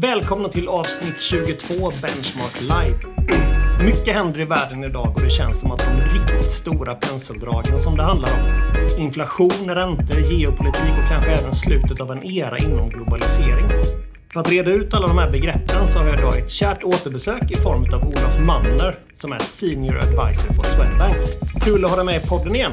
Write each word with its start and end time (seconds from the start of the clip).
Välkomna 0.00 0.48
till 0.48 0.68
avsnitt 0.68 1.20
22 1.20 1.74
Benchmark 2.02 2.60
Live. 2.60 2.98
Mycket 3.84 4.14
händer 4.14 4.40
i 4.40 4.44
världen 4.44 4.84
idag 4.84 5.12
och 5.16 5.22
det 5.22 5.30
känns 5.30 5.60
som 5.60 5.72
att 5.72 5.78
de 5.78 6.18
riktigt 6.18 6.50
stora 6.50 6.94
penseldragen 6.94 7.80
som 7.80 7.96
det 7.96 8.02
handlar 8.02 8.28
om. 8.32 8.98
Inflation, 8.98 9.50
räntor, 9.66 10.20
geopolitik 10.20 10.92
och 11.02 11.08
kanske 11.08 11.30
även 11.30 11.52
slutet 11.52 12.00
av 12.00 12.10
en 12.12 12.24
era 12.24 12.58
inom 12.58 12.88
globalisering. 12.88 13.66
För 14.32 14.40
att 14.40 14.50
reda 14.50 14.70
ut 14.70 14.94
alla 14.94 15.06
de 15.06 15.18
här 15.18 15.30
begreppen 15.30 15.88
så 15.88 15.98
har 15.98 16.06
jag 16.06 16.18
idag 16.18 16.38
ett 16.38 16.50
kärt 16.50 16.84
återbesök 16.84 17.50
i 17.50 17.56
form 17.56 17.94
av 17.94 18.08
Olof 18.08 18.38
Manner 18.38 18.98
som 19.12 19.32
är 19.32 19.38
Senior 19.38 19.96
Advisor 19.96 20.54
på 20.54 20.62
Swedbank. 20.62 21.16
Kul 21.64 21.84
att 21.84 21.90
ha 21.90 21.96
dig 21.96 22.06
med 22.06 22.24
i 22.24 22.28
podden 22.28 22.54
igen. 22.54 22.72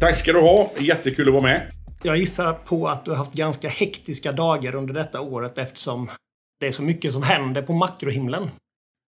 Tack 0.00 0.16
ska 0.16 0.32
du 0.32 0.40
ha. 0.40 0.70
Jättekul 0.78 1.28
att 1.28 1.34
vara 1.34 1.42
med. 1.42 1.72
Jag 2.02 2.16
gissar 2.16 2.52
på 2.52 2.88
att 2.88 3.04
du 3.04 3.10
har 3.10 3.18
haft 3.18 3.32
ganska 3.32 3.68
hektiska 3.68 4.32
dagar 4.32 4.74
under 4.74 4.94
detta 4.94 5.20
året 5.20 5.58
eftersom 5.58 6.10
det 6.60 6.66
är 6.66 6.72
så 6.72 6.82
mycket 6.82 7.12
som 7.12 7.22
händer 7.22 7.62
på 7.62 7.72
makrohimlen. 7.72 8.50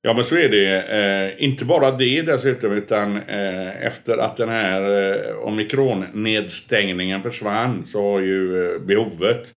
Ja 0.03 0.13
men 0.13 0.25
så 0.25 0.37
är 0.37 0.49
det. 0.49 0.83
Eh, 0.83 1.45
inte 1.45 1.65
bara 1.65 1.91
det 1.91 2.23
dessutom 2.23 2.73
utan 2.73 3.17
eh, 3.17 3.87
efter 3.87 4.19
att 4.19 4.37
den 4.37 4.49
här 4.49 4.81
eh, 4.81 5.37
omikron-nedstängningen 5.37 7.23
försvann 7.23 7.85
så 7.85 8.13
har 8.13 8.21
ju 8.21 8.73
eh, 8.75 8.81
behovet 8.81 9.53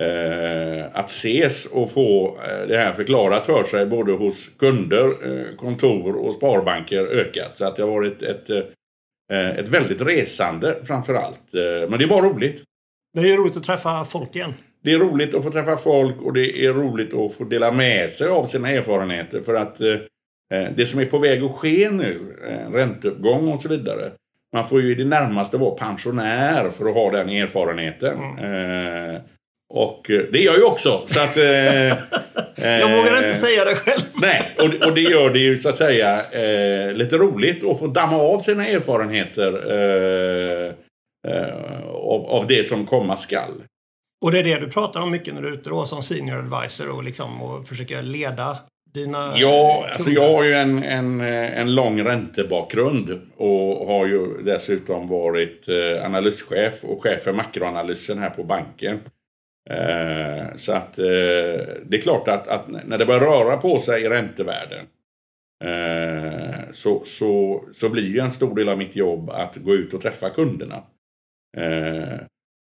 eh, 0.00 0.86
att 0.92 1.10
ses 1.10 1.66
och 1.66 1.90
få 1.90 2.28
eh, 2.28 2.68
det 2.68 2.76
här 2.76 2.92
förklarat 2.92 3.46
för 3.46 3.64
sig 3.64 3.86
både 3.86 4.12
hos 4.12 4.48
kunder, 4.48 5.16
kontor 5.56 6.16
och 6.16 6.34
sparbanker 6.34 7.06
ökat. 7.06 7.56
Så 7.56 7.64
att 7.64 7.76
det 7.76 7.82
har 7.82 7.90
varit 7.90 8.22
ett, 8.22 8.50
ett 9.32 9.68
väldigt 9.68 10.00
resande 10.00 10.76
framför 10.84 11.14
allt. 11.14 11.42
men 11.88 11.98
det 11.98 12.04
är 12.04 12.08
bara 12.08 12.26
roligt. 12.26 12.62
Det 13.14 13.20
är 13.20 13.26
ju 13.26 13.36
roligt 13.36 13.56
att 13.56 13.64
träffa 13.64 14.04
folk 14.04 14.36
igen. 14.36 14.54
Det 14.84 14.92
är 14.92 14.98
roligt 14.98 15.34
att 15.34 15.44
få 15.44 15.50
träffa 15.50 15.76
folk 15.76 16.22
och 16.22 16.32
det 16.32 16.64
är 16.66 16.72
roligt 16.72 17.14
att 17.14 17.34
få 17.34 17.44
dela 17.44 17.72
med 17.72 18.10
sig 18.10 18.28
av 18.28 18.44
sina 18.46 18.70
erfarenheter. 18.70 19.40
För 19.40 19.54
att 19.54 19.80
eh, 19.80 20.66
det 20.76 20.86
som 20.86 21.00
är 21.00 21.06
på 21.06 21.18
väg 21.18 21.42
att 21.42 21.52
ske 21.52 21.90
nu, 21.90 22.36
eh, 22.48 22.72
ränteuppgång 22.72 23.52
och 23.52 23.60
så 23.60 23.68
vidare. 23.68 24.10
Man 24.54 24.68
får 24.68 24.82
ju 24.82 24.92
i 24.92 24.94
det 24.94 25.04
närmaste 25.04 25.56
vara 25.56 25.74
pensionär 25.74 26.70
för 26.70 26.88
att 26.88 26.94
ha 26.94 27.10
den 27.10 27.28
erfarenheten. 27.28 28.18
Mm. 28.38 29.14
Eh, 29.14 29.20
och 29.74 30.10
eh, 30.10 30.22
det 30.32 30.38
gör 30.38 30.52
jag 30.52 30.58
ju 30.58 30.64
också. 30.64 31.02
Så 31.06 31.20
att, 31.20 31.36
eh, 31.36 31.44
jag 32.80 32.96
vågar 32.96 33.16
inte 33.16 33.34
säga 33.34 33.64
det 33.64 33.74
själv. 33.74 34.02
Nej, 34.22 34.50
och, 34.58 34.88
och 34.88 34.94
det 34.94 35.00
gör 35.00 35.30
det 35.30 35.38
ju 35.38 35.58
så 35.58 35.68
att 35.68 35.76
säga 35.76 36.20
eh, 36.32 36.92
lite 36.92 37.16
roligt 37.16 37.64
att 37.64 37.78
få 37.78 37.86
damma 37.86 38.16
av 38.16 38.38
sina 38.38 38.66
erfarenheter 38.66 39.52
eh, 39.70 40.72
eh, 41.32 41.84
av, 41.92 42.26
av 42.26 42.46
det 42.46 42.66
som 42.66 42.86
komma 42.86 43.16
skall. 43.16 43.62
Och 44.22 44.32
det 44.32 44.38
är 44.38 44.44
det 44.44 44.58
du 44.58 44.70
pratar 44.70 45.00
om 45.00 45.10
mycket 45.10 45.34
när 45.34 45.42
du 45.42 45.48
är 45.48 45.52
ute 45.52 45.70
då 45.70 45.86
som 45.86 46.02
senior 46.02 46.38
advisor 46.38 46.88
och, 46.88 47.04
liksom, 47.04 47.42
och 47.42 47.68
försöker 47.68 48.02
leda 48.02 48.58
dina 48.94 49.32
Ja, 49.36 49.86
alltså 49.92 50.10
jag 50.10 50.32
har 50.32 50.44
ju 50.44 50.52
en, 50.52 50.82
en, 50.82 51.20
en 51.20 51.74
lång 51.74 52.04
räntebakgrund 52.04 53.20
och 53.36 53.86
har 53.86 54.06
ju 54.06 54.42
dessutom 54.42 55.08
varit 55.08 55.68
eh, 55.68 56.04
analyschef 56.04 56.84
och 56.84 57.02
chef 57.02 57.22
för 57.22 57.32
makroanalysen 57.32 58.18
här 58.18 58.30
på 58.30 58.44
banken. 58.44 59.00
Eh, 59.70 60.56
så 60.56 60.72
att 60.72 60.98
eh, 60.98 61.04
det 61.84 61.96
är 61.96 62.00
klart 62.00 62.28
att, 62.28 62.48
att, 62.48 62.68
när 62.86 62.98
det 62.98 63.06
börjar 63.06 63.20
röra 63.20 63.56
på 63.56 63.78
sig 63.78 64.02
i 64.02 64.08
räntevärlden 64.08 64.86
så, 66.70 67.02
så, 67.04 67.64
så 67.72 67.88
blir 67.88 68.14
ju 68.14 68.18
en 68.18 68.32
stor 68.32 68.54
del 68.54 68.68
av 68.68 68.78
mitt 68.78 68.96
jobb 68.96 69.30
att 69.30 69.56
gå 69.56 69.74
ut 69.74 69.94
och 69.94 70.00
träffa 70.00 70.30
kunderna. 70.30 70.82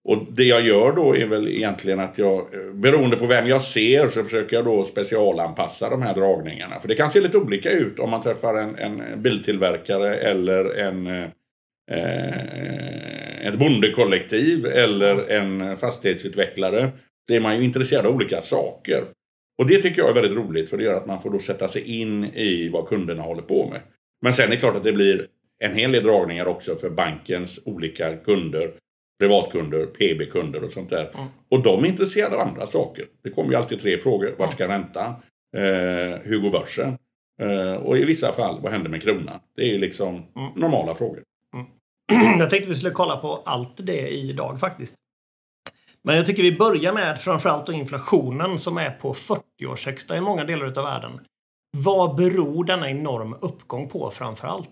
Och 0.09 0.25
det 0.31 0.43
jag 0.43 0.61
gör 0.61 0.91
då 0.91 1.15
är 1.15 1.25
väl 1.25 1.47
egentligen 1.47 1.99
att 1.99 2.17
jag, 2.17 2.45
beroende 2.73 3.17
på 3.17 3.25
vem 3.25 3.47
jag 3.47 3.63
ser, 3.63 4.09
så 4.09 4.23
försöker 4.23 4.55
jag 4.55 4.65
då 4.65 4.83
specialanpassa 4.83 5.89
de 5.89 6.01
här 6.01 6.15
dragningarna. 6.15 6.79
För 6.79 6.87
det 6.87 6.95
kan 6.95 7.09
se 7.09 7.21
lite 7.21 7.37
olika 7.37 7.71
ut 7.71 7.99
om 7.99 8.09
man 8.09 8.21
träffar 8.21 8.55
en, 8.55 8.75
en 8.75 9.21
biltillverkare 9.21 10.15
eller 10.15 10.77
en, 10.77 11.07
eh, 11.91 13.47
ett 13.47 13.59
bondekollektiv 13.59 14.65
eller 14.65 15.31
en 15.31 15.77
fastighetsutvecklare. 15.77 16.89
Det 17.27 17.35
är 17.35 17.41
man 17.41 17.57
ju 17.57 17.63
intresserad 17.63 18.05
av 18.05 18.15
olika 18.15 18.41
saker. 18.41 19.03
Och 19.59 19.67
det 19.67 19.81
tycker 19.81 20.01
jag 20.01 20.09
är 20.09 20.21
väldigt 20.21 20.37
roligt 20.37 20.69
för 20.69 20.77
det 20.77 20.83
gör 20.83 20.97
att 20.97 21.07
man 21.07 21.21
får 21.21 21.29
då 21.29 21.39
sätta 21.39 21.67
sig 21.67 22.01
in 22.01 22.23
i 22.23 22.69
vad 22.73 22.87
kunderna 22.87 23.21
håller 23.21 23.41
på 23.41 23.69
med. 23.71 23.81
Men 24.21 24.33
sen 24.33 24.45
är 24.45 24.49
det 24.49 24.57
klart 24.57 24.75
att 24.75 24.83
det 24.83 24.93
blir 24.93 25.27
en 25.59 25.75
hel 25.75 25.91
del 25.91 26.03
dragningar 26.03 26.45
också 26.45 26.75
för 26.75 26.89
bankens 26.89 27.59
olika 27.65 28.17
kunder 28.17 28.71
privatkunder, 29.19 29.85
PB-kunder 29.85 30.63
och 30.63 30.71
sånt 30.71 30.89
där. 30.89 31.11
Mm. 31.13 31.27
Och 31.49 31.63
de 31.63 31.83
är 31.83 31.87
intresserade 31.87 32.35
av 32.35 32.47
andra 32.47 32.65
saker. 32.65 33.05
Det 33.23 33.29
kommer 33.29 33.49
ju 33.49 33.55
alltid 33.55 33.79
tre 33.79 33.97
frågor. 33.97 34.35
Vart 34.37 34.53
ska 34.53 34.67
räntan? 34.67 35.13
Eh, 35.55 36.19
hur 36.23 36.39
går 36.39 36.51
börsen? 36.51 36.97
Eh, 37.41 37.73
och 37.73 37.97
i 37.97 38.05
vissa 38.05 38.31
fall, 38.31 38.61
vad 38.61 38.71
händer 38.71 38.89
med 38.89 39.01
kronan? 39.01 39.39
Det 39.55 39.61
är 39.61 39.67
ju 39.67 39.77
liksom 39.77 40.09
mm. 40.09 40.51
normala 40.55 40.95
frågor. 40.95 41.23
Mm. 41.53 42.39
Jag 42.39 42.49
tänkte 42.49 42.69
vi 42.69 42.75
skulle 42.75 42.91
kolla 42.91 43.17
på 43.17 43.41
allt 43.45 43.73
det 43.77 44.09
idag 44.09 44.59
faktiskt. 44.59 44.95
Men 46.01 46.15
jag 46.15 46.25
tycker 46.25 46.43
vi 46.43 46.57
börjar 46.57 46.93
med 46.93 47.19
framförallt 47.19 47.65
då 47.65 47.73
inflationen 47.73 48.59
som 48.59 48.77
är 48.77 48.91
på 48.91 49.13
40-årshögsta 49.13 50.17
i 50.17 50.21
många 50.21 50.43
delar 50.43 50.65
av 50.65 50.83
världen. 50.83 51.19
Vad 51.77 52.15
beror 52.15 52.63
denna 52.63 52.89
enorm 52.89 53.35
uppgång 53.41 53.89
på 53.89 54.09
framför 54.09 54.47
allt? 54.47 54.71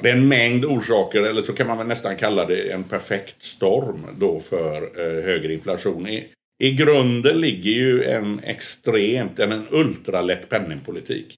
Det 0.00 0.08
är 0.08 0.12
en 0.12 0.28
mängd 0.28 0.64
orsaker, 0.64 1.22
eller 1.22 1.40
så 1.42 1.52
kan 1.52 1.66
man 1.66 1.78
väl 1.78 1.86
nästan 1.86 2.16
kalla 2.16 2.44
det 2.44 2.72
en 2.72 2.84
perfekt 2.84 3.42
storm 3.42 4.06
då 4.18 4.40
för 4.40 4.82
eh, 4.82 5.24
högre 5.24 5.52
inflation. 5.52 6.08
I, 6.08 6.28
I 6.62 6.72
grunden 6.72 7.40
ligger 7.40 7.70
ju 7.70 8.04
en 8.04 8.40
extremt, 8.44 9.38
en, 9.38 9.52
en 9.52 9.66
ultralätt 9.70 10.48
penningpolitik. 10.48 11.34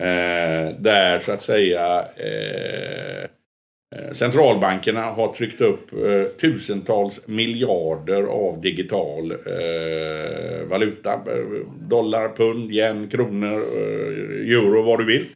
Eh, 0.00 0.76
där 0.78 1.20
så 1.20 1.32
att 1.32 1.42
säga 1.42 2.06
eh, 2.16 3.22
eh 3.24 4.12
centralbankerna 4.12 5.02
har 5.02 5.32
tryckt 5.32 5.60
upp 5.60 5.92
eh, 5.92 6.24
tusentals 6.40 7.28
miljarder 7.28 8.22
av 8.22 8.60
digital 8.60 9.30
eh, 9.30 10.66
valuta. 10.66 11.12
Eh, 11.12 11.66
dollar, 11.88 12.28
pund, 12.36 12.72
yen, 12.72 13.08
kronor, 13.08 13.62
eh, 13.76 14.54
euro, 14.54 14.82
vad 14.82 14.98
du 14.98 15.04
vill 15.04 15.26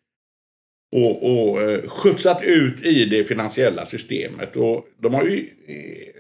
och, 0.93 1.31
och 1.31 1.63
eh, 1.63 1.89
skjutsat 1.89 2.43
ut 2.43 2.85
i 2.85 3.05
det 3.05 3.25
finansiella 3.25 3.87
systemet. 3.87 4.57
Och 4.57 4.85
de 4.99 5.15
har 5.15 5.25
ju 5.25 5.39
eh, 5.67 6.19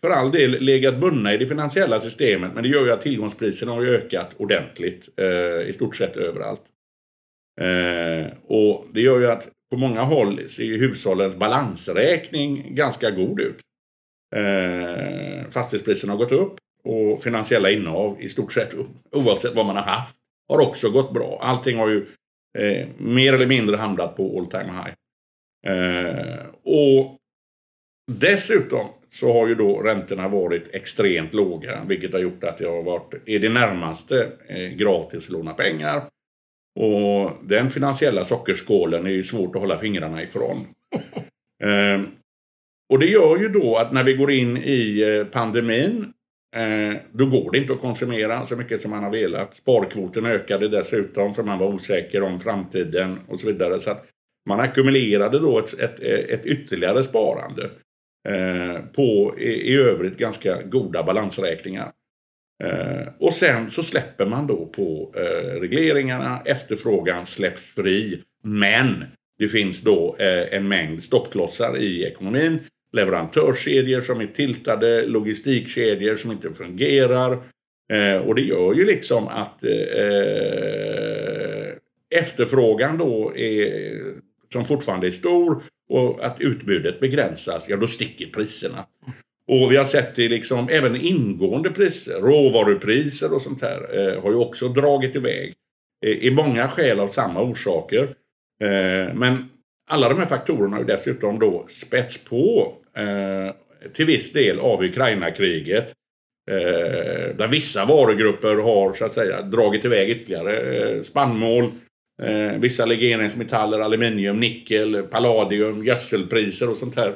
för 0.00 0.10
all 0.10 0.30
del 0.30 0.50
legat 0.50 1.00
bundna 1.00 1.34
i 1.34 1.36
det 1.36 1.46
finansiella 1.46 2.00
systemet 2.00 2.50
men 2.54 2.62
det 2.62 2.68
gör 2.68 2.84
ju 2.84 2.92
att 2.92 3.00
tillgångspriserna 3.00 3.72
har 3.72 3.86
ökat 3.86 4.34
ordentligt 4.36 5.08
eh, 5.16 5.68
i 5.68 5.72
stort 5.74 5.96
sett 5.96 6.16
överallt. 6.16 6.62
Eh, 7.60 8.26
och 8.46 8.86
det 8.92 9.00
gör 9.00 9.18
ju 9.18 9.30
att 9.30 9.48
på 9.70 9.76
många 9.76 10.02
håll 10.02 10.48
ser 10.48 10.78
hushållens 10.78 11.36
balansräkning 11.36 12.74
ganska 12.74 13.10
god 13.10 13.40
ut. 13.40 13.60
Eh, 14.36 15.50
fastighetspriserna 15.50 16.12
har 16.12 16.18
gått 16.18 16.32
upp 16.32 16.56
och 16.84 17.22
finansiella 17.22 17.70
innehav 17.70 18.16
i 18.20 18.28
stort 18.28 18.52
sett 18.52 18.74
oavsett 19.12 19.54
vad 19.54 19.66
man 19.66 19.76
har 19.76 19.82
haft 19.82 20.16
har 20.48 20.60
också 20.60 20.90
gått 20.90 21.14
bra. 21.14 21.38
Allting 21.42 21.78
har 21.78 21.88
ju 21.88 22.06
eh, 22.58 22.86
mer 22.98 23.32
eller 23.32 23.46
mindre 23.46 23.76
hamnat 23.76 24.16
på 24.16 24.38
all 24.38 24.46
time 24.46 24.72
high. 24.72 24.94
Eh, 25.66 26.46
och 26.62 27.16
dessutom 28.12 28.86
så 29.08 29.32
har 29.32 29.48
ju 29.48 29.54
då 29.54 29.80
räntorna 29.80 30.28
varit 30.28 30.74
extremt 30.74 31.34
låga, 31.34 31.84
vilket 31.88 32.12
har 32.12 32.20
gjort 32.20 32.44
att 32.44 32.58
det 32.58 32.66
har 32.66 32.82
varit 32.82 33.14
i 33.24 33.38
det 33.38 33.48
närmaste 33.48 34.32
eh, 34.48 34.68
gratis 34.68 35.26
att 35.26 35.32
låna 35.32 35.54
pengar. 35.54 36.02
Och 36.80 37.32
den 37.42 37.70
finansiella 37.70 38.24
sockerskålen 38.24 39.06
är 39.06 39.10
ju 39.10 39.22
svårt 39.22 39.54
att 39.54 39.60
hålla 39.60 39.78
fingrarna 39.78 40.22
ifrån. 40.22 40.56
Eh, 41.62 42.00
och 42.92 42.98
det 42.98 43.06
gör 43.06 43.36
ju 43.38 43.48
då 43.48 43.76
att 43.76 43.92
när 43.92 44.04
vi 44.04 44.14
går 44.14 44.30
in 44.30 44.56
i 44.56 45.00
eh, 45.00 45.24
pandemin 45.24 46.12
Eh, 46.56 46.96
då 47.12 47.26
går 47.26 47.50
det 47.52 47.58
inte 47.58 47.72
att 47.72 47.80
konsumera 47.80 48.44
så 48.44 48.56
mycket 48.56 48.80
som 48.80 48.90
man 48.90 49.04
har 49.04 49.10
velat. 49.10 49.54
Sparkvoten 49.54 50.26
ökade 50.26 50.68
dessutom 50.68 51.34
för 51.34 51.42
man 51.42 51.58
var 51.58 51.66
osäker 51.66 52.22
om 52.22 52.40
framtiden 52.40 53.18
och 53.28 53.40
så 53.40 53.46
vidare. 53.46 53.80
Så 53.80 53.90
att 53.90 54.06
man 54.48 54.60
ackumulerade 54.60 55.38
då 55.38 55.58
ett, 55.58 55.80
ett, 55.80 56.00
ett 56.00 56.46
ytterligare 56.46 57.04
sparande 57.04 57.70
eh, 58.28 58.80
på 58.96 59.34
i, 59.38 59.72
i 59.72 59.76
övrigt 59.76 60.18
ganska 60.18 60.62
goda 60.62 61.02
balansräkningar. 61.02 61.92
Eh, 62.64 63.08
och 63.18 63.32
sen 63.32 63.70
så 63.70 63.82
släpper 63.82 64.26
man 64.26 64.46
då 64.46 64.66
på 64.66 65.12
eh, 65.16 65.60
regleringarna, 65.60 66.42
efterfrågan 66.44 67.26
släpps 67.26 67.70
fri. 67.70 68.22
Men 68.42 69.04
det 69.38 69.48
finns 69.48 69.82
då 69.82 70.16
eh, 70.18 70.56
en 70.56 70.68
mängd 70.68 71.02
stoppklossar 71.02 71.76
i 71.76 72.04
ekonomin 72.04 72.58
leverantörskedjor 72.92 74.00
som 74.00 74.20
är 74.20 74.26
tiltade, 74.26 75.06
logistikkedjor 75.06 76.16
som 76.16 76.30
inte 76.30 76.54
fungerar. 76.54 77.32
Eh, 77.92 78.16
och 78.16 78.34
det 78.34 78.42
gör 78.42 78.74
ju 78.74 78.84
liksom 78.84 79.28
att 79.28 79.64
eh, 79.64 79.70
efterfrågan 82.20 82.98
då 82.98 83.32
är, 83.36 83.92
som 84.52 84.64
fortfarande 84.64 85.06
är 85.06 85.10
stor 85.10 85.62
och 85.88 86.24
att 86.24 86.40
utbudet 86.40 87.00
begränsas, 87.00 87.68
ja 87.68 87.76
då 87.76 87.86
sticker 87.86 88.26
priserna. 88.26 88.86
Och 89.48 89.72
vi 89.72 89.76
har 89.76 89.84
sett 89.84 90.14
det 90.14 90.28
liksom, 90.28 90.68
även 90.68 90.96
ingående 90.96 91.70
priser, 91.70 92.20
råvarupriser 92.20 93.34
och 93.34 93.42
sånt 93.42 93.62
här, 93.62 93.98
eh, 93.98 94.22
har 94.22 94.30
ju 94.30 94.36
också 94.36 94.68
dragit 94.68 95.16
iväg. 95.16 95.54
Eh, 96.06 96.12
I 96.12 96.30
många 96.30 96.68
skäl 96.68 97.00
av 97.00 97.08
samma 97.08 97.42
orsaker. 97.42 98.02
Eh, 98.62 99.14
men 99.14 99.48
alla 99.88 100.08
de 100.08 100.18
här 100.18 100.26
faktorerna 100.26 100.76
har 100.76 100.80
ju 100.80 100.86
dessutom 100.86 101.38
då 101.38 101.64
spets 101.68 102.24
på 102.24 102.74
eh, 102.96 103.54
till 103.92 104.06
viss 104.06 104.32
del 104.32 104.60
av 104.60 104.82
Ukraina-kriget. 104.84 105.92
Eh, 106.50 107.36
där 107.36 107.48
vissa 107.48 107.84
varugrupper 107.84 108.56
har 108.56 108.92
så 108.92 109.04
att 109.04 109.12
säga 109.12 109.42
dragit 109.42 109.84
iväg 109.84 110.10
ytterligare. 110.10 110.56
Eh, 110.56 111.02
spannmål, 111.02 111.64
eh, 112.22 112.52
vissa 112.58 112.86
legeringsmetaller, 112.86 113.80
aluminium, 113.80 114.40
nickel, 114.40 115.02
palladium, 115.02 115.84
gödselpriser 115.84 116.70
och 116.70 116.76
sånt 116.76 116.96
här. 116.96 117.14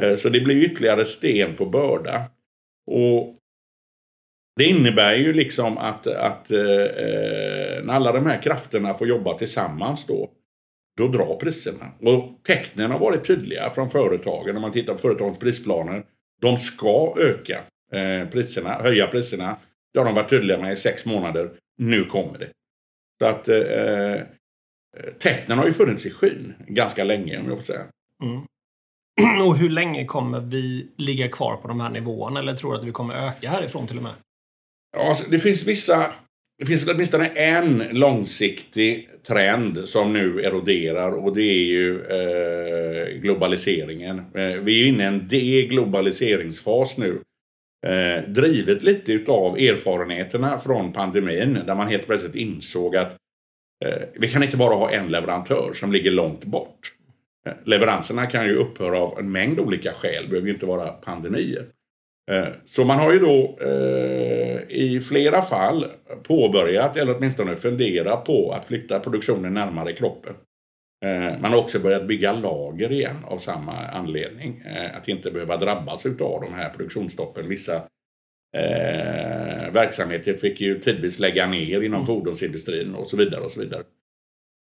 Eh, 0.00 0.16
så 0.16 0.28
det 0.28 0.40
blir 0.40 0.64
ytterligare 0.64 1.04
sten 1.04 1.54
på 1.54 1.66
börda. 1.66 2.24
Och 2.86 3.36
det 4.56 4.64
innebär 4.64 5.14
ju 5.14 5.32
liksom 5.32 5.78
att, 5.78 6.06
att 6.06 6.50
eh, 6.50 6.60
eh 6.60 7.84
när 7.84 7.94
alla 7.94 8.12
de 8.12 8.26
här 8.26 8.42
krafterna 8.42 8.94
får 8.94 9.08
jobba 9.08 9.38
tillsammans 9.38 10.06
då, 10.06 10.30
då 11.00 11.08
drar 11.08 11.36
priserna. 11.36 11.90
Och 12.00 12.30
tecknen 12.42 12.90
har 12.90 12.98
varit 12.98 13.24
tydliga 13.24 13.70
från 13.70 13.90
företagen. 13.90 14.56
Om 14.56 14.62
man 14.62 14.72
tittar 14.72 14.92
på 14.92 14.98
företagens 14.98 15.38
prisplaner. 15.38 16.04
De 16.40 16.56
ska 16.56 17.14
öka 17.18 17.60
eh, 17.92 18.28
priserna, 18.28 18.68
höja 18.68 19.06
priserna. 19.06 19.56
Det 19.92 19.98
har 19.98 20.06
de 20.06 20.14
varit 20.14 20.30
tydliga 20.30 20.58
med 20.58 20.72
i 20.72 20.76
sex 20.76 21.06
månader. 21.06 21.50
Nu 21.78 22.04
kommer 22.04 22.38
det. 22.38 22.48
Så 23.20 23.26
att 23.26 23.48
eh, 23.48 24.26
tecknen 25.18 25.58
har 25.58 25.66
ju 25.66 25.72
funnits 25.72 26.06
i 26.06 26.10
skyn 26.10 26.54
ganska 26.66 27.04
länge 27.04 27.38
om 27.38 27.46
jag 27.46 27.56
får 27.56 27.64
säga. 27.64 27.84
Mm. 28.22 28.42
Och 29.46 29.56
hur 29.56 29.70
länge 29.70 30.04
kommer 30.04 30.40
vi 30.40 30.88
ligga 30.96 31.28
kvar 31.28 31.56
på 31.56 31.68
de 31.68 31.80
här 31.80 31.90
nivåerna? 31.90 32.40
Eller 32.40 32.54
tror 32.54 32.72
du 32.72 32.78
att 32.78 32.84
vi 32.84 32.92
kommer 32.92 33.28
öka 33.28 33.50
härifrån 33.50 33.86
till 33.86 33.96
och 33.96 34.02
med? 34.02 34.14
Ja, 34.96 35.08
alltså, 35.08 35.30
det 35.30 35.38
finns 35.38 35.66
vissa... 35.66 36.12
Det 36.60 36.66
finns 36.66 36.86
åtminstone 36.88 37.26
en 37.26 37.84
långsiktig 37.92 39.08
trend 39.26 39.88
som 39.88 40.12
nu 40.12 40.40
eroderar 40.40 41.12
och 41.12 41.36
det 41.36 41.42
är 41.42 41.64
ju 41.64 42.00
eh, 42.00 43.20
globaliseringen. 43.20 44.18
Eh, 44.18 44.62
vi 44.62 44.82
är 44.82 44.86
inne 44.86 45.02
i 45.02 45.06
en 45.06 45.28
deglobaliseringsfas 45.28 46.98
nu. 46.98 47.20
Eh, 47.86 48.28
drivet 48.28 48.82
lite 48.82 49.12
utav 49.12 49.58
erfarenheterna 49.58 50.58
från 50.58 50.92
pandemin 50.92 51.58
där 51.66 51.74
man 51.74 51.88
helt 51.88 52.06
plötsligt 52.06 52.34
insåg 52.34 52.96
att 52.96 53.16
eh, 53.84 54.02
vi 54.14 54.28
kan 54.28 54.42
inte 54.42 54.56
bara 54.56 54.74
ha 54.74 54.90
en 54.90 55.08
leverantör 55.08 55.70
som 55.74 55.92
ligger 55.92 56.10
långt 56.10 56.44
bort. 56.44 56.92
Eh, 57.46 57.52
leveranserna 57.64 58.26
kan 58.26 58.46
ju 58.46 58.54
upphöra 58.54 58.98
av 58.98 59.18
en 59.18 59.32
mängd 59.32 59.60
olika 59.60 59.92
skäl, 59.92 60.22
det 60.22 60.28
behöver 60.28 60.48
ju 60.48 60.54
inte 60.54 60.66
vara 60.66 60.88
pandemier. 60.88 61.66
Eh, 62.30 62.48
så 62.66 62.84
man 62.84 62.98
har 62.98 63.12
ju 63.12 63.18
då 63.18 63.58
eh, 63.60 64.60
i 64.68 65.00
flera 65.08 65.42
fall 65.42 65.86
påbörjat, 66.22 66.96
eller 66.96 67.16
åtminstone 67.16 67.56
funderat 67.56 68.24
på 68.24 68.52
att 68.52 68.66
flytta 68.66 69.00
produktionen 69.00 69.54
närmare 69.54 69.92
kroppen. 69.92 70.34
Man 71.40 71.52
har 71.52 71.58
också 71.58 71.78
börjat 71.78 72.08
bygga 72.08 72.32
lager 72.32 72.92
igen 72.92 73.16
av 73.24 73.38
samma 73.38 73.86
anledning. 73.86 74.62
Att 74.94 75.08
inte 75.08 75.30
behöva 75.30 75.56
drabbas 75.56 76.06
av 76.06 76.40
de 76.40 76.54
här 76.54 76.70
produktionsstoppen. 76.70 77.48
Vissa 77.48 77.76
eh, 78.56 79.72
verksamheter 79.72 80.34
fick 80.34 80.60
ju 80.60 80.78
tidvis 80.78 81.18
lägga 81.18 81.46
ner 81.46 81.80
inom 81.80 81.94
mm. 81.94 82.06
fordonsindustrin 82.06 82.94
och 82.94 83.06
så 83.06 83.16
vidare. 83.16 83.40
och 83.40 83.50
så 83.50 83.60
vidare. 83.60 83.82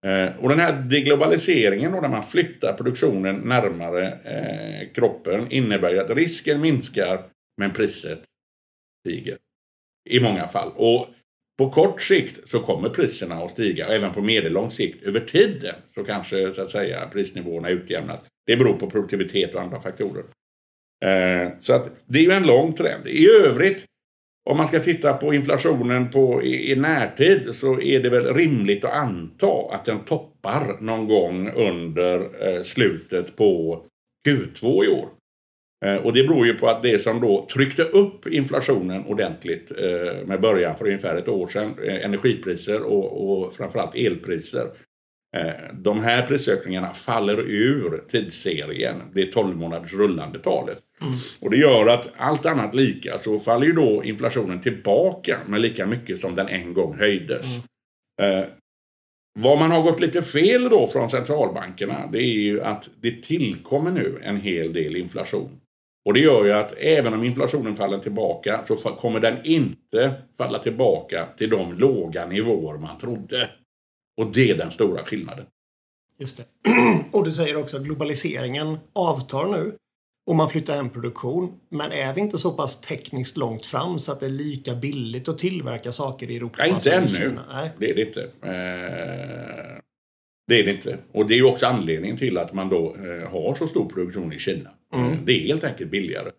Eh, 0.06 0.44
och 0.44 0.50
den 0.50 0.60
här 0.60 0.74
deglobaliseringen 0.74 1.92
då, 1.92 2.02
när 2.02 2.10
man 2.10 2.24
flyttar 2.24 2.74
produktionen 2.74 3.36
närmare 3.36 4.08
eh, 4.08 4.94
kroppen 4.94 5.52
innebär 5.52 5.90
ju 5.90 6.00
att 6.00 6.10
risken 6.10 6.62
minskar 6.62 7.24
men 7.58 7.74
priset 7.74 8.24
stiger. 9.06 9.38
I 10.10 10.20
många 10.20 10.48
fall. 10.48 10.72
Och 10.76 11.08
på 11.58 11.70
kort 11.70 12.02
sikt 12.02 12.50
så 12.50 12.60
kommer 12.60 12.90
priserna 12.90 13.36
att 13.36 13.52
stiga. 13.52 13.88
Även 13.88 14.14
på 14.14 14.22
medellång 14.22 14.72
sikt 14.72 15.04
över 15.04 15.20
tiden 15.20 15.76
så 15.88 16.04
kanske 16.04 16.52
så 16.52 16.62
att 16.62 16.70
säga 16.70 17.10
prisnivåerna 17.14 17.70
utjämnas. 17.70 18.26
Det 18.46 18.58
beror 18.58 18.74
på 18.74 18.90
produktivitet 18.90 19.56
och 19.56 19.62
andra 19.62 19.82
faktorer. 19.82 20.24
Eh, 21.06 21.52
så 21.60 21.74
att 21.74 21.90
det 22.06 22.20
är 22.20 22.24
ju 22.24 22.32
en 22.32 22.48
lång 22.48 22.74
trend. 22.74 23.08
I 23.08 23.30
övrigt 23.30 23.86
om 24.50 24.58
man 24.58 24.68
ska 24.68 24.80
titta 24.80 25.14
på 25.14 25.34
inflationen 25.34 26.10
på, 26.10 26.44
i, 26.44 26.72
i 26.72 26.76
närtid 26.76 27.56
så 27.56 27.82
är 27.82 28.00
det 28.00 28.10
väl 28.10 28.34
rimligt 28.34 28.86
att 28.86 28.94
anta 28.94 29.52
att 29.72 29.86
den 29.86 30.00
toppar 30.00 30.78
någon 30.82 31.08
gång 31.08 31.52
under 31.52 32.48
eh, 32.48 32.64
slutet 32.64 33.36
på 33.36 33.82
Q2 34.28 34.86
i 34.86 34.88
år. 34.88 35.10
Eh, 35.84 35.96
och 35.96 36.14
det 36.14 36.24
beror 36.24 36.46
ju 36.48 36.54
på 36.54 36.70
att 36.70 36.84
det 36.84 37.00
som 37.00 37.22
då 37.22 37.48
tryckte 37.54 37.84
upp 37.84 38.28
inflationen 38.28 39.06
ordentligt 39.06 39.72
eh, 39.72 40.26
med 40.26 40.42
början 40.42 40.78
för 40.78 40.86
ungefär 40.86 41.16
ett 41.16 41.28
år 41.28 41.48
sedan, 41.48 41.76
eh, 41.84 42.06
energipriser 42.06 42.82
och, 42.82 43.30
och 43.30 43.56
framförallt 43.56 43.96
elpriser, 43.96 44.68
de 45.74 46.04
här 46.04 46.28
prisökningarna 46.28 46.94
faller 46.94 47.40
ur 47.40 48.04
tidsserien, 48.08 49.02
det 49.14 49.32
12 49.32 49.58
månaders 49.58 49.94
rullande 49.94 50.40
talet. 50.40 50.80
Mm. 51.02 51.14
Och 51.40 51.50
det 51.50 51.58
gör 51.58 51.88
att 51.88 52.10
allt 52.18 52.46
annat 52.46 52.76
lika 52.76 53.18
så 53.18 53.40
faller 53.40 53.66
ju 53.66 53.74
då 53.74 54.04
inflationen 54.04 54.62
tillbaka 54.62 55.40
med 55.48 55.62
lika 55.62 55.86
mycket 55.86 56.20
som 56.20 56.36
den 56.36 56.48
en 56.48 56.74
gång 56.74 56.98
höjdes. 57.00 57.60
Mm. 58.22 58.40
Eh, 58.40 58.46
vad 59.40 59.60
man 59.60 59.72
har 59.72 59.82
gått 59.82 60.00
lite 60.00 60.22
fel 60.22 60.70
då 60.70 60.88
från 60.88 61.10
centralbankerna 61.10 62.10
det 62.12 62.20
är 62.20 62.40
ju 62.40 62.62
att 62.62 62.90
det 63.02 63.24
tillkommer 63.24 63.92
nu 63.92 64.20
en 64.24 64.38
hel 64.38 64.74
del 64.74 64.96
inflation. 64.96 65.60
Och 66.06 66.14
det 66.14 66.20
gör 66.20 66.46
ju 66.46 66.54
att 66.54 66.74
även 66.78 67.14
om 67.14 67.24
inflationen 67.24 67.76
faller 67.76 68.00
tillbaka 68.00 68.64
så 68.66 68.76
kommer 68.76 69.20
den 69.20 69.46
inte 69.46 70.14
falla 70.38 70.60
tillbaka 70.60 71.28
till 71.38 71.50
de 71.50 71.74
låga 71.74 72.26
nivåer 72.26 72.78
man 72.78 72.98
trodde. 72.98 73.50
Och 74.22 74.32
det 74.32 74.52
är 74.52 74.58
den 74.58 74.72
stora 74.72 75.06
skillnaden. 75.06 75.46
Just 76.20 76.38
det. 76.38 76.44
Och 77.12 77.26
du 77.26 77.32
säger 77.32 77.58
också 77.58 77.78
att 77.78 77.84
globaliseringen 77.84 78.78
avtar 78.94 79.46
nu. 79.46 79.78
Och 80.26 80.36
man 80.36 80.50
flyttar 80.50 80.76
hem 80.76 80.90
produktion. 80.90 81.60
Men 81.70 81.92
är 81.92 82.14
vi 82.14 82.22
inte 82.22 82.38
så 82.38 82.52
pass 82.52 82.82
tekniskt 82.82 83.38
långt 83.38 83.66
fram 83.66 84.00
så 84.00 84.12
att 84.12 84.20
det 84.20 84.26
är 84.26 84.30
lika 84.30 84.76
billigt 84.76 85.28
att 85.28 85.38
tillverka 85.38 85.92
saker 85.92 86.32
i 86.32 86.36
Europa? 86.36 86.56
Nej, 86.60 86.70
inte 86.70 86.92
ännu. 86.92 87.40
Det 87.80 87.90
är 87.90 87.96
det 87.96 88.02
inte. 88.02 88.22
Eh, 88.42 89.83
det 90.48 90.60
är 90.60 90.64
det 90.64 90.72
inte. 90.72 90.98
Och 91.12 91.28
det 91.28 91.34
är 91.34 91.38
ju 91.38 91.44
också 91.44 91.66
anledningen 91.66 92.18
till 92.18 92.38
att 92.38 92.54
man 92.54 92.70
då 92.70 92.96
eh, 92.96 93.30
har 93.32 93.56
så 93.56 93.68
stor 93.68 93.90
produktion 93.90 94.34
i 94.34 94.40
Kina. 94.40 94.70
Mm. 94.94 95.12
Eh, 95.12 95.18
det 95.26 95.32
är 95.32 95.40
helt 95.40 95.64
enkelt 95.64 95.92
billigare. 95.92 96.32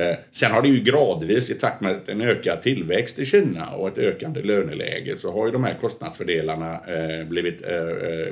Eh, 0.00 0.16
sen 0.30 0.52
har 0.52 0.62
det 0.62 0.68
ju 0.68 0.80
gradvis 0.80 1.50
i 1.50 1.54
takt 1.54 1.80
med 1.80 2.00
en 2.06 2.20
ökad 2.20 2.62
tillväxt 2.62 3.18
i 3.18 3.26
Kina 3.26 3.70
och 3.70 3.88
ett 3.88 3.98
ökande 3.98 4.42
löneläge 4.42 5.16
så 5.16 5.32
har 5.32 5.46
ju 5.46 5.52
de 5.52 5.64
här 5.64 5.74
kostnadsfördelarna 5.80 6.72
eh, 6.74 7.26
blivit 7.26 7.62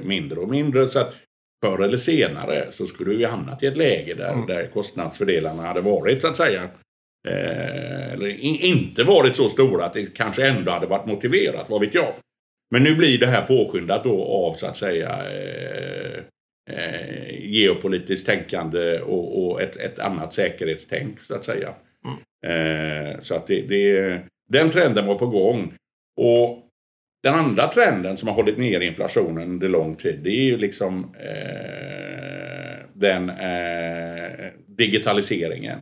mindre 0.02 0.40
och 0.40 0.48
mindre. 0.48 0.86
Så 0.86 1.00
att 1.00 1.14
förr 1.64 1.84
eller 1.84 1.96
senare 1.96 2.66
så 2.70 2.86
skulle 2.86 3.14
vi 3.14 3.24
hamnat 3.24 3.62
i 3.62 3.66
ett 3.66 3.76
läge 3.76 4.14
där, 4.14 4.32
mm. 4.32 4.46
där 4.46 4.66
kostnadsfördelarna 4.66 5.62
hade 5.62 5.80
varit 5.80 6.22
så 6.22 6.28
att 6.28 6.36
säga 6.36 6.68
eller 8.12 8.44
inte 8.64 9.04
varit 9.04 9.36
så 9.36 9.48
stora 9.48 9.84
att 9.84 9.92
det 9.92 10.14
kanske 10.14 10.48
ändå 10.48 10.70
hade 10.70 10.86
varit 10.86 11.06
motiverat, 11.06 11.70
vad 11.70 11.80
vet 11.80 11.94
jag. 11.94 12.14
Men 12.70 12.82
nu 12.82 12.94
blir 12.94 13.18
det 13.18 13.26
här 13.26 13.42
påskyndat 13.42 14.04
då 14.04 14.24
av 14.24 14.54
så 14.54 14.66
att 14.66 14.76
säga 14.76 15.22
eh, 15.30 16.22
geopolitiskt 17.40 18.26
tänkande 18.26 19.00
och, 19.00 19.46
och 19.46 19.62
ett, 19.62 19.76
ett, 19.76 19.98
annat 19.98 20.34
säkerhetstänk 20.34 21.20
så 21.20 21.34
att 21.34 21.44
säga. 21.44 21.74
Mm. 22.04 22.18
Eh, 22.46 23.20
så 23.20 23.36
att 23.36 23.46
det, 23.46 23.60
det, 23.60 24.20
den 24.48 24.70
trenden 24.70 25.06
var 25.06 25.14
på 25.14 25.26
gång. 25.26 25.74
Och 26.16 26.62
den 27.22 27.34
andra 27.34 27.68
trenden 27.68 28.16
som 28.16 28.28
har 28.28 28.34
hållit 28.34 28.58
ner 28.58 28.80
inflationen 28.80 29.50
under 29.50 29.68
lång 29.68 29.96
tid 29.96 30.20
det 30.22 30.30
är 30.30 30.44
ju 30.44 30.56
liksom 30.56 31.14
eh, 31.20 32.76
den 32.92 33.30
eh, 33.30 34.46
digitaliseringen. 34.66 35.78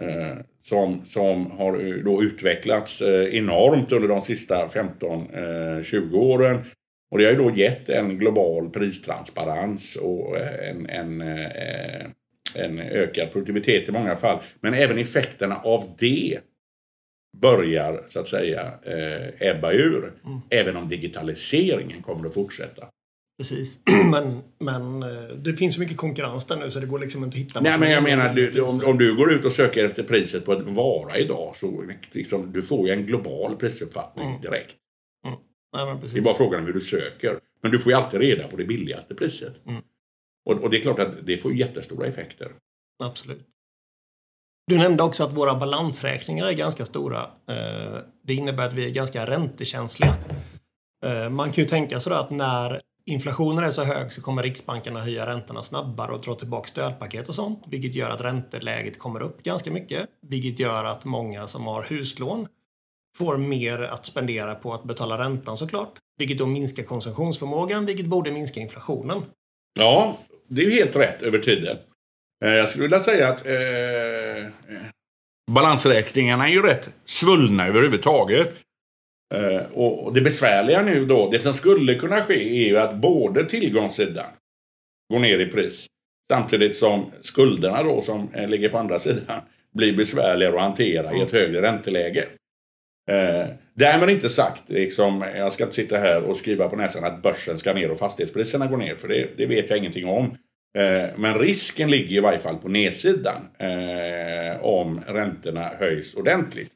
Eh, 0.00 0.36
som, 0.60 1.04
som 1.04 1.50
har 1.50 2.02
då 2.02 2.22
utvecklats 2.22 3.02
eh, 3.02 3.34
enormt 3.34 3.92
under 3.92 4.08
de 4.08 4.22
sista 4.22 4.68
15-20 4.68 6.14
åren. 6.14 6.60
Och 7.10 7.18
det 7.18 7.24
har 7.24 7.32
ju 7.32 7.38
då 7.38 7.50
gett 7.50 7.88
en 7.88 8.18
global 8.18 8.70
pristransparens 8.70 9.96
och 9.96 10.36
eh, 10.36 10.70
en, 10.70 10.86
en, 10.86 11.20
eh, 11.20 12.06
en 12.54 12.80
ökad 12.80 13.32
produktivitet 13.32 13.88
i 13.88 13.92
många 13.92 14.16
fall. 14.16 14.38
Men 14.60 14.74
även 14.74 14.98
effekterna 14.98 15.56
av 15.56 15.96
det 15.98 16.38
börjar 17.36 18.04
så 18.08 18.20
att 18.20 18.28
säga 18.28 18.72
eh, 18.82 19.48
ebba 19.48 19.72
ur. 19.72 20.12
Mm. 20.24 20.40
Även 20.50 20.76
om 20.76 20.88
digitaliseringen 20.88 22.02
kommer 22.02 22.28
att 22.28 22.34
fortsätta. 22.34 22.88
Precis. 23.38 23.80
Men, 24.10 24.42
men 24.58 25.00
det 25.42 25.56
finns 25.56 25.74
så 25.74 25.80
mycket 25.80 25.96
konkurrens 25.96 26.46
där 26.46 26.56
nu 26.56 26.70
så 26.70 26.80
det 26.80 26.86
går 26.86 26.98
liksom 26.98 27.24
inte 27.24 27.34
att 27.34 27.40
hitta 27.40 27.60
Nej 27.60 27.78
men 27.78 27.90
jag 27.90 28.02
menar 28.02 28.34
du, 28.34 28.60
om, 28.60 28.80
om, 28.84 28.98
du 28.98 29.16
går 29.16 29.32
ut 29.32 29.44
och 29.44 29.52
söker 29.52 29.84
efter 29.84 30.02
priset 30.02 30.44
på 30.44 30.52
en 30.52 30.74
vara 30.74 31.18
idag 31.18 31.56
så 31.56 31.84
liksom, 32.12 32.52
du 32.52 32.62
får 32.62 32.86
ju 32.88 32.92
en 32.92 33.06
global 33.06 33.56
prisuppfattning 33.56 34.28
mm. 34.28 34.40
direkt. 34.40 34.76
Nej, 35.76 35.96
det 36.12 36.18
är 36.18 36.22
bara 36.22 36.34
frågan 36.34 36.60
om 36.60 36.66
hur 36.66 36.72
du 36.72 36.80
söker. 36.80 37.38
Men 37.62 37.72
du 37.72 37.78
får 37.78 37.92
ju 37.92 37.98
alltid 37.98 38.20
reda 38.20 38.48
på 38.48 38.56
det 38.56 38.64
billigaste 38.64 39.14
priset. 39.14 39.66
Mm. 39.66 39.82
Och, 40.46 40.62
och, 40.62 40.70
det 40.70 40.76
är 40.76 40.82
klart 40.82 40.98
att 40.98 41.26
det 41.26 41.38
får 41.38 41.54
jättestora 41.54 42.06
effekter. 42.06 42.52
Absolut. 43.04 43.46
Du 44.66 44.78
nämnde 44.78 45.02
också 45.02 45.24
att 45.24 45.32
våra 45.32 45.54
balansräkningar 45.54 46.46
är 46.46 46.52
ganska 46.52 46.84
stora. 46.84 47.30
Det 48.22 48.34
innebär 48.34 48.66
att 48.66 48.74
vi 48.74 48.86
är 48.86 48.90
ganska 48.90 49.26
räntekänsliga. 49.26 50.14
Man 51.30 51.52
kan 51.52 51.64
ju 51.64 51.68
tänka 51.70 52.00
sig 52.00 52.12
att 52.12 52.30
när 52.30 52.80
inflationen 53.08 53.64
är 53.64 53.70
så 53.70 53.84
hög 53.84 54.12
så 54.12 54.22
kommer 54.22 54.42
Riksbanken 54.42 54.96
att 54.96 55.04
höja 55.04 55.26
räntorna 55.26 55.62
snabbare 55.62 56.12
och 56.12 56.20
dra 56.20 56.34
tillbaka 56.34 56.66
stödpaket 56.66 57.28
och 57.28 57.34
sånt. 57.34 57.64
Vilket 57.66 57.94
gör 57.94 58.10
att 58.10 58.20
ränteläget 58.20 58.98
kommer 58.98 59.22
upp 59.22 59.42
ganska 59.42 59.70
mycket. 59.70 60.08
Vilket 60.22 60.58
gör 60.58 60.84
att 60.84 61.04
många 61.04 61.46
som 61.46 61.66
har 61.66 61.82
huslån 61.82 62.46
får 63.16 63.36
mer 63.36 63.78
att 63.78 64.06
spendera 64.06 64.54
på 64.54 64.74
att 64.74 64.84
betala 64.84 65.18
räntan 65.18 65.58
såklart. 65.58 65.92
Vilket 66.18 66.38
då 66.38 66.46
minskar 66.46 66.82
konsumtionsförmågan, 66.82 67.86
vilket 67.86 68.06
borde 68.06 68.30
minska 68.30 68.60
inflationen. 68.60 69.22
Ja, 69.78 70.18
det 70.48 70.62
är 70.62 70.64
ju 70.64 70.72
helt 70.72 70.96
rätt 70.96 71.22
över 71.22 71.38
tiden. 71.38 71.76
Eh, 72.44 72.50
jag 72.50 72.68
skulle 72.68 72.82
vilja 72.82 73.00
säga 73.00 73.28
att 73.28 73.46
eh, 73.46 73.56
eh, 73.56 74.46
balansräkningarna 75.50 76.48
är 76.48 76.52
ju 76.52 76.62
rätt 76.62 76.90
svullna 77.04 77.66
överhuvudtaget. 77.66 78.54
Eh, 79.34 79.62
och 79.72 80.14
det 80.14 80.20
besvärliga 80.20 80.82
nu 80.82 81.04
då, 81.04 81.30
det 81.30 81.40
som 81.40 81.52
skulle 81.52 81.94
kunna 81.94 82.22
ske 82.22 82.64
är 82.64 82.68
ju 82.68 82.78
att 82.78 82.94
både 82.94 83.44
tillgångssidan 83.44 84.26
går 85.12 85.20
ner 85.20 85.38
i 85.38 85.46
pris 85.46 85.86
samtidigt 86.30 86.76
som 86.76 87.10
skulderna 87.20 87.82
då 87.82 88.00
som 88.00 88.28
eh, 88.34 88.48
ligger 88.48 88.68
på 88.68 88.78
andra 88.78 88.98
sidan 88.98 89.40
blir 89.74 89.96
besvärligare 89.96 90.54
att 90.56 90.62
hantera 90.62 91.14
i 91.14 91.20
ett 91.20 91.32
högre 91.32 91.62
ränteläge. 91.62 92.24
Eh, 93.10 93.46
därmed 93.74 94.10
inte 94.10 94.30
sagt, 94.30 94.62
liksom, 94.66 95.24
jag 95.36 95.52
ska 95.52 95.64
inte 95.64 95.76
sitta 95.76 95.98
här 95.98 96.22
och 96.22 96.36
skriva 96.36 96.68
på 96.68 96.76
näsan 96.76 97.04
att 97.04 97.22
börsen 97.22 97.58
ska 97.58 97.74
ner 97.74 97.90
och 97.90 97.98
fastighetspriserna 97.98 98.66
går 98.66 98.76
ner, 98.76 98.94
för 98.94 99.08
det, 99.08 99.28
det 99.36 99.46
vet 99.46 99.70
jag 99.70 99.78
ingenting 99.78 100.08
om. 100.08 100.24
Eh, 100.78 101.08
men 101.16 101.38
risken 101.38 101.90
ligger 101.90 102.16
i 102.16 102.20
varje 102.20 102.38
fall 102.38 102.56
på 102.56 102.68
nedsidan 102.68 103.48
eh, 103.58 104.64
om 104.64 105.00
räntorna 105.06 105.70
höjs 105.78 106.14
ordentligt. 106.14 106.70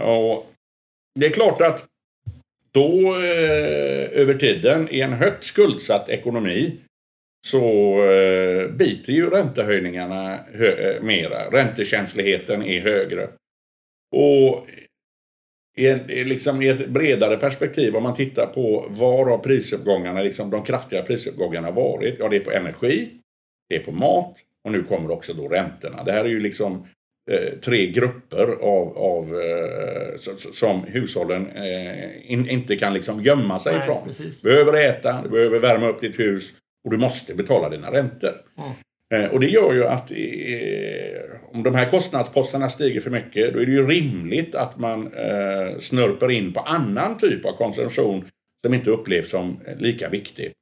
Och 0.00 0.52
det 1.16 1.26
är 1.26 1.30
klart 1.30 1.60
att 1.60 1.84
då 2.72 3.14
eh, 3.14 4.20
över 4.20 4.34
tiden 4.34 4.88
i 4.90 5.00
en 5.00 5.12
högt 5.12 5.44
skuldsatt 5.44 6.08
ekonomi 6.08 6.76
så 7.46 7.98
eh, 8.04 8.70
biter 8.70 9.12
ju 9.12 9.30
räntehöjningarna 9.30 10.38
hö 10.52 10.66
eh, 10.66 11.02
mera. 11.02 11.50
Räntekänsligheten 11.50 12.62
är 12.62 12.80
högre. 12.80 13.28
Och 14.16 14.66
i, 15.76 15.88
en, 15.88 15.98
liksom 16.06 16.62
i 16.62 16.68
ett 16.68 16.88
bredare 16.88 17.36
perspektiv 17.36 17.96
om 17.96 18.02
man 18.02 18.14
tittar 18.14 18.46
på 18.46 18.86
var 18.88 19.26
har 19.26 19.38
prisuppgångarna, 19.38 20.22
liksom 20.22 20.50
de 20.50 20.62
kraftiga 20.62 21.02
prisuppgångarna 21.02 21.70
varit? 21.70 22.16
Ja, 22.18 22.28
det 22.28 22.36
är 22.36 22.40
på 22.40 22.52
energi, 22.52 23.10
det 23.68 23.76
är 23.76 23.80
på 23.80 23.92
mat 23.92 24.42
och 24.64 24.72
nu 24.72 24.82
kommer 24.82 25.10
också 25.10 25.32
då 25.32 25.48
räntorna. 25.48 26.04
Det 26.04 26.12
här 26.12 26.24
är 26.24 26.28
ju 26.28 26.40
liksom 26.40 26.86
eh, 27.30 27.58
tre 27.60 27.86
grupper 27.86 28.46
av, 28.46 28.98
av 28.98 29.40
eh, 29.40 30.16
som 30.52 30.84
hushållen 30.84 31.50
eh, 31.50 32.32
in, 32.32 32.50
inte 32.50 32.76
kan 32.76 32.94
liksom 32.94 33.22
gömma 33.22 33.58
sig 33.58 33.72
Nej, 33.72 33.82
ifrån. 33.82 34.04
precis. 34.06 34.42
Du 34.42 34.48
behöver 34.48 34.72
äta, 34.72 35.20
du 35.22 35.28
behöver 35.28 35.58
värma 35.58 35.88
upp 35.88 36.00
ditt 36.00 36.18
hus 36.18 36.54
och 36.84 36.90
du 36.90 36.98
måste 36.98 37.34
betala 37.34 37.68
dina 37.68 37.92
räntor. 37.92 38.32
Eh, 39.14 39.32
och 39.32 39.40
det 39.40 39.46
gör 39.46 39.74
ju 39.74 39.86
att 39.86 40.12
om 41.52 41.62
de 41.62 41.74
här 41.74 41.90
kostnadsposterna 41.90 42.68
stiger 42.68 43.00
för 43.00 43.10
mycket 43.10 43.54
då 43.54 43.60
är 43.60 43.66
det 43.66 43.72
ju 43.72 43.86
rimligt 43.86 44.54
att 44.54 44.78
man 44.78 45.10
snörper 45.78 46.30
in 46.30 46.52
på 46.52 46.60
annan 46.60 47.18
typ 47.18 47.44
av 47.44 47.52
konsumtion 47.52 48.24
som 48.64 48.74
inte 48.74 48.90
upplevs 48.90 49.30
som 49.30 49.60
lika 49.78 50.08
viktig. 50.08 50.52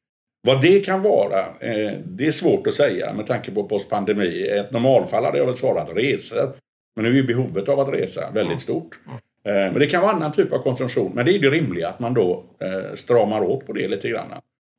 Vad 0.46 0.62
det 0.62 0.80
kan 0.80 1.02
vara, 1.02 1.40
eh, 1.40 1.92
det 2.04 2.26
är 2.26 2.30
svårt 2.30 2.66
att 2.66 2.74
säga 2.74 3.12
med 3.12 3.26
tanke 3.26 3.50
på 3.50 3.64
postpandemi. 3.64 4.48
Ett 4.48 4.72
normalfall 4.72 5.24
hade 5.24 5.38
jag 5.38 5.46
väl 5.46 5.56
svarat 5.56 5.90
resor. 5.96 6.52
Men 6.96 7.04
nu 7.04 7.10
är 7.10 7.14
ju 7.14 7.26
behovet 7.26 7.68
av 7.68 7.80
att 7.80 7.88
resa 7.88 8.30
väldigt 8.34 8.60
stort. 8.60 8.98
Eh, 9.44 9.52
men 9.52 9.78
det 9.78 9.86
kan 9.86 10.02
vara 10.02 10.12
annan 10.12 10.32
typ 10.32 10.52
av 10.52 10.58
konsumtion. 10.58 11.12
Men 11.14 11.26
det 11.26 11.34
är 11.34 11.38
det 11.38 11.50
rimliga 11.50 11.88
att 11.88 12.00
man 12.00 12.14
då 12.14 12.44
eh, 12.60 12.94
stramar 12.94 13.42
åt 13.42 13.66
på 13.66 13.72
det 13.72 13.88
lite 13.88 14.08
grann. 14.08 14.28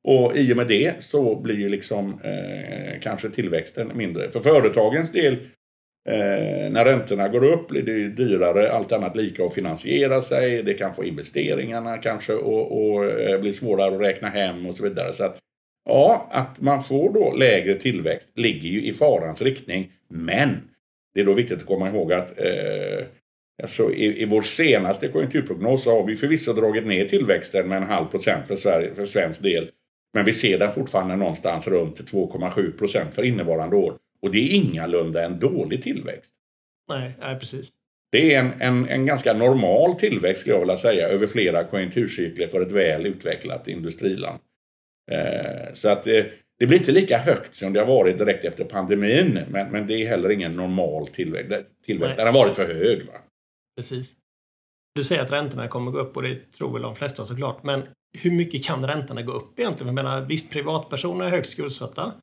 Och 0.07 0.37
i 0.37 0.53
och 0.53 0.57
med 0.57 0.67
det 0.67 0.93
så 0.99 1.35
blir 1.35 1.59
ju 1.59 1.69
liksom 1.69 2.19
kanske 3.01 3.29
tillväxten 3.29 3.91
mindre. 3.95 4.31
För 4.31 4.39
företagens 4.39 5.11
del, 5.11 5.37
eh, 6.09 6.71
när 6.71 6.85
räntorna 6.85 7.27
går 7.27 7.43
upp 7.43 7.67
blir 7.67 7.81
det 7.81 8.07
dyrare, 8.07 8.71
allt 8.71 8.91
annat 8.91 9.15
lika, 9.15 9.45
att 9.45 9.53
finansiera 9.53 10.21
sig. 10.21 10.63
Det 10.63 10.73
kan 10.73 10.95
få 10.95 11.03
investeringarna 11.03 11.97
kanske 11.97 12.33
och, 12.33 12.87
och 12.87 13.05
eh, 13.05 13.39
bli 13.39 13.53
svårare 13.53 13.95
att 13.95 14.01
räkna 14.01 14.29
hem 14.29 14.65
och 14.65 14.75
så 14.75 14.83
vidare. 14.83 15.13
Så 15.13 15.25
att, 15.25 15.37
ja, 15.85 16.29
att 16.31 16.61
man 16.61 16.83
får 16.83 17.13
då 17.13 17.35
lägre 17.35 17.75
tillväxt 17.75 18.29
ligger 18.35 18.69
ju 18.69 18.85
i 18.85 18.93
farans 18.93 19.41
riktning. 19.41 19.91
Men 20.09 20.49
det 21.13 21.21
är 21.21 21.25
då 21.25 21.33
viktigt 21.33 21.57
att 21.57 21.65
komma 21.65 21.89
ihåg 21.89 22.13
att 22.13 22.39
eh, 22.39 23.05
Alltså 23.63 23.91
i, 23.91 24.21
I 24.21 24.25
vår 24.25 24.41
senaste 24.41 25.07
konjunkturprognos 25.07 25.83
så 25.83 25.91
har 25.91 26.03
vi 26.03 26.15
förvisso 26.15 26.53
dragit 26.53 26.85
ner 26.85 27.05
tillväxten 27.05 27.67
med 27.67 27.77
en 27.77 27.87
halv 27.87 28.05
procent 28.05 28.47
för, 28.47 28.55
Sverige, 28.55 28.95
för 28.95 29.05
svensk 29.05 29.41
del. 29.41 29.69
Men 30.13 30.25
vi 30.25 30.33
ser 30.33 30.59
den 30.59 30.73
fortfarande 30.73 31.15
någonstans 31.15 31.67
runt 31.67 32.11
2,7 32.11 32.77
procent 32.77 33.15
för 33.15 33.23
innevarande 33.23 33.75
år. 33.75 33.97
Och 34.21 34.31
det 34.31 34.37
är 34.37 34.55
ingalunda 34.55 35.25
en 35.25 35.39
dålig 35.39 35.83
tillväxt. 35.83 36.33
Nej, 36.89 37.11
nej 37.21 37.39
precis. 37.39 37.69
Det 38.11 38.33
är 38.33 38.39
en, 38.39 38.51
en, 38.59 38.89
en 38.89 39.05
ganska 39.05 39.33
normal 39.33 39.95
tillväxt 39.95 40.41
skulle 40.41 40.55
jag 40.55 40.59
vilja 40.59 40.77
säga 40.77 41.07
över 41.07 41.27
flera 41.27 41.63
konjunkturcykler 41.63 42.47
för 42.47 42.61
ett 42.61 42.71
väl 42.71 43.05
utvecklat 43.05 43.67
industriland. 43.67 44.39
Eh, 45.11 45.73
så 45.73 45.89
att 45.89 46.03
det, 46.03 46.31
det 46.59 46.67
blir 46.67 46.77
inte 46.77 46.91
lika 46.91 47.17
högt 47.17 47.55
som 47.55 47.73
det 47.73 47.79
har 47.79 47.87
varit 47.87 48.17
direkt 48.17 48.45
efter 48.45 48.63
pandemin. 48.63 49.39
Men, 49.49 49.71
men 49.71 49.87
det 49.87 49.93
är 49.93 50.07
heller 50.07 50.29
ingen 50.29 50.51
normal 50.51 51.07
tillväxt. 51.07 51.53
tillväxt. 51.85 52.17
Den 52.17 52.25
har 52.25 52.33
varit 52.33 52.55
för 52.55 52.73
hög. 52.73 53.05
Va? 53.05 53.13
Precis. 53.77 54.13
Du 54.95 55.03
säger 55.03 55.21
att 55.21 55.31
räntorna 55.31 55.67
kommer 55.67 55.91
gå 55.91 55.99
upp 55.99 56.17
och 56.17 56.23
det 56.23 56.51
tror 56.51 56.73
väl 56.73 56.81
de 56.81 56.95
flesta 56.95 57.25
såklart. 57.25 57.63
Men 57.63 57.83
hur 58.17 58.31
mycket 58.31 58.65
kan 58.65 58.87
räntorna 58.87 59.21
gå 59.21 59.31
upp 59.31 59.59
egentligen? 59.59 59.87
Jag 59.87 60.05
menar, 60.05 60.21
visst, 60.21 60.51
privatpersoner 60.51 61.25
är 61.25 61.29
högt 61.29 61.49
skuldsatta. 61.49 62.13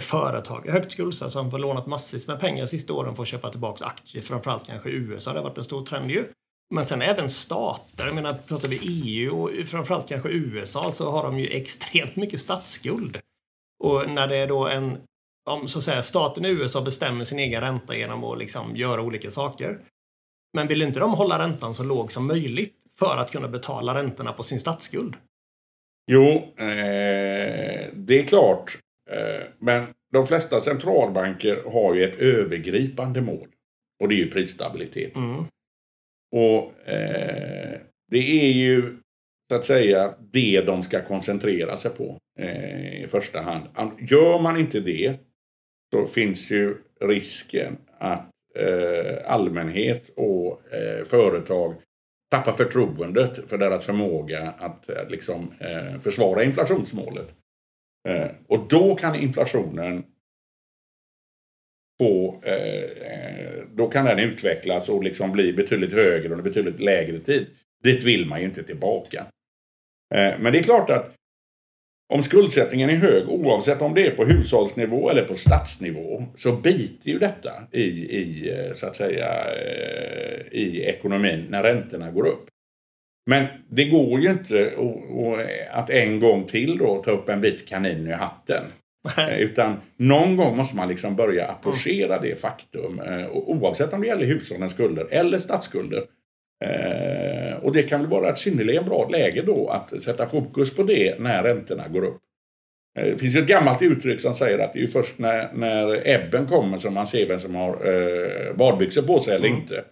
Företag 0.00 0.66
är 0.66 0.72
högt 0.72 0.92
skuldsatta 0.92 1.30
som 1.30 1.50
har 1.50 1.58
lånat 1.58 1.86
massvis 1.86 2.28
med 2.28 2.40
pengar 2.40 2.62
de 2.62 2.66
sista 2.66 2.92
åren 2.92 3.16
för 3.16 3.22
att 3.22 3.28
köpa 3.28 3.50
tillbaka 3.50 3.84
aktier. 3.84 4.22
Framförallt 4.22 4.66
kanske 4.66 4.90
USA, 4.90 5.32
det 5.32 5.38
har 5.38 5.44
varit 5.44 5.58
en 5.58 5.64
stor 5.64 5.84
trend 5.84 6.10
ju. 6.10 6.24
Men 6.74 6.84
sen 6.84 7.02
även 7.02 7.28
stater, 7.28 8.06
jag 8.06 8.14
menar 8.14 8.34
pratar 8.34 8.68
vi 8.68 8.78
EU 8.82 9.42
och 9.42 9.68
framförallt 9.68 10.08
kanske 10.08 10.28
USA 10.28 10.90
så 10.90 11.10
har 11.10 11.22
de 11.22 11.38
ju 11.38 11.48
extremt 11.48 12.16
mycket 12.16 12.40
statsskuld. 12.40 13.20
Och 13.84 14.10
när 14.10 14.28
det 14.28 14.36
är 14.36 14.46
då 14.46 14.68
en, 14.68 14.98
om 15.50 15.68
så 15.68 15.78
att 15.78 15.84
säga 15.84 16.02
staten 16.02 16.44
i 16.44 16.48
USA 16.48 16.80
bestämmer 16.80 17.24
sin 17.24 17.38
egen 17.38 17.60
ränta 17.60 17.96
genom 17.96 18.24
att 18.24 18.38
liksom 18.38 18.76
göra 18.76 19.02
olika 19.02 19.30
saker. 19.30 19.78
Men 20.52 20.68
vill 20.68 20.82
inte 20.82 21.00
de 21.00 21.14
hålla 21.14 21.38
räntan 21.38 21.74
så 21.74 21.82
låg 21.82 22.12
som 22.12 22.26
möjligt 22.26 22.74
för 22.98 23.16
att 23.16 23.30
kunna 23.30 23.48
betala 23.48 23.94
räntorna 23.94 24.32
på 24.32 24.42
sin 24.42 24.60
statsskuld? 24.60 25.16
Jo, 26.12 26.54
eh, 26.56 27.88
det 27.92 28.18
är 28.18 28.26
klart. 28.26 28.78
Eh, 29.10 29.46
men 29.58 29.86
de 30.12 30.26
flesta 30.26 30.60
centralbanker 30.60 31.62
har 31.72 31.94
ju 31.94 32.04
ett 32.04 32.16
övergripande 32.16 33.20
mål. 33.20 33.48
Och 34.02 34.08
det 34.08 34.14
är 34.14 34.18
ju 34.18 34.30
prisstabilitet. 34.30 35.16
Mm. 35.16 35.44
Och 36.32 36.88
eh, 36.88 37.80
det 38.10 38.18
är 38.18 38.52
ju 38.52 38.96
så 39.50 39.56
att 39.56 39.64
säga 39.64 40.14
det 40.32 40.60
de 40.66 40.82
ska 40.82 41.02
koncentrera 41.02 41.76
sig 41.76 41.90
på 41.90 42.18
eh, 42.38 43.02
i 43.04 43.06
första 43.10 43.40
hand. 43.40 43.64
Gör 43.98 44.38
man 44.38 44.56
inte 44.56 44.80
det 44.80 45.18
så 45.94 46.06
finns 46.06 46.50
ju 46.50 46.76
risken 47.00 47.78
att 47.98 48.30
eh, 48.58 49.32
allmänhet 49.32 50.10
och 50.16 50.74
eh, 50.74 51.04
företag 51.04 51.74
tappar 52.30 52.52
förtroendet 52.52 53.50
för 53.50 53.58
deras 53.58 53.84
förmåga 53.84 54.54
att 54.58 54.88
eh, 54.88 55.08
liksom, 55.08 55.52
eh, 55.60 56.00
försvara 56.00 56.44
inflationsmålet. 56.44 57.34
Eh, 58.08 58.30
och 58.46 58.68
då 58.68 58.94
kan 58.94 59.14
inflationen 59.14 60.04
få, 62.00 62.42
eh, 62.42 63.39
då 63.74 63.88
kan 63.88 64.04
den 64.04 64.18
utvecklas 64.18 64.88
och 64.88 65.04
liksom 65.04 65.32
bli 65.32 65.52
betydligt 65.52 65.92
högre 65.92 66.28
under 66.28 66.44
betydligt 66.44 66.80
lägre 66.80 67.18
tid. 67.18 67.46
Dit 67.84 68.02
vill 68.02 68.26
man 68.26 68.40
ju 68.40 68.46
inte 68.46 68.62
tillbaka. 68.62 69.26
Eh, 70.14 70.32
men 70.38 70.52
det 70.52 70.58
är 70.58 70.62
klart 70.62 70.90
att 70.90 71.14
om 72.12 72.22
skuldsättningen 72.22 72.90
är 72.90 72.96
hög, 72.96 73.28
oavsett 73.28 73.82
om 73.82 73.94
det 73.94 74.06
är 74.06 74.10
på 74.10 74.24
hushållsnivå 74.24 75.10
eller 75.10 75.24
på 75.24 75.34
statsnivå, 75.34 76.24
så 76.36 76.52
biter 76.52 77.10
ju 77.10 77.18
detta 77.18 77.52
i, 77.72 77.82
i 78.16 78.52
eh, 78.52 78.74
så 78.74 78.86
att 78.86 78.96
säga, 78.96 79.28
eh, 79.44 80.40
i 80.50 80.84
ekonomin 80.84 81.46
när 81.48 81.62
räntorna 81.62 82.10
går 82.10 82.26
upp. 82.26 82.44
Men 83.26 83.46
det 83.68 83.84
går 83.84 84.20
ju 84.20 84.30
inte 84.30 84.72
att 85.70 85.90
en 85.90 86.20
gång 86.20 86.44
till 86.44 86.78
då 86.78 87.02
ta 87.02 87.10
upp 87.10 87.28
en 87.28 87.40
bit 87.40 87.68
kanin 87.68 88.06
i 88.06 88.12
hatten. 88.12 88.64
Utan 89.38 89.80
någon 89.96 90.36
gång 90.36 90.56
måste 90.56 90.76
man 90.76 90.88
liksom 90.88 91.16
börja 91.16 91.46
approchera 91.46 92.18
det 92.18 92.40
faktum. 92.40 93.00
Oavsett 93.32 93.92
om 93.92 94.00
det 94.00 94.06
gäller 94.06 94.26
hushållens 94.26 94.72
skulder 94.72 95.06
eller 95.10 95.38
statsskulder. 95.38 96.04
Eh, 96.64 97.56
och 97.56 97.72
det 97.72 97.82
kan 97.82 98.00
väl 98.00 98.10
vara 98.10 98.28
ett 98.28 98.38
synnerligen 98.38 98.84
bra 98.84 99.08
läge 99.08 99.42
då 99.42 99.68
att 99.68 100.02
sätta 100.02 100.28
fokus 100.28 100.76
på 100.76 100.82
det 100.82 101.20
när 101.20 101.42
räntorna 101.42 101.88
går 101.88 102.04
upp. 102.04 102.20
Eh, 102.98 103.04
det 103.04 103.18
finns 103.18 103.36
ett 103.36 103.46
gammalt 103.46 103.82
uttryck 103.82 104.20
som 104.20 104.34
säger 104.34 104.58
att 104.58 104.72
det 104.72 104.82
är 104.82 104.86
först 104.86 105.18
när, 105.18 105.52
när 105.52 106.08
ebben 106.08 106.46
kommer 106.46 106.78
som 106.78 106.94
man 106.94 107.06
ser 107.06 107.26
vem 107.26 107.38
som 107.38 107.54
har 107.54 107.86
eh, 107.86 108.54
badbyxor 108.56 109.02
på 109.02 109.20
sig 109.20 109.34
eller 109.34 109.48
mm. 109.48 109.60
inte. 109.60 109.84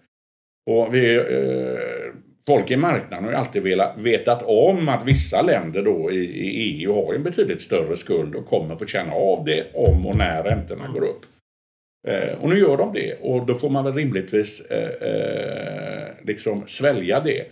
Och 0.70 0.94
vi, 0.94 1.14
eh, 1.16 2.14
folk 2.48 2.70
i 2.70 2.76
marknaden 2.76 3.24
har 3.24 3.32
ju 3.32 3.38
alltid 3.38 3.62
velat, 3.62 3.98
vetat 3.98 4.42
om 4.42 4.88
att 4.88 5.04
vissa 5.04 5.42
länder 5.42 5.82
då 5.82 6.12
i, 6.12 6.24
i 6.24 6.48
EU 6.48 6.94
har 6.94 7.14
en 7.14 7.22
betydligt 7.22 7.62
större 7.62 7.96
skuld 7.96 8.34
och 8.34 8.46
kommer 8.46 8.76
få 8.76 8.86
känna 8.86 9.12
av 9.12 9.44
det 9.44 9.74
om 9.74 10.06
och 10.06 10.16
när 10.16 10.42
räntorna 10.42 10.84
mm. 10.84 10.94
går 10.94 11.02
upp. 11.02 11.20
Eh, 12.08 12.42
och 12.42 12.48
nu 12.48 12.58
gör 12.58 12.76
de 12.76 12.92
det 12.92 13.14
och 13.20 13.46
då 13.46 13.54
får 13.54 13.70
man 13.70 13.84
väl 13.84 13.94
rimligtvis 13.94 14.66
eh, 14.70 15.08
eh, 15.08 16.08
liksom 16.22 16.62
svälja 16.66 17.20
det. 17.20 17.44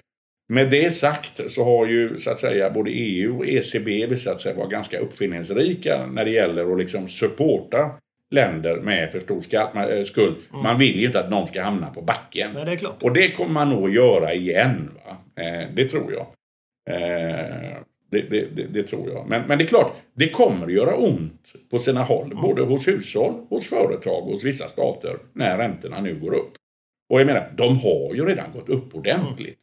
Med 0.53 0.71
det 0.71 0.95
sagt 0.95 1.51
så 1.53 1.65
har 1.65 1.87
ju 1.87 2.19
så 2.19 2.31
att 2.31 2.41
säga 2.41 2.71
både 2.71 2.91
EU 2.91 3.39
och 3.39 3.47
ECB 3.47 4.07
visat 4.07 4.41
sig 4.41 4.55
vara 4.55 4.69
ganska 4.69 4.99
uppfinningsrika 4.99 6.07
när 6.13 6.25
det 6.25 6.31
gäller 6.31 6.73
att 6.73 6.79
liksom 6.79 7.09
supporta 7.09 7.91
länder 8.31 8.77
med 8.77 9.13
för 9.13 9.21
stor 9.21 9.43
eh, 9.93 10.05
skuld. 10.05 10.37
Mm. 10.51 10.63
Man 10.63 10.79
vill 10.79 11.01
ju 11.01 11.07
inte 11.07 11.21
att 11.21 11.31
någon 11.31 11.47
ska 11.47 11.63
hamna 11.63 11.91
på 11.91 12.03
backen. 12.03 12.51
Nej, 12.55 12.65
det 12.65 12.73
är 12.73 12.77
klart. 12.77 13.03
Och 13.03 13.13
det 13.13 13.31
kommer 13.31 13.53
man 13.53 13.71
nog 13.71 13.95
göra 13.95 14.35
igen. 14.35 14.91
Va? 15.05 15.43
Eh, 15.43 15.69
det 15.75 15.89
tror 15.89 16.13
jag. 16.13 16.27
Eh, 16.91 17.77
det, 18.11 18.21
det, 18.21 18.57
det, 18.57 18.63
det, 18.63 18.83
tror 18.83 19.11
jag. 19.11 19.29
Men, 19.29 19.43
men 19.49 19.59
det 19.59 19.65
är 19.65 19.69
klart, 19.69 19.93
det 20.15 20.29
kommer 20.29 20.67
att 20.67 20.73
göra 20.73 20.97
ont 20.97 21.53
på 21.71 21.79
sina 21.79 22.03
håll. 22.03 22.27
Mm. 22.27 22.43
Både 22.43 22.63
hos 22.63 22.89
hushåll, 22.89 23.47
hos 23.49 23.69
företag 23.69 24.27
och 24.27 24.33
hos 24.33 24.45
vissa 24.45 24.69
stater. 24.69 25.19
När 25.33 25.59
räntorna 25.59 26.01
nu 26.01 26.21
går 26.21 26.35
upp. 26.35 26.53
Och 27.13 27.21
jag 27.21 27.27
menar, 27.27 27.53
de 27.57 27.79
har 27.79 28.15
ju 28.15 28.25
redan 28.25 28.53
gått 28.53 28.69
upp 28.69 28.95
ordentligt. 28.95 29.59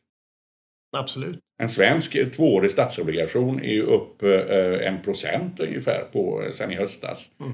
Mm. 0.96 1.04
Absolut. 1.04 1.40
En 1.60 1.70
svensk 1.70 2.32
tvåårig 2.36 2.72
statsobligation 2.72 3.60
är 3.60 3.74
ju 3.74 3.84
upp 3.84 4.24
eh, 4.24 4.88
en 4.88 5.02
procent 5.02 5.60
ungefär 5.60 6.04
på, 6.12 6.44
sen 6.52 6.72
i 6.72 6.76
höstas. 6.76 7.32
Mm. 7.40 7.54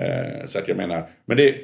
Eh, 0.00 0.46
så 0.46 0.58
att 0.58 0.68
jag 0.68 0.76
menar, 0.76 1.10
men 1.24 1.36
det, 1.36 1.54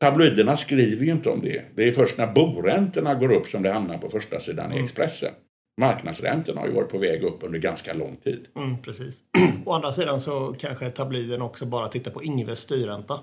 tabloiderna 0.00 0.56
skriver 0.56 1.04
ju 1.04 1.12
inte 1.12 1.30
om 1.30 1.40
det. 1.40 1.62
Det 1.76 1.88
är 1.88 1.92
först 1.92 2.18
när 2.18 2.26
boräntorna 2.26 3.14
går 3.14 3.32
upp 3.32 3.46
som 3.46 3.62
det 3.62 3.72
hamnar 3.72 3.98
på 3.98 4.08
första 4.08 4.40
sidan 4.40 4.66
mm. 4.66 4.78
i 4.78 4.84
Expressen. 4.84 5.32
Marknadsräntorna 5.80 6.60
har 6.60 6.68
ju 6.68 6.74
varit 6.74 6.90
på 6.90 6.98
väg 6.98 7.22
upp 7.22 7.38
under 7.42 7.58
ganska 7.58 7.92
lång 7.92 8.16
tid. 8.16 8.46
Mm, 8.56 8.82
precis. 8.82 9.20
Å 9.66 9.72
andra 9.72 9.92
sidan 9.92 10.20
så 10.20 10.54
kanske 10.58 10.90
tabloiden 10.90 11.42
också 11.42 11.66
bara 11.66 11.88
tittar 11.88 12.10
på 12.10 12.22
Ingves 12.22 12.58
styrränta. 12.58 13.20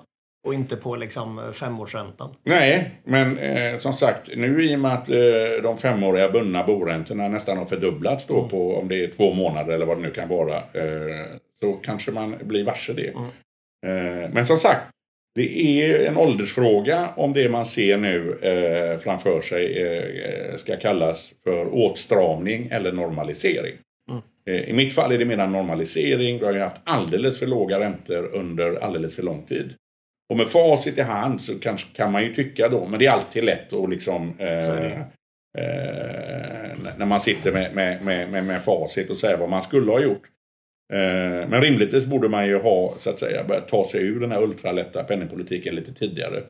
Och 0.47 0.53
inte 0.53 0.75
på 0.75 0.95
liksom 0.95 1.53
femårsräntan. 1.53 2.35
Nej, 2.43 3.01
men 3.03 3.37
eh, 3.37 3.77
som 3.77 3.93
sagt, 3.93 4.29
nu 4.35 4.65
i 4.65 4.75
och 4.75 4.79
med 4.79 4.93
att 4.93 5.09
eh, 5.09 5.63
de 5.63 5.77
femåriga 5.77 6.29
bundna 6.29 6.63
boräntorna 6.63 7.27
nästan 7.27 7.57
har 7.57 7.65
fördubblats 7.65 8.27
då 8.27 8.37
mm. 8.37 8.49
på 8.49 8.75
om 8.75 8.87
det 8.87 9.03
är 9.03 9.11
två 9.11 9.33
månader 9.33 9.73
eller 9.73 9.85
vad 9.85 9.97
det 9.97 10.01
nu 10.01 10.11
kan 10.11 10.29
vara. 10.29 10.57
Eh, 10.57 11.25
så 11.59 11.73
kanske 11.73 12.11
man 12.11 12.35
blir 12.41 12.63
varse 12.63 12.93
det. 12.93 13.07
Mm. 13.07 13.29
Eh, 13.87 14.29
men 14.33 14.45
som 14.45 14.57
sagt, 14.57 14.81
det 15.35 15.81
är 15.81 16.07
en 16.07 16.17
åldersfråga 16.17 17.09
om 17.15 17.33
det 17.33 17.49
man 17.49 17.65
ser 17.65 17.97
nu 17.97 18.39
eh, 18.41 18.99
framför 18.99 19.41
sig 19.41 19.83
eh, 19.83 20.55
ska 20.55 20.75
kallas 20.75 21.33
för 21.43 21.75
åtstramning 21.75 22.67
eller 22.71 22.91
normalisering. 22.91 23.73
Mm. 24.11 24.21
I 24.69 24.73
mitt 24.73 24.93
fall 24.93 25.11
är 25.11 25.17
det 25.17 25.25
mer 25.25 25.47
normalisering. 25.47 26.39
Vi 26.39 26.45
har 26.45 26.53
ju 26.53 26.59
haft 26.59 26.81
alldeles 26.83 27.39
för 27.39 27.47
låga 27.47 27.79
räntor 27.79 28.29
under 28.33 28.83
alldeles 28.83 29.15
för 29.15 29.23
lång 29.23 29.43
tid. 29.43 29.73
Och 30.29 30.37
med 30.37 30.47
facit 30.47 30.97
i 30.97 31.01
hand 31.01 31.41
så 31.41 31.59
kanske 31.59 31.95
kan 31.95 32.11
man 32.11 32.23
ju 32.23 32.33
tycka 32.33 32.69
då, 32.69 32.87
men 32.87 32.99
det 32.99 33.05
är 33.05 33.11
alltid 33.11 33.43
lätt 33.43 33.73
att 33.73 33.89
liksom 33.89 34.33
när 36.97 37.05
man 37.05 37.19
sitter 37.19 37.51
med, 37.51 37.75
med, 37.75 38.05
med, 38.31 38.43
med, 38.43 38.63
facit 38.63 39.09
och 39.09 39.17
säga 39.17 39.37
vad 39.37 39.49
man 39.49 39.63
skulle 39.63 39.91
ha 39.91 39.99
gjort. 39.99 40.23
Eh, 40.93 41.49
men 41.49 41.61
rimligtvis 41.61 42.05
borde 42.05 42.29
man 42.29 42.47
ju 42.47 42.59
ha, 42.59 42.93
så 42.97 43.09
att 43.09 43.19
säga, 43.19 43.43
börjat 43.43 43.67
ta 43.67 43.85
sig 43.85 44.01
ur 44.01 44.19
den 44.19 44.31
här 44.31 44.43
ultralätta 44.43 45.03
penningpolitiken 45.03 45.75
lite 45.75 45.93
tidigare. 45.93 46.43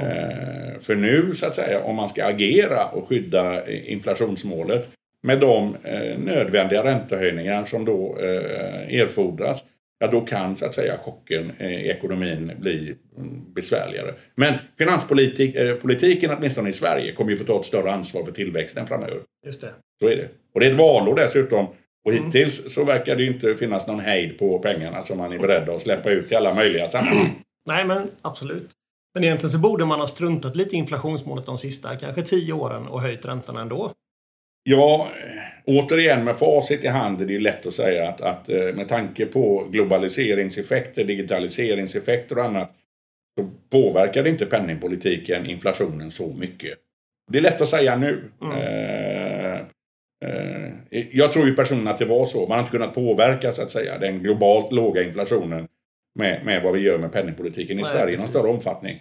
Mm. 0.00 0.80
För 0.80 0.94
nu, 0.94 1.34
så 1.34 1.46
att 1.46 1.54
säga, 1.54 1.82
om 1.82 1.96
man 1.96 2.08
ska 2.08 2.24
agera 2.24 2.84
och 2.84 3.08
skydda 3.08 3.70
inflationsmålet 3.70 4.88
med 5.22 5.40
de 5.40 5.76
eh, 5.82 6.18
nödvändiga 6.18 6.84
räntehöjningar 6.84 7.64
som 7.64 7.84
då 7.84 8.16
erfordras, 8.18 9.64
ja 9.98 10.06
då 10.06 10.20
kan 10.20 10.56
så 10.56 10.66
att 10.66 10.74
säga 10.74 10.98
chocken 10.98 11.52
i 11.60 11.88
ekonomin 11.88 12.52
bli 12.60 12.94
mm, 13.16 13.52
besvärligare. 13.54 14.14
Men 14.34 14.54
finanspolitiken, 14.78 16.30
åtminstone 16.38 16.70
i 16.70 16.72
Sverige, 16.72 17.12
kommer 17.12 17.30
ju 17.30 17.36
få 17.36 17.44
ta 17.44 17.60
ett 17.60 17.66
större 17.66 17.92
ansvar 17.92 18.24
för 18.24 18.32
tillväxten 18.32 18.86
framöver. 18.86 19.20
Just 19.46 19.60
det. 19.60 19.68
Så 20.00 20.08
är 20.08 20.16
det. 20.16 20.28
Och 20.54 20.60
det 20.60 20.66
är 20.66 20.70
ett 20.70 20.78
valår 20.78 21.16
dessutom 21.16 21.66
och 22.08 22.14
mm. 22.14 22.24
hittills 22.24 22.74
så 22.74 22.84
verkar 22.84 23.16
det 23.16 23.26
inte 23.26 23.54
finnas 23.54 23.86
någon 23.86 24.00
hejd 24.00 24.38
på 24.38 24.58
pengarna 24.58 25.04
som 25.04 25.18
man 25.18 25.32
är 25.32 25.38
beredd 25.38 25.68
att 25.68 25.80
släppa 25.80 26.10
ut 26.10 26.32
i 26.32 26.34
alla 26.34 26.54
möjliga 26.54 26.88
sammanhang. 26.88 27.42
Nej, 27.68 27.84
men 27.84 28.10
absolut. 28.22 28.70
Men 29.14 29.24
egentligen 29.24 29.50
så 29.50 29.58
borde 29.58 29.84
man 29.84 30.00
ha 30.00 30.06
struntat 30.06 30.56
lite 30.56 30.76
i 30.76 30.78
inflationsmålet 30.78 31.46
de 31.46 31.58
sista 31.58 31.96
kanske 31.96 32.22
tio 32.22 32.52
åren 32.52 32.86
och 32.86 33.02
höjt 33.02 33.26
räntorna 33.26 33.60
ändå. 33.60 33.92
Ja, 34.62 35.08
återigen 35.64 36.24
med 36.24 36.36
facit 36.36 36.84
i 36.84 36.88
hand 36.88 37.20
är 37.20 37.26
det 37.26 37.38
lätt 37.38 37.66
att 37.66 37.74
säga 37.74 38.08
att, 38.08 38.20
att 38.20 38.48
eh, 38.48 38.74
med 38.74 38.88
tanke 38.88 39.26
på 39.26 39.66
globaliseringseffekter, 39.70 41.04
digitaliseringseffekter 41.04 42.38
och 42.38 42.44
annat 42.44 42.70
så 43.38 43.50
påverkar 43.70 44.26
inte 44.26 44.46
penningpolitiken 44.46 45.46
inflationen 45.46 46.10
så 46.10 46.34
mycket. 46.38 46.78
Det 47.32 47.38
är 47.38 47.42
lätt 47.42 47.60
att 47.60 47.68
säga 47.68 47.96
nu. 47.96 48.30
Mm. 48.42 48.58
Eh, 48.58 49.17
Eh, 49.17 49.17
jag 51.10 51.32
tror 51.32 51.46
ju 51.46 51.54
personligen 51.54 51.88
att 51.88 51.98
det 51.98 52.04
var 52.04 52.26
så. 52.26 52.40
Man 52.40 52.50
har 52.50 52.58
inte 52.58 52.70
kunnat 52.70 52.94
påverka 52.94 53.52
så 53.52 53.62
att 53.62 53.70
säga 53.70 53.98
den 53.98 54.22
globalt 54.22 54.72
låga 54.72 55.02
inflationen 55.02 55.68
med, 56.18 56.44
med 56.44 56.62
vad 56.62 56.72
vi 56.72 56.80
gör 56.80 56.98
med 56.98 57.12
penningpolitiken 57.12 57.78
i 57.78 57.82
Nej, 57.82 57.90
Sverige 57.90 58.14
i 58.14 58.18
någon 58.18 58.28
större 58.28 58.50
omfattning. 58.50 59.00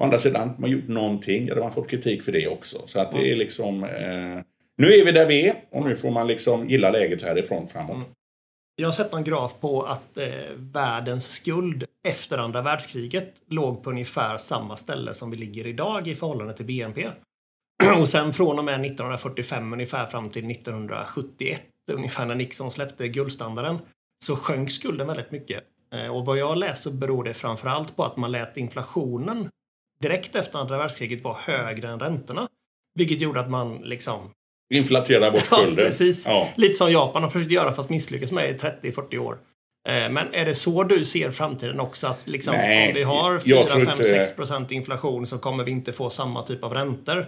Å 0.00 0.04
andra 0.04 0.18
sidan, 0.18 0.50
man 0.58 0.70
gjort 0.70 0.88
någonting, 0.88 1.48
eller 1.48 1.60
man 1.60 1.72
fått 1.72 1.88
kritik 1.88 2.22
för 2.22 2.32
det 2.32 2.48
också. 2.48 2.78
Så 2.86 3.00
att 3.00 3.12
det 3.12 3.32
är 3.32 3.36
liksom... 3.36 3.84
Eh, 3.84 4.42
nu 4.76 4.86
är 4.86 5.04
vi 5.04 5.12
där 5.12 5.26
vi 5.26 5.48
är 5.48 5.54
och 5.70 5.86
nu 5.86 5.96
får 5.96 6.10
man 6.10 6.26
liksom 6.26 6.68
gilla 6.68 6.90
läget 6.90 7.22
härifrån 7.22 7.68
framåt. 7.68 7.96
Mm. 7.96 8.08
Jag 8.76 8.88
har 8.88 8.92
sett 8.92 9.12
en 9.12 9.24
graf 9.24 9.54
på 9.60 9.82
att 9.82 10.18
eh, 10.18 10.26
världens 10.56 11.28
skuld 11.28 11.84
efter 12.08 12.38
andra 12.38 12.62
världskriget 12.62 13.34
låg 13.48 13.82
på 13.82 13.90
ungefär 13.90 14.36
samma 14.36 14.76
ställe 14.76 15.14
som 15.14 15.30
vi 15.30 15.36
ligger 15.36 15.66
idag 15.66 16.08
i 16.08 16.14
förhållande 16.14 16.52
till 16.52 16.66
BNP. 16.66 17.08
Och 18.00 18.08
sen 18.08 18.32
från 18.32 18.58
och 18.58 18.64
med 18.64 18.74
1945 18.74 19.72
ungefär 19.72 20.06
fram 20.06 20.30
till 20.30 20.50
1971, 20.50 21.62
ungefär 21.92 22.26
när 22.26 22.34
Nixon 22.34 22.70
släppte 22.70 23.08
guldstandarden, 23.08 23.78
så 24.24 24.36
sjönk 24.36 24.70
skulden 24.70 25.06
väldigt 25.06 25.30
mycket. 25.30 25.64
Eh, 25.94 26.16
och 26.16 26.26
vad 26.26 26.38
jag 26.38 26.58
läser 26.58 26.90
beror 26.90 27.24
det 27.24 27.34
framförallt 27.34 27.96
på 27.96 28.04
att 28.04 28.16
man 28.16 28.32
lät 28.32 28.56
inflationen 28.56 29.48
direkt 30.00 30.36
efter 30.36 30.58
andra 30.58 30.78
världskriget 30.78 31.24
vara 31.24 31.36
högre 31.40 31.88
än 31.88 32.00
räntorna. 32.00 32.48
Vilket 32.94 33.20
gjorde 33.20 33.40
att 33.40 33.50
man 33.50 33.76
liksom... 33.76 34.30
Inflaterade 34.74 35.30
bort 35.30 35.44
skulden. 35.44 35.74
Ja, 35.78 35.84
precis. 35.84 36.26
Ja. 36.26 36.48
Lite 36.56 36.74
som 36.74 36.92
Japan 36.92 37.22
har 37.22 37.30
försökt 37.30 37.52
göra 37.52 37.72
fast 37.72 37.90
misslyckats 37.90 38.32
med 38.32 38.50
i 38.50 38.52
30-40 38.52 39.18
år. 39.18 39.38
Eh, 39.88 40.10
men 40.10 40.26
är 40.32 40.44
det 40.44 40.54
så 40.54 40.84
du 40.84 41.04
ser 41.04 41.30
framtiden 41.30 41.80
också? 41.80 42.06
Att 42.06 42.20
liksom, 42.24 42.54
Nej, 42.54 42.88
om 42.88 42.94
vi 42.94 43.02
har 43.02 43.38
4, 43.38 43.80
5, 43.86 44.04
6 44.04 44.36
procent 44.36 44.72
inflation 44.72 45.26
så 45.26 45.38
kommer 45.38 45.64
vi 45.64 45.70
inte 45.70 45.92
få 45.92 46.10
samma 46.10 46.42
typ 46.42 46.64
av 46.64 46.74
räntor? 46.74 47.26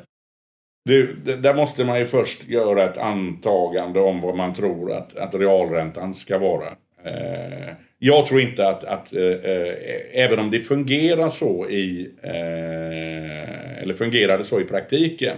Du, 0.85 1.15
där 1.15 1.55
måste 1.55 1.85
man 1.85 1.99
ju 1.99 2.07
först 2.07 2.49
göra 2.49 2.85
ett 2.85 2.99
antagande 2.99 4.01
om 4.01 4.21
vad 4.21 4.37
man 4.37 4.55
tror 4.55 4.93
att, 4.93 5.17
att 5.17 5.35
realräntan 5.35 6.15
ska 6.15 6.39
vara. 6.39 6.69
Eh, 7.05 7.75
jag 7.99 8.27
tror 8.27 8.41
inte 8.41 8.69
att, 8.69 8.85
att 8.85 9.13
eh, 9.15 9.23
eh, 9.23 9.75
även 10.13 10.39
om 10.39 10.51
det 10.51 10.61
fungerar 10.61 11.29
så 11.29 11.69
i, 11.69 12.15
eh, 12.23 13.83
eller 13.83 13.95
fungerade 13.95 14.45
så 14.45 14.61
i 14.61 14.65
praktiken, 14.65 15.37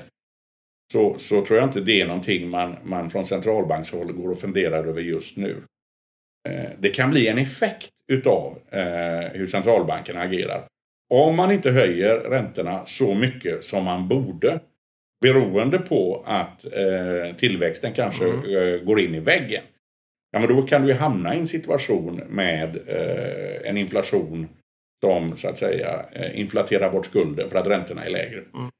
så, 0.93 1.19
så 1.19 1.45
tror 1.45 1.59
jag 1.59 1.69
inte 1.69 1.81
det 1.81 2.01
är 2.01 2.07
någonting 2.07 2.51
man, 2.51 2.77
man 2.83 3.11
från 3.11 3.25
centralbankshåll 3.25 4.13
går 4.13 4.31
och 4.31 4.41
funderar 4.41 4.85
över 4.85 5.01
just 5.01 5.37
nu. 5.37 5.63
Eh, 6.49 6.71
det 6.79 6.89
kan 6.89 7.11
bli 7.11 7.29
en 7.29 7.39
effekt 7.39 7.91
utav 8.13 8.59
eh, 8.71 9.31
hur 9.33 9.47
centralbankerna 9.47 10.21
agerar. 10.21 10.65
Om 11.11 11.37
man 11.37 11.53
inte 11.53 11.71
höjer 11.71 12.17
räntorna 12.17 12.83
så 12.87 13.15
mycket 13.15 13.65
som 13.65 13.85
man 13.85 14.09
borde, 14.09 14.61
beroende 15.23 15.79
på 15.79 16.23
att 16.27 16.65
eh, 16.65 17.37
tillväxten 17.37 17.93
kanske 17.93 18.25
mm. 18.25 18.57
eh, 18.57 18.81
går 18.81 19.01
in 19.01 19.15
i 19.15 19.21
väggen. 19.21 19.63
Ja, 20.33 20.39
men 20.39 20.57
då 20.57 20.63
kan 20.63 20.87
du 20.87 20.93
hamna 20.93 21.35
i 21.35 21.39
en 21.39 21.47
situation 21.47 22.23
med 22.29 22.77
eh, 22.87 23.71
en 23.71 23.77
inflation 23.77 24.49
som 25.05 25.37
så 25.37 25.49
att 25.49 25.59
säga 25.59 26.05
eh, 26.13 26.41
inflaterar 26.41 26.91
bort 26.91 27.07
skulden 27.07 27.51
för 27.51 27.59
att 27.59 27.67
räntorna 27.67 28.05
är 28.05 28.11
lägre. 28.11 28.39
Mm. 28.55 28.71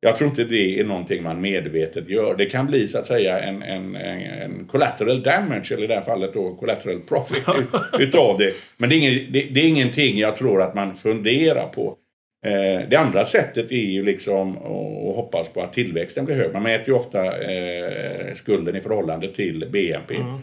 Jag 0.00 0.16
tror 0.16 0.28
inte 0.28 0.44
det 0.44 0.80
är 0.80 0.84
någonting 0.84 1.22
man 1.22 1.40
medvetet 1.40 2.08
gör. 2.08 2.34
Det 2.36 2.46
kan 2.46 2.66
bli 2.66 2.88
så 2.88 2.98
att 2.98 3.06
säga 3.06 3.40
en, 3.40 3.62
en, 3.62 3.96
en 3.96 4.64
collateral 4.64 5.22
damage, 5.22 5.72
eller 5.72 5.84
i 5.84 5.86
det 5.86 5.94
här 5.94 6.02
fallet 6.02 6.34
då 6.34 6.54
collateral 6.54 7.00
profit 7.00 7.44
utav 7.98 8.38
det. 8.38 8.52
Men 8.76 8.88
det 8.88 8.94
är, 8.94 8.98
ingen, 8.98 9.32
det, 9.32 9.40
det 9.40 9.60
är 9.60 9.68
ingenting 9.68 10.18
jag 10.18 10.36
tror 10.36 10.62
att 10.62 10.74
man 10.74 10.96
funderar 10.96 11.66
på. 11.66 11.96
Eh, 12.46 12.88
det 12.88 12.96
andra 12.96 13.24
sättet 13.24 13.72
är 13.72 13.76
ju 13.76 14.04
liksom 14.04 14.56
att 14.56 15.16
hoppas 15.16 15.52
på 15.52 15.62
att 15.62 15.72
tillväxten 15.72 16.24
blir 16.24 16.36
hög. 16.36 16.52
Man 16.52 16.62
mäter 16.62 16.88
ju 16.88 16.94
ofta 16.94 17.42
eh, 17.42 18.34
skulden 18.34 18.76
i 18.76 18.80
förhållande 18.80 19.28
till 19.28 19.68
BNP. 19.72 20.14
Mm. 20.14 20.42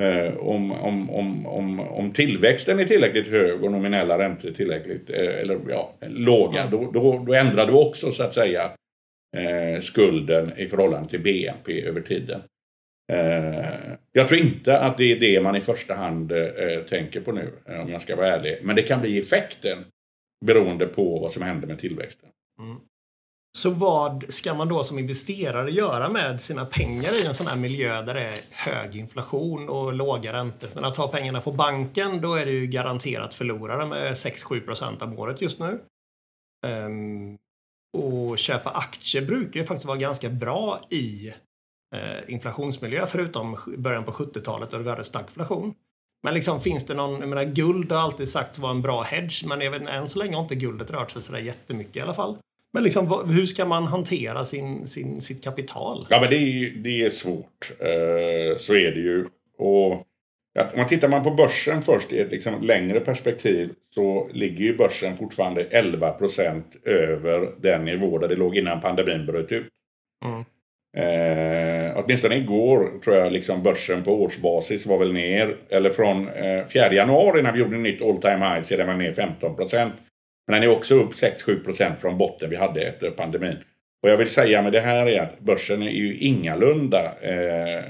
Eh, 0.00 0.36
om, 0.36 0.72
om, 0.72 1.10
om, 1.10 1.46
om, 1.46 1.80
om 1.80 2.12
tillväxten 2.12 2.80
är 2.80 2.84
tillräckligt 2.84 3.28
hög 3.28 3.64
och 3.64 3.72
nominella 3.72 4.18
räntor 4.18 4.50
är 4.50 4.54
tillräckligt 4.54 5.10
eh, 5.10 5.40
eller, 5.40 5.58
ja, 5.68 5.94
låga, 6.00 6.60
mm. 6.60 6.70
då, 6.70 6.90
då, 6.90 7.24
då 7.26 7.34
ändrar 7.34 7.66
du 7.66 7.72
också 7.72 8.10
så 8.10 8.22
att 8.22 8.34
säga 8.34 8.72
eh, 9.36 9.80
skulden 9.80 10.52
i 10.56 10.66
förhållande 10.66 11.08
till 11.08 11.20
BNP 11.20 11.82
över 11.82 12.00
tiden. 12.00 12.40
Eh, 13.12 13.64
jag 14.12 14.28
tror 14.28 14.40
inte 14.40 14.78
att 14.78 14.98
det 14.98 15.12
är 15.12 15.20
det 15.20 15.40
man 15.40 15.56
i 15.56 15.60
första 15.60 15.94
hand 15.94 16.32
tänker 16.88 17.20
på 17.20 17.32
nu, 17.32 17.50
om 17.82 17.92
jag 17.92 18.02
ska 18.02 18.16
vara 18.16 18.34
ärlig. 18.34 18.58
Men 18.62 18.76
det 18.76 18.82
kan 18.82 19.00
bli 19.00 19.18
effekten 19.18 19.78
beroende 20.46 20.86
på 20.86 21.18
vad 21.18 21.32
som 21.32 21.42
händer 21.42 21.68
med 21.68 21.78
tillväxten. 21.78 22.28
Mm. 22.58 22.80
Så 23.58 23.70
vad 23.70 24.24
ska 24.28 24.54
man 24.54 24.68
då 24.68 24.84
som 24.84 24.98
investerare 24.98 25.70
göra 25.70 26.10
med 26.10 26.40
sina 26.40 26.66
pengar 26.66 27.14
i 27.22 27.26
en 27.26 27.34
sån 27.34 27.46
här 27.46 27.56
miljö 27.56 28.02
där 28.02 28.14
det 28.14 28.24
är 28.24 28.38
hög 28.50 28.96
inflation 28.96 29.68
och 29.68 29.92
låga 29.92 30.32
räntor? 30.32 30.68
Men 30.74 30.84
att 30.84 30.96
ha 30.96 31.08
pengarna 31.08 31.40
på 31.40 31.52
banken, 31.52 32.20
då 32.20 32.34
är 32.34 32.46
det 32.46 32.52
ju 32.52 32.66
garanterat 32.66 33.34
förlorare 33.34 33.86
med 33.86 34.12
6-7 34.12 34.60
procent 34.60 35.02
om 35.02 35.18
året 35.18 35.40
just 35.40 35.58
nu. 35.58 35.80
Um, 36.66 37.38
och 37.98 38.38
köpa 38.38 38.70
aktier 38.70 39.26
brukar 39.26 39.60
ju 39.60 39.66
faktiskt 39.66 39.86
vara 39.86 39.98
ganska 39.98 40.28
bra 40.28 40.80
i 40.90 41.32
eh, 41.94 42.32
inflationsmiljö, 42.32 43.06
förutom 43.06 43.56
början 43.78 44.04
på 44.04 44.12
70-talet 44.12 44.70
då 44.70 44.78
vi 44.78 44.90
hade 44.90 45.04
stark 45.04 45.26
inflation. 45.26 45.74
Men 46.22 46.34
liksom 46.34 46.60
finns 46.60 46.86
det 46.86 46.94
någon, 46.94 47.20
jag 47.20 47.28
menar 47.28 47.44
guld 47.44 47.92
har 47.92 47.98
alltid 47.98 48.28
sagts 48.28 48.58
vara 48.58 48.72
en 48.72 48.82
bra 48.82 49.02
hedge, 49.02 49.46
men 49.46 49.60
jag 49.60 49.70
vet, 49.70 49.88
än 49.88 50.08
så 50.08 50.18
länge 50.18 50.34
har 50.34 50.42
inte 50.42 50.54
guldet 50.54 50.90
rört 50.90 51.10
sig 51.10 51.22
sådär 51.22 51.38
jättemycket 51.38 51.96
i 51.96 52.00
alla 52.00 52.14
fall. 52.14 52.36
Men 52.72 52.82
liksom, 52.82 53.30
hur 53.30 53.46
ska 53.46 53.64
man 53.64 53.86
hantera 53.86 54.44
sin, 54.44 54.86
sin, 54.86 55.20
sitt 55.20 55.44
kapital? 55.44 56.06
Ja, 56.08 56.20
men 56.20 56.30
det 56.30 56.36
är, 56.36 56.70
det 56.70 57.02
är 57.02 57.10
svårt. 57.10 57.72
Eh, 57.78 58.58
så 58.58 58.74
är 58.74 58.90
det 58.90 59.00
ju. 59.00 59.26
Och 59.58 59.92
om 59.92 60.66
man 60.76 60.88
tittar 60.88 61.08
man 61.08 61.24
på 61.24 61.30
börsen 61.30 61.82
först 61.82 62.12
i 62.12 62.18
ett 62.18 62.30
liksom 62.30 62.62
längre 62.62 63.00
perspektiv 63.00 63.70
så 63.90 64.28
ligger 64.32 64.64
ju 64.64 64.76
börsen 64.76 65.16
fortfarande 65.16 65.64
11% 65.64 66.62
över 66.84 67.52
den 67.58 67.84
nivå 67.84 68.18
där 68.18 68.28
det 68.28 68.36
låg 68.36 68.56
innan 68.56 68.80
pandemin 68.80 69.26
bröt 69.26 69.52
ut. 69.52 69.68
Mm. 70.24 70.44
Eh, 70.96 71.92
åtminstone 71.96 72.36
igår 72.36 73.00
tror 73.04 73.16
jag 73.16 73.32
liksom 73.32 73.62
börsen 73.62 74.02
på 74.02 74.22
årsbasis 74.22 74.86
var 74.86 74.98
väl 74.98 75.12
ner. 75.12 75.56
Eller 75.68 75.90
från 75.90 76.28
eh, 76.28 76.66
4 76.66 76.92
januari 76.92 77.42
när 77.42 77.52
vi 77.52 77.58
gjorde 77.58 77.76
nytt 77.76 78.02
all 78.02 78.18
time 78.18 78.36
high 78.36 78.62
så 78.62 78.74
är 78.74 78.78
den 78.78 78.98
ner 78.98 79.12
15% 79.12 79.90
men 80.50 80.60
den 80.60 80.70
är 80.70 80.76
också 80.76 80.94
upp 80.94 81.12
6-7% 81.12 81.96
från 82.00 82.18
botten 82.18 82.50
vi 82.50 82.56
hade 82.56 82.80
efter 82.80 83.10
pandemin. 83.10 83.56
Och 84.02 84.10
jag 84.10 84.16
vill 84.16 84.30
säga 84.30 84.62
med 84.62 84.72
det 84.72 84.80
här 84.80 85.06
är 85.06 85.22
att 85.22 85.40
börsen 85.40 85.82
är 85.82 85.90
ju 85.90 86.18
ingalunda, 86.18 87.12
eh, 87.22 87.84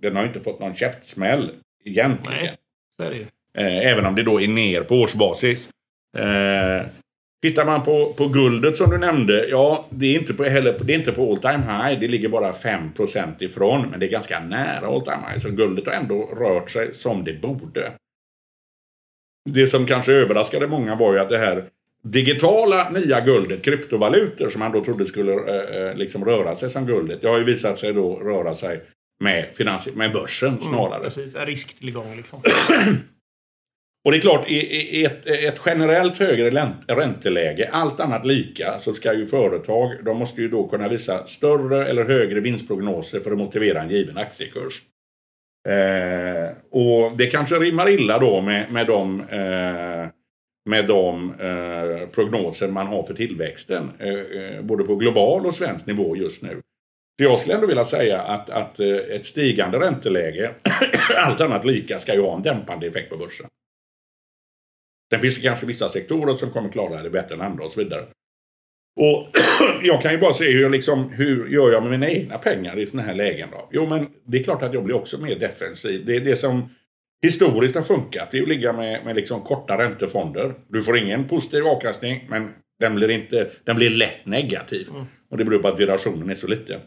den 0.00 0.16
har 0.16 0.24
inte 0.24 0.40
fått 0.40 0.60
någon 0.60 0.74
käftsmäll 0.74 1.50
egentligen. 1.84 2.40
Nej, 2.42 2.52
så 2.96 3.02
är 3.02 3.10
det 3.10 3.16
ju. 3.16 3.26
Eh, 3.58 3.92
även 3.92 4.06
om 4.06 4.14
det 4.14 4.22
då 4.22 4.40
är 4.40 4.48
ner 4.48 4.80
på 4.80 4.94
årsbasis. 4.94 5.68
Eh, 6.18 6.86
tittar 7.42 7.64
man 7.64 7.82
på, 7.82 8.12
på 8.12 8.28
guldet 8.28 8.76
som 8.76 8.90
du 8.90 8.98
nämnde, 8.98 9.48
ja 9.48 9.86
det 9.90 10.06
är 10.06 10.18
inte 10.18 10.34
på, 10.34 10.44
heller, 10.44 10.76
det 10.80 10.92
är 10.92 10.98
inte 10.98 11.12
på 11.12 11.30
all 11.30 11.38
time 11.38 11.62
high, 11.66 12.00
det 12.00 12.08
ligger 12.08 12.28
bara 12.28 12.52
5% 12.52 13.42
ifrån, 13.42 13.86
men 13.90 14.00
det 14.00 14.06
är 14.06 14.10
ganska 14.10 14.40
nära 14.40 14.86
all 14.86 15.00
time 15.00 15.18
high. 15.28 15.38
Så 15.38 15.50
guldet 15.50 15.86
har 15.86 15.92
ändå 15.92 16.28
rört 16.36 16.70
sig 16.70 16.94
som 16.94 17.24
det 17.24 17.32
borde. 17.32 17.92
Det 19.50 19.66
som 19.66 19.86
kanske 19.86 20.12
överraskade 20.12 20.66
många 20.66 20.94
var 20.94 21.12
ju 21.12 21.18
att 21.18 21.28
det 21.28 21.38
här 21.38 21.64
digitala 22.02 22.90
nya 22.90 23.20
guldet, 23.20 23.64
kryptovalutor 23.64 24.48
som 24.48 24.58
man 24.58 24.72
då 24.72 24.84
trodde 24.84 25.06
skulle 25.06 25.32
eh, 25.32 25.76
eh 25.76 25.96
liksom 25.96 26.24
röra 26.24 26.54
sig 26.54 26.70
som 26.70 26.86
guldet. 26.86 27.22
Det 27.22 27.28
har 27.28 27.38
ju 27.38 27.44
visat 27.44 27.78
sig 27.78 27.92
då 27.92 28.16
röra 28.16 28.54
sig 28.54 28.82
med, 29.20 29.48
finans 29.54 29.88
med 29.94 30.12
börsen 30.12 30.48
mm, 30.48 30.60
snarare. 30.60 30.96
Mm, 30.96 31.02
precis, 31.02 31.34
risktillgång 31.36 32.16
liksom. 32.16 32.42
Och 34.04 34.12
det 34.12 34.18
är 34.18 34.20
klart, 34.20 34.48
i, 34.48 35.04
ett, 35.04 35.26
ett, 35.26 35.60
generellt 35.66 36.18
högre 36.18 36.72
ränteläge, 36.86 37.68
allt 37.72 38.00
annat 38.00 38.24
lika, 38.24 38.78
så 38.78 38.92
ska 38.92 39.14
ju 39.14 39.26
företag, 39.26 40.04
de 40.04 40.18
måste 40.18 40.42
ju 40.42 40.48
då 40.48 40.68
kunna 40.68 40.88
visa 40.88 41.26
större 41.26 41.86
eller 41.86 42.04
högre 42.04 42.40
vinstprognoser 42.40 43.20
för 43.20 43.30
att 43.30 43.38
motivera 43.38 43.82
en 43.82 43.90
given 43.90 44.16
aktiekurs. 44.16 44.82
Eh, 45.68 46.56
och 46.70 47.16
det 47.16 47.26
kanske 47.26 47.54
rimmar 47.58 47.88
illa 47.88 48.18
då 48.18 48.40
med, 48.40 48.72
med 48.72 48.86
de, 48.86 49.20
eh, 49.20 50.06
med 50.70 50.86
de 50.86 51.32
eh, 51.40 52.08
prognoser 52.08 52.68
man 52.68 52.86
har 52.86 53.02
för 53.02 53.14
tillväxten. 53.14 53.90
Eh, 53.98 54.08
eh 54.08 54.62
både 54.62 54.84
på 54.84 54.96
global 54.96 55.46
och 55.46 55.54
svensk 55.54 55.86
nivå 55.86 56.16
just 56.16 56.42
nu. 56.42 56.60
För 57.18 57.24
jag 57.24 57.38
skulle 57.38 57.54
ändå 57.54 57.66
vilja 57.66 57.84
säga 57.84 58.20
att, 58.20 58.50
att 58.50 58.80
eh, 58.80 58.96
ett 58.96 59.26
stigande 59.26 59.78
ränteläge, 59.78 60.50
allt 61.16 61.40
annat 61.40 61.64
lika, 61.64 61.98
ska 61.98 62.14
ju 62.14 62.20
ha 62.20 62.36
en 62.36 62.42
dämpande 62.42 62.86
effekt 62.86 63.10
på 63.10 63.16
börsen. 63.16 63.46
Sen 65.12 65.20
finns 65.20 65.34
det 65.34 65.42
kanske 65.42 65.66
vissa 65.66 65.88
sektorer 65.88 66.34
som 66.34 66.50
kommer 66.50 66.68
klara 66.68 67.02
det 67.02 67.10
bättre 67.10 67.34
än 67.34 67.40
andra 67.40 67.64
och 67.64 67.70
så 67.70 67.80
vidare. 67.80 68.04
Och 69.00 69.28
jag 69.82 70.02
kan 70.02 70.12
ju 70.12 70.18
bara 70.18 70.32
se 70.32 70.52
hur, 70.52 70.70
liksom, 70.70 71.10
hur 71.10 71.48
gör 71.48 71.72
jag 71.72 71.82
med 71.82 71.90
mina 71.90 72.08
egna 72.08 72.38
pengar 72.38 72.78
i 72.78 72.86
sådana 72.86 73.08
här 73.08 73.14
lägen 73.14 73.48
då? 73.52 73.68
Jo, 73.70 73.86
men 73.86 74.06
det 74.24 74.38
är 74.38 74.42
klart 74.42 74.62
att 74.62 74.74
jag 74.74 74.84
blir 74.84 74.96
också 74.96 75.20
mer 75.20 75.38
defensiv. 75.38 76.06
Det 76.06 76.16
är 76.16 76.20
det 76.20 76.36
som 76.36 76.68
historiskt 77.22 77.74
har 77.74 77.82
funkat. 77.82 78.30
Det 78.30 78.38
är 78.38 78.42
att 78.42 78.48
ligga 78.48 78.72
med, 78.72 79.04
med 79.04 79.16
liksom 79.16 79.40
korta 79.40 79.78
räntefonder. 79.78 80.54
Du 80.68 80.82
får 80.82 80.98
ingen 80.98 81.28
positiv 81.28 81.66
avkastning, 81.66 82.26
men 82.28 82.48
den 82.80 82.94
blir, 82.94 83.10
inte, 83.10 83.50
den 83.64 83.76
blir 83.76 83.90
lätt 83.90 84.26
negativ. 84.26 84.88
Mm. 84.90 85.04
Och 85.30 85.38
det 85.38 85.44
beror 85.44 85.58
på 85.58 85.68
att 85.68 85.80
variationen 85.80 86.30
är 86.30 86.34
så 86.34 86.46
liten. 86.46 86.80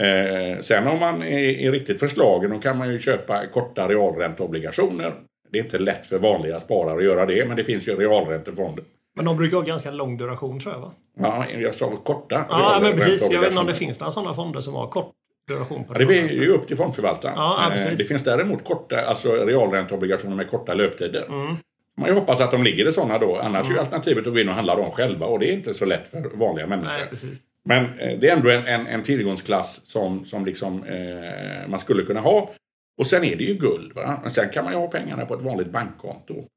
Eh, 0.00 0.60
sen 0.60 0.86
om 0.86 1.00
man 1.00 1.22
är, 1.22 1.38
är 1.38 1.72
riktigt 1.72 2.00
förslagen 2.00 2.50
då 2.50 2.58
kan 2.58 2.78
man 2.78 2.92
ju 2.92 2.98
köpa 2.98 3.46
korta 3.46 3.88
realränteobligationer. 3.88 5.14
Det 5.54 5.58
är 5.58 5.64
inte 5.64 5.78
lätt 5.78 6.06
för 6.06 6.18
vanliga 6.18 6.60
sparare 6.60 6.96
att 6.96 7.04
göra 7.04 7.26
det, 7.26 7.48
men 7.48 7.56
det 7.56 7.64
finns 7.64 7.88
ju 7.88 7.96
realräntefonder. 7.96 8.84
Men 9.16 9.24
de 9.24 9.36
brukar 9.36 9.56
ha 9.56 9.64
ganska 9.64 9.90
lång 9.90 10.16
duration 10.16 10.60
tror 10.60 10.74
jag 10.74 10.80
va? 10.80 10.92
Ja, 11.18 11.46
jag 11.58 11.74
sa 11.74 11.96
korta. 12.04 12.44
Ja, 12.48 12.78
men 12.82 12.92
precis. 12.92 13.32
Jag 13.32 13.40
vet 13.40 13.48
inte 13.48 13.60
om 13.60 13.66
det 13.66 13.74
finns 13.74 14.00
några 14.00 14.10
sådana 14.10 14.34
fonder 14.34 14.60
som 14.60 14.74
har 14.74 14.86
kort 14.86 15.12
duration. 15.48 15.84
På 15.84 15.94
ja, 15.94 16.06
det 16.06 16.18
är 16.18 16.28
ju 16.28 16.48
upp 16.48 16.66
till 16.66 16.76
fondförvaltaren. 16.76 17.34
Ja, 17.36 17.72
ja, 17.76 17.90
det 17.90 18.04
finns 18.04 18.24
däremot 18.24 18.64
korta, 18.64 19.00
alltså 19.00 19.32
realränteobligationer 19.32 20.36
med 20.36 20.50
korta 20.50 20.74
löptider. 20.74 21.26
Mm. 21.28 21.56
Man 21.96 22.08
ju 22.08 22.14
hoppas 22.14 22.40
att 22.40 22.50
de 22.50 22.62
ligger 22.62 22.88
i 22.88 22.92
sådana 22.92 23.18
då. 23.18 23.36
Annars 23.36 23.60
mm. 23.60 23.70
är 23.70 23.74
ju 23.74 23.80
alternativet 23.80 24.26
att 24.26 24.32
gå 24.32 24.38
in 24.38 24.48
och 24.48 24.54
handla 24.54 24.76
dem 24.76 24.90
själva 24.90 25.26
och 25.26 25.38
det 25.38 25.50
är 25.50 25.52
inte 25.52 25.74
så 25.74 25.84
lätt 25.84 26.08
för 26.08 26.30
vanliga 26.34 26.66
människor. 26.66 26.98
Nej, 26.98 27.06
precis. 27.10 27.42
Men 27.64 27.84
eh, 27.84 28.18
det 28.18 28.28
är 28.28 28.36
ändå 28.36 28.50
en, 28.50 28.66
en, 28.66 28.86
en 28.86 29.02
tillgångsklass 29.02 29.80
som, 29.84 30.24
som 30.24 30.44
liksom, 30.44 30.84
eh, 30.84 31.68
man 31.68 31.80
skulle 31.80 32.02
kunna 32.02 32.20
ha. 32.20 32.50
Och 32.98 33.06
sen 33.06 33.24
är 33.24 33.36
det 33.36 33.44
ju 33.44 33.54
guld. 33.54 33.92
Va? 33.92 34.18
Men 34.22 34.30
sen 34.30 34.48
kan 34.48 34.64
man 34.64 34.72
ju 34.72 34.78
ha 34.78 34.90
pengarna 34.90 35.26
på 35.26 35.34
ett 35.34 35.42
vanligt 35.42 35.72
bankkonto. 35.72 36.48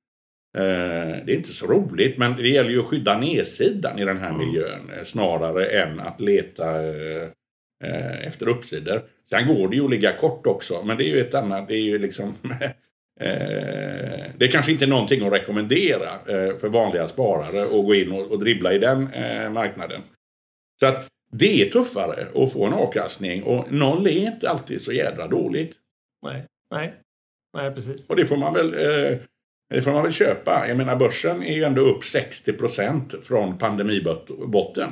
Eh, 0.58 1.26
det 1.26 1.32
är 1.32 1.36
inte 1.36 1.54
så 1.54 1.68
roligt, 1.68 2.18
men 2.18 2.36
det 2.36 2.48
gäller 2.48 2.70
ju 2.70 2.80
att 2.80 2.86
skydda 2.86 3.20
nedsidan 3.20 4.00
i 4.00 4.06
den 4.06 4.18
här 4.18 4.30
mm. 4.30 4.48
miljön 4.48 4.92
eh, 4.98 5.04
snarare 5.04 5.66
än 5.66 6.00
att 6.00 6.22
leta 6.22 6.84
eh, 6.84 8.28
efter 8.28 8.48
uppsidor. 8.48 9.04
Sen 9.30 9.48
går 9.48 9.68
det 9.68 9.76
ju 9.76 9.84
att 9.84 9.90
ligga 9.90 10.14
kort 10.14 10.48
också, 10.48 10.82
men 10.86 10.98
det 10.98 11.04
är 11.04 11.16
ju 11.16 11.22
ett 11.22 11.34
annat, 11.34 11.68
det 11.68 11.76
är 11.76 11.82
ju 11.82 11.98
liksom 11.98 12.34
det 14.38 14.46
är 14.46 14.52
kanske 14.52 14.72
inte 14.72 14.88
någonting 14.88 15.26
att 15.26 15.34
rekommendera 15.34 16.10
för 16.60 16.70
vanliga 16.70 17.08
sparare 17.08 17.64
att 17.64 17.86
gå 17.86 17.96
in 17.96 18.12
och 18.12 18.40
dribbla 18.40 18.74
i 18.74 18.80
den 18.80 19.04
marknaden. 19.54 20.02
Så 20.80 20.86
att 20.86 21.08
det 21.32 21.62
är 21.62 21.70
tuffare 21.70 22.28
att 22.36 22.54
få 22.54 22.66
en 22.66 22.74
avkastning 22.74 23.44
och 23.44 23.72
noll 23.72 24.08
är 24.08 24.12
inte 24.12 24.50
alltid 24.50 24.82
så 24.82 24.92
jädra 24.92 25.28
dåligt. 25.28 25.76
Nej, 26.26 26.46
nej, 26.72 26.94
nej 27.58 27.72
precis. 27.72 28.10
Och 28.10 28.16
det 28.16 28.26
får 28.26 28.38
man 28.38 28.54
väl 28.54 28.76
det 29.70 29.82
får 29.82 29.92
man 29.92 30.04
väl 30.04 30.14
köpa. 30.14 30.68
Jag 30.68 30.78
menar 30.78 30.96
börsen 30.96 31.44
är 31.44 31.56
ju 31.56 31.64
ändå 31.64 31.82
upp 31.82 32.02
60% 32.02 33.22
från 33.22 33.58
pandemibotten 33.58 34.90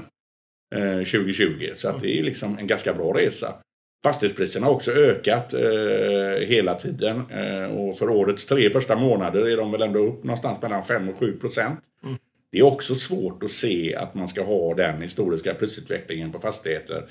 eh, 0.75 0.97
2020. 0.97 1.71
Så 1.75 1.89
att 1.89 2.01
det 2.01 2.19
är 2.19 2.23
liksom 2.23 2.57
en 2.57 2.67
ganska 2.67 2.93
bra 2.93 3.13
resa. 3.13 3.55
Fastighetspriserna 4.03 4.65
har 4.65 4.73
också 4.73 4.91
ökat 4.91 5.53
eh, 5.53 6.47
hela 6.47 6.75
tiden. 6.75 7.23
Eh, 7.31 7.77
och 7.77 7.97
för 7.97 8.09
årets 8.09 8.45
tre 8.45 8.69
första 8.69 8.95
månader 8.95 9.47
är 9.47 9.57
de 9.57 9.71
väl 9.71 9.81
ändå 9.81 9.99
upp 9.99 10.23
någonstans 10.23 10.61
mellan 10.61 10.83
5 10.83 11.09
och 11.09 11.17
7 11.17 11.39
procent. 11.39 11.79
Mm. 12.03 12.17
Det 12.51 12.59
är 12.59 12.63
också 12.63 12.95
svårt 12.95 13.43
att 13.43 13.51
se 13.51 13.95
att 13.95 14.15
man 14.15 14.27
ska 14.27 14.43
ha 14.43 14.73
den 14.73 15.01
historiska 15.01 15.53
prisutvecklingen 15.53 16.31
på 16.31 16.39
fastigheter 16.39 17.09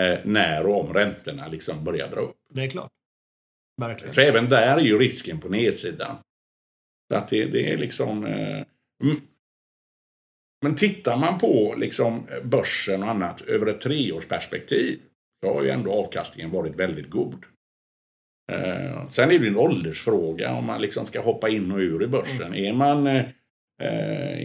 eh, 0.00 0.18
när 0.24 0.66
och 0.66 0.80
om 0.80 0.94
räntorna 0.94 1.48
liksom 1.48 1.84
börjar 1.84 2.08
dra 2.08 2.20
upp. 2.20 2.36
Det 2.54 2.64
är 2.64 2.70
klart. 2.70 2.90
Verkligen. 3.80 4.14
Så 4.14 4.20
även 4.20 4.48
där 4.48 4.76
är 4.76 4.80
ju 4.80 4.98
risken 4.98 5.40
på 5.40 5.48
nedsidan. 5.48 6.16
Så 7.12 7.18
att 7.18 7.28
det, 7.28 7.44
det 7.44 7.72
är 7.72 7.78
liksom... 7.78 8.26
Eh, 8.26 8.64
men 10.62 10.74
tittar 10.74 11.16
man 11.16 11.38
på 11.38 11.74
liksom 11.78 12.26
börsen 12.42 13.02
och 13.02 13.08
annat 13.08 13.40
över 13.40 13.66
ett 13.66 13.80
treårsperspektiv 13.80 14.98
så 15.44 15.54
har 15.54 15.62
ju 15.62 15.70
ändå 15.70 15.92
avkastningen 15.92 16.50
varit 16.50 16.76
väldigt 16.76 17.10
god. 17.10 17.44
Eh, 18.52 19.08
sen 19.08 19.30
är 19.30 19.38
det 19.38 19.46
en 19.46 19.56
åldersfråga 19.56 20.54
om 20.54 20.66
man 20.66 20.80
liksom 20.80 21.06
ska 21.06 21.20
hoppa 21.20 21.48
in 21.48 21.72
och 21.72 21.78
ur 21.78 22.02
i 22.02 22.06
börsen. 22.06 22.46
Mm. 22.46 22.64
Är 22.64 22.72
man 22.72 23.06
eh, 23.06 23.26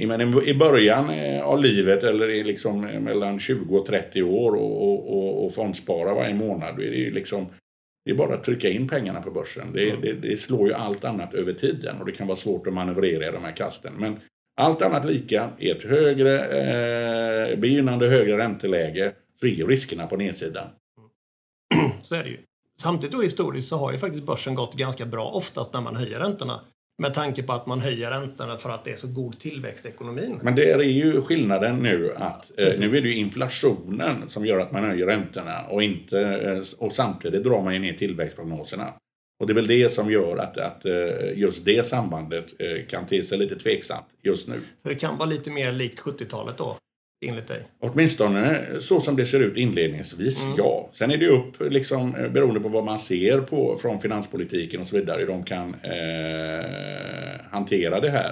är 0.04 0.08
man 0.08 0.44
i 0.48 0.54
början 0.54 1.10
eh, 1.10 1.42
av 1.42 1.60
livet 1.62 2.04
eller 2.04 2.30
är 2.30 2.44
liksom 2.44 2.82
mellan 2.82 3.40
20 3.40 3.78
och 3.78 3.86
30 3.86 4.24
år 4.24 4.56
och, 4.56 4.84
och, 4.84 5.18
och, 5.18 5.46
och 5.46 5.54
fondspara 5.54 6.14
varje 6.14 6.34
månad, 6.34 6.76
då 6.76 6.82
är 6.82 6.92
det 6.92 6.98
ju 6.98 7.12
liksom 7.12 7.48
Det 8.06 8.12
är 8.12 8.16
bara 8.16 8.34
att 8.34 8.44
trycka 8.44 8.70
in 8.70 8.88
pengarna 8.88 9.22
på 9.22 9.32
börsen. 9.32 9.74
Det, 9.74 9.90
Mm. 9.90 10.02
det, 10.02 10.14
det 10.14 10.38
slår 10.38 10.68
ju 10.68 10.74
allt 10.74 11.04
annat 11.04 11.34
över 11.34 11.54
tiden 11.54 12.00
och 12.00 12.06
det 12.06 12.12
kan 12.12 12.28
vara 12.28 12.36
svårt 12.38 12.68
att 12.68 12.74
manövrera 12.74 13.30
i 13.30 13.32
de 13.32 13.44
här 13.44 13.52
kasten. 13.56 13.94
Men 13.98 14.20
allt 14.62 14.82
annat 14.82 15.06
lika, 15.06 15.50
i 15.60 15.70
ett 15.70 15.84
högre, 15.84 16.40
eh, 16.40 17.60
begynnande 17.60 18.08
högre 18.08 18.38
ränteläge 18.38 19.14
så 19.40 19.46
är 19.48 19.52
ju 19.52 19.68
riskerna 19.68 20.08
på 20.08 20.18
nedsidan. 20.18 20.68
Så 22.02 22.16
är 22.16 22.24
det 22.24 22.30
ju. 22.30 22.38
Samtidigt 22.82 23.12
då 23.16 23.22
historiskt 23.22 23.68
så 23.68 23.78
har 23.78 23.92
ju 23.92 23.98
faktiskt 23.98 24.26
börsen 24.26 24.56
gått 24.56 24.74
ganska 24.74 25.06
bra 25.06 25.30
oftast 25.30 25.74
när 25.74 25.82
man 25.82 25.96
höjer 25.96 26.20
räntorna. 26.20 26.62
Med 26.98 27.14
tanke 27.14 27.44
på 27.44 27.54
att 27.54 27.66
man 27.66 27.80
höjer 27.80 28.12
räntorna 28.12 28.58
för 28.58 28.70
att 28.70 28.84
det 28.84 28.92
är 28.92 28.96
så 28.96 29.08
god 29.08 29.40
tillväxt 29.40 29.86
i 29.86 29.90
ekonomin. 29.90 30.40
Men 30.42 30.56
det 30.56 30.72
är 30.72 30.80
ju 30.80 31.22
skillnaden 31.22 31.78
nu 31.78 32.14
att 32.16 32.52
eh, 32.58 32.66
Precis. 32.66 32.80
nu 32.80 32.98
är 32.98 33.02
det 33.02 33.08
ju 33.08 33.16
inflationen 33.16 34.16
som 34.28 34.46
gör 34.46 34.60
att 34.60 34.72
man 34.72 34.84
höjer 34.84 35.06
räntorna 35.06 35.62
och, 35.70 35.84
inte, 35.84 36.20
eh, 36.20 36.86
och 36.86 36.94
samtidigt 36.94 37.44
drar 37.44 37.62
man 37.62 37.74
ju 37.74 37.80
ner 37.80 37.94
tillväxtprognoserna. 37.94 38.94
Och 39.40 39.48
det 39.48 39.54
är 39.54 39.56
väl 39.56 39.68
det 39.68 39.92
som 39.92 40.12
gör 40.12 40.38
att, 40.38 40.58
att 40.58 40.86
eh, 40.86 41.40
just 41.40 41.66
det 41.66 41.88
sambandet 41.88 42.54
eh, 42.60 42.86
kan 42.90 43.06
te 43.06 43.24
sig 43.24 43.38
lite 43.38 43.56
tveksamt 43.56 44.08
just 44.24 44.48
nu. 44.48 44.62
Så 44.84 44.90
det 44.90 44.96
kan 44.96 45.18
vara 45.18 45.30
lite 45.30 45.52
mer 45.52 45.72
likt 45.72 46.00
70-talet 46.00 46.58
då, 46.58 46.78
enligt 47.26 47.48
dig. 47.48 47.62
Åtminstone 47.80 48.62
så 48.80 49.00
som 49.00 49.16
det 49.16 49.26
ser 49.26 49.40
ut 49.40 49.58
inledningsvis, 49.58 50.46
Mm. 50.46 50.56
ja. 50.58 50.90
Sen 50.92 51.12
är 51.12 51.18
det 51.18 51.28
upp, 51.28 51.72
liksom, 51.72 52.16
eh, 52.16 52.30
beroende 52.30 52.60
på 52.60 52.70
vad 52.70 52.84
man 52.86 53.00
ser 53.00 53.38
på 53.42 53.78
från 53.82 54.02
finanspolitiken 54.02 54.82
och 54.82 54.88
så 54.88 54.96
vidare, 54.98 55.20
hur 55.20 55.28
de 55.28 55.44
kan 55.44 55.76
eh, 55.84 56.66
hantera 57.52 58.00
det 58.00 58.10
här. 58.10 58.32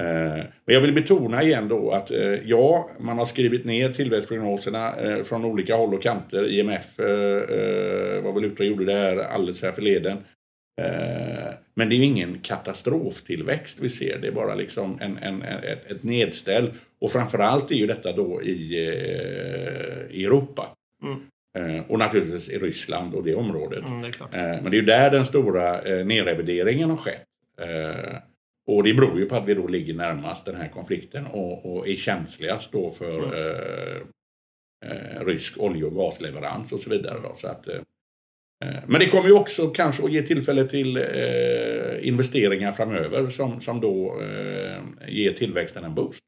Eh, 0.00 0.44
men 0.64 0.74
jag 0.74 0.80
vill 0.80 0.92
betona 0.94 1.42
igen 1.42 1.68
då 1.68 1.90
att 1.90 2.10
eh, 2.10 2.34
ja, 2.44 2.90
man 3.00 3.18
har 3.18 3.26
skrivit 3.26 3.64
ner 3.64 3.92
tillväxtprognoserna 3.92 4.94
från 5.24 5.44
olika 5.44 5.76
håll 5.76 5.94
och 5.94 6.02
kanter. 6.02 6.50
IMF 6.52 6.98
var 8.24 8.32
väl 8.34 8.44
ute 8.44 8.62
och 8.62 8.68
gjorde 8.68 8.84
det 8.84 8.92
här 8.98 9.16
alldeles 9.16 9.62
här 9.62 9.72
förleden. 9.72 10.16
Eh, 10.82 11.53
men 11.76 11.88
det 11.88 11.94
är 11.94 11.96
ju 11.96 12.04
ingen 12.04 12.38
katastroftillväxt 12.38 13.80
vi 13.80 13.90
ser. 13.90 14.18
Det 14.18 14.28
är 14.28 14.32
bara 14.32 14.54
liksom 14.54 14.98
en, 15.00 15.18
en, 15.18 15.42
ett, 15.42 15.90
ett 15.90 16.02
nedställ. 16.02 16.72
Och 16.98 17.12
framförallt 17.12 17.70
är 17.70 17.74
ju 17.74 17.86
detta 17.86 18.12
då 18.12 18.42
i, 18.42 18.88
eh, 18.88 20.16
i 20.16 20.24
Europa. 20.24 20.68
Mm. 21.02 21.20
Eh, 21.58 21.90
och 21.90 21.98
naturligtvis 21.98 22.50
i 22.50 22.58
Ryssland 22.58 23.14
och 23.14 23.24
det 23.24 23.34
området. 23.34 23.88
Mm, 23.88 24.02
det. 24.02 24.08
Eh, 24.08 24.62
Men 24.62 24.64
det 24.64 24.76
är 24.76 24.80
ju 24.80 24.86
där 24.86 25.10
den 25.10 25.26
stora 25.26 25.80
nedrevideringen 26.04 26.90
har 26.90 26.96
skett. 26.96 27.24
Och 28.66 28.82
det 28.82 28.94
beror 28.94 29.18
ju 29.18 29.26
på 29.26 29.36
att 29.36 29.48
vi 29.48 29.54
då 29.54 29.66
ligger 29.66 29.94
närmast 29.94 30.46
den 30.46 30.56
här 30.56 30.68
konflikten 30.68 31.26
och, 31.26 31.76
och 31.76 31.88
är 31.88 31.96
känsligast 31.96 32.72
då 32.72 32.90
för 32.90 33.18
eh, 34.84 35.26
rysk 35.26 35.60
olje 35.60 35.84
och 35.84 35.94
gasleverans 35.94 36.72
och 36.72 36.80
så 36.80 36.90
vidare. 36.90 37.20
Då. 37.22 37.32
Så 37.36 37.48
att, 37.48 37.68
Eh, 38.64 38.80
men 38.86 39.00
det 39.00 39.06
kommer 39.06 39.28
ju 39.28 39.32
också 39.32 39.66
kanske 39.66 40.04
att 40.04 40.12
ge 40.12 40.22
tillfälle 40.22 40.64
till 40.64 40.96
eh, 40.96 42.08
investeringar 42.08 42.72
framöver 42.72 43.28
som, 43.28 43.60
som 43.60 43.80
då 43.80 44.20
eh, 44.20 44.82
ger 45.08 45.32
tillväxten 45.32 45.84
en 45.84 45.94
boost. 45.94 46.20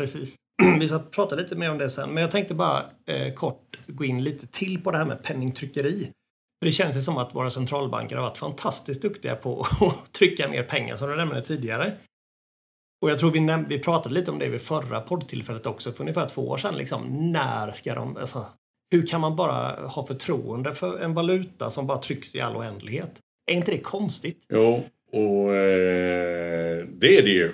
Precis. 0.00 0.36
Vi 0.80 0.88
ska 0.88 0.98
prata 0.98 1.36
lite 1.36 1.56
mer 1.56 1.70
om 1.70 1.78
det 1.78 1.90
sen. 1.90 2.10
Men 2.10 2.22
jag 2.22 2.30
tänkte 2.30 2.54
bara 2.54 2.84
eh, 3.06 3.34
kort 3.34 3.78
gå 3.86 4.04
in 4.04 4.24
lite 4.24 4.46
till 4.46 4.82
på 4.82 4.90
det 4.90 4.98
här 4.98 5.04
med 5.04 5.22
penningtryckeri. 5.22 6.10
För 6.60 6.66
det 6.66 6.72
känns 6.72 6.96
ju 6.96 7.00
som 7.00 7.18
att 7.18 7.34
våra 7.34 7.50
centralbanker 7.50 8.16
har 8.16 8.22
varit 8.22 8.38
fantastiskt 8.38 9.02
duktiga 9.02 9.36
på 9.36 9.60
att 9.80 10.12
trycka 10.12 10.48
mer 10.48 10.62
pengar, 10.62 10.96
som 10.96 11.10
du 11.10 11.16
nämnde 11.16 11.42
tidigare. 11.42 11.92
Och 13.02 13.10
jag 13.10 13.18
tror 13.18 13.30
vi, 13.30 13.38
näm- 13.38 13.66
vi 13.68 13.78
pratade 13.78 14.14
lite 14.14 14.30
om 14.30 14.38
det 14.38 14.48
vid 14.48 14.60
förra 14.60 15.00
poddtillfället 15.00 15.66
också, 15.66 15.92
för 15.92 16.00
ungefär 16.00 16.28
två 16.28 16.48
år 16.48 16.56
sedan. 16.56 16.76
Liksom, 16.76 17.32
när 17.32 17.70
ska 17.70 17.94
de... 17.94 18.16
Alltså, 18.16 18.46
hur 18.90 19.06
kan 19.06 19.20
man 19.20 19.36
bara 19.36 19.86
ha 19.86 20.06
förtroende 20.06 20.74
för 20.74 20.98
en 20.98 21.14
valuta 21.14 21.70
som 21.70 21.86
bara 21.86 21.98
trycks 21.98 22.34
i 22.34 22.40
all 22.40 22.56
oändlighet? 22.56 23.20
Är 23.50 23.54
inte 23.54 23.70
det 23.70 23.78
konstigt? 23.78 24.46
Jo, 24.48 24.84
och 25.12 25.56
eh, 25.56 26.84
det 26.88 27.18
är 27.18 27.22
det 27.22 27.30
ju. 27.30 27.52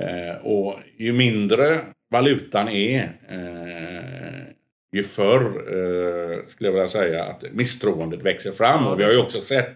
Eh, 0.00 0.46
och 0.46 0.78
ju 0.96 1.12
mindre 1.12 1.80
valutan 2.10 2.68
är, 2.68 3.02
eh, 3.28 4.44
ju 4.92 5.02
förr 5.02 5.42
eh, 5.42 6.46
skulle 6.48 6.68
jag 6.68 6.72
vilja 6.72 6.88
säga 6.88 7.24
att 7.24 7.44
misstroendet 7.52 8.22
växer 8.22 8.52
fram. 8.52 8.86
Och 8.86 9.00
vi 9.00 9.04
har 9.04 9.12
ju 9.12 9.18
också 9.18 9.40
sett 9.40 9.74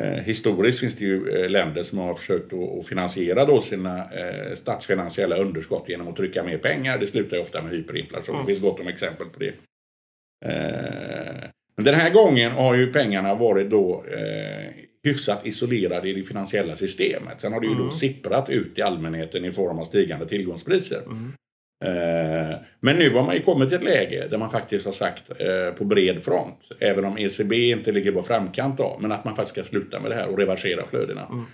eh, 0.00 0.08
Historiskt 0.08 0.80
finns 0.80 0.96
det 0.96 1.04
ju 1.04 1.28
eh, 1.28 1.50
länder 1.50 1.82
som 1.82 1.98
har 1.98 2.14
försökt 2.14 2.52
att, 2.52 2.86
finansiera 2.86 3.44
då 3.44 3.60
sina 3.60 4.04
statsfinansiella 4.56 5.36
underskott 5.36 5.88
genom 5.88 6.08
att 6.08 6.16
trycka 6.16 6.42
mer 6.42 6.58
pengar. 6.58 6.98
Det 6.98 7.06
slutar 7.06 7.36
ju 7.36 7.42
ofta 7.42 7.62
med 7.62 7.72
hyperinflation. 7.72 8.34
Mm. 8.34 8.46
Det 8.46 8.52
finns 8.52 8.62
gott 8.62 8.80
om 8.80 8.88
exempel 8.88 9.26
på 9.26 9.38
det. 9.38 9.54
Eh, 10.46 11.44
men 11.76 11.84
den 11.84 11.94
här 11.94 12.10
gången 12.10 12.50
har 12.52 12.74
ju 12.74 12.92
pengarna 12.92 13.34
varit 13.34 13.70
då 13.70 14.04
eh, 14.12 14.68
hyfsat 15.04 15.46
isolerade 15.46 16.08
i 16.08 16.12
det 16.12 16.22
finansiella 16.22 16.76
systemet. 16.76 17.40
Sen 17.40 17.52
har 17.52 17.60
det 17.60 17.66
ju 17.66 17.72
Mm. 17.72 17.84
då 17.84 17.90
sipprat 17.90 18.50
ut 18.50 18.78
i 18.78 18.82
allmänheten 18.82 19.44
i 19.44 19.52
form 19.52 19.78
av 19.78 19.84
stigande 19.84 20.26
tillgångspriser. 20.28 21.00
Mm. 21.06 21.32
Eh, 21.84 22.56
men 22.80 22.96
nu 22.96 23.10
har 23.10 23.24
man 23.24 23.34
ju 23.34 23.42
kommit 23.42 23.68
till 23.68 23.78
ett 23.78 23.84
läge 23.84 24.26
där 24.30 24.38
man 24.38 24.50
faktiskt 24.50 24.84
har 24.84 24.92
sagt 24.92 25.22
eh, 25.40 25.70
på 25.78 25.84
bred 25.84 26.24
front, 26.24 26.68
även 26.80 27.04
om 27.04 27.18
ECB 27.18 27.70
inte 27.70 27.92
ligger 27.92 28.12
på 28.12 28.22
framkant 28.22 28.78
då, 28.78 28.98
men 29.00 29.12
att 29.12 29.24
man 29.24 29.36
faktiskt 29.36 29.54
ska 29.54 29.64
sluta 29.64 30.00
med 30.00 30.10
det 30.10 30.14
här 30.14 30.28
och 30.28 30.38
reversera 30.38 30.86
flödena. 30.86 31.26
Mm. 31.30 31.44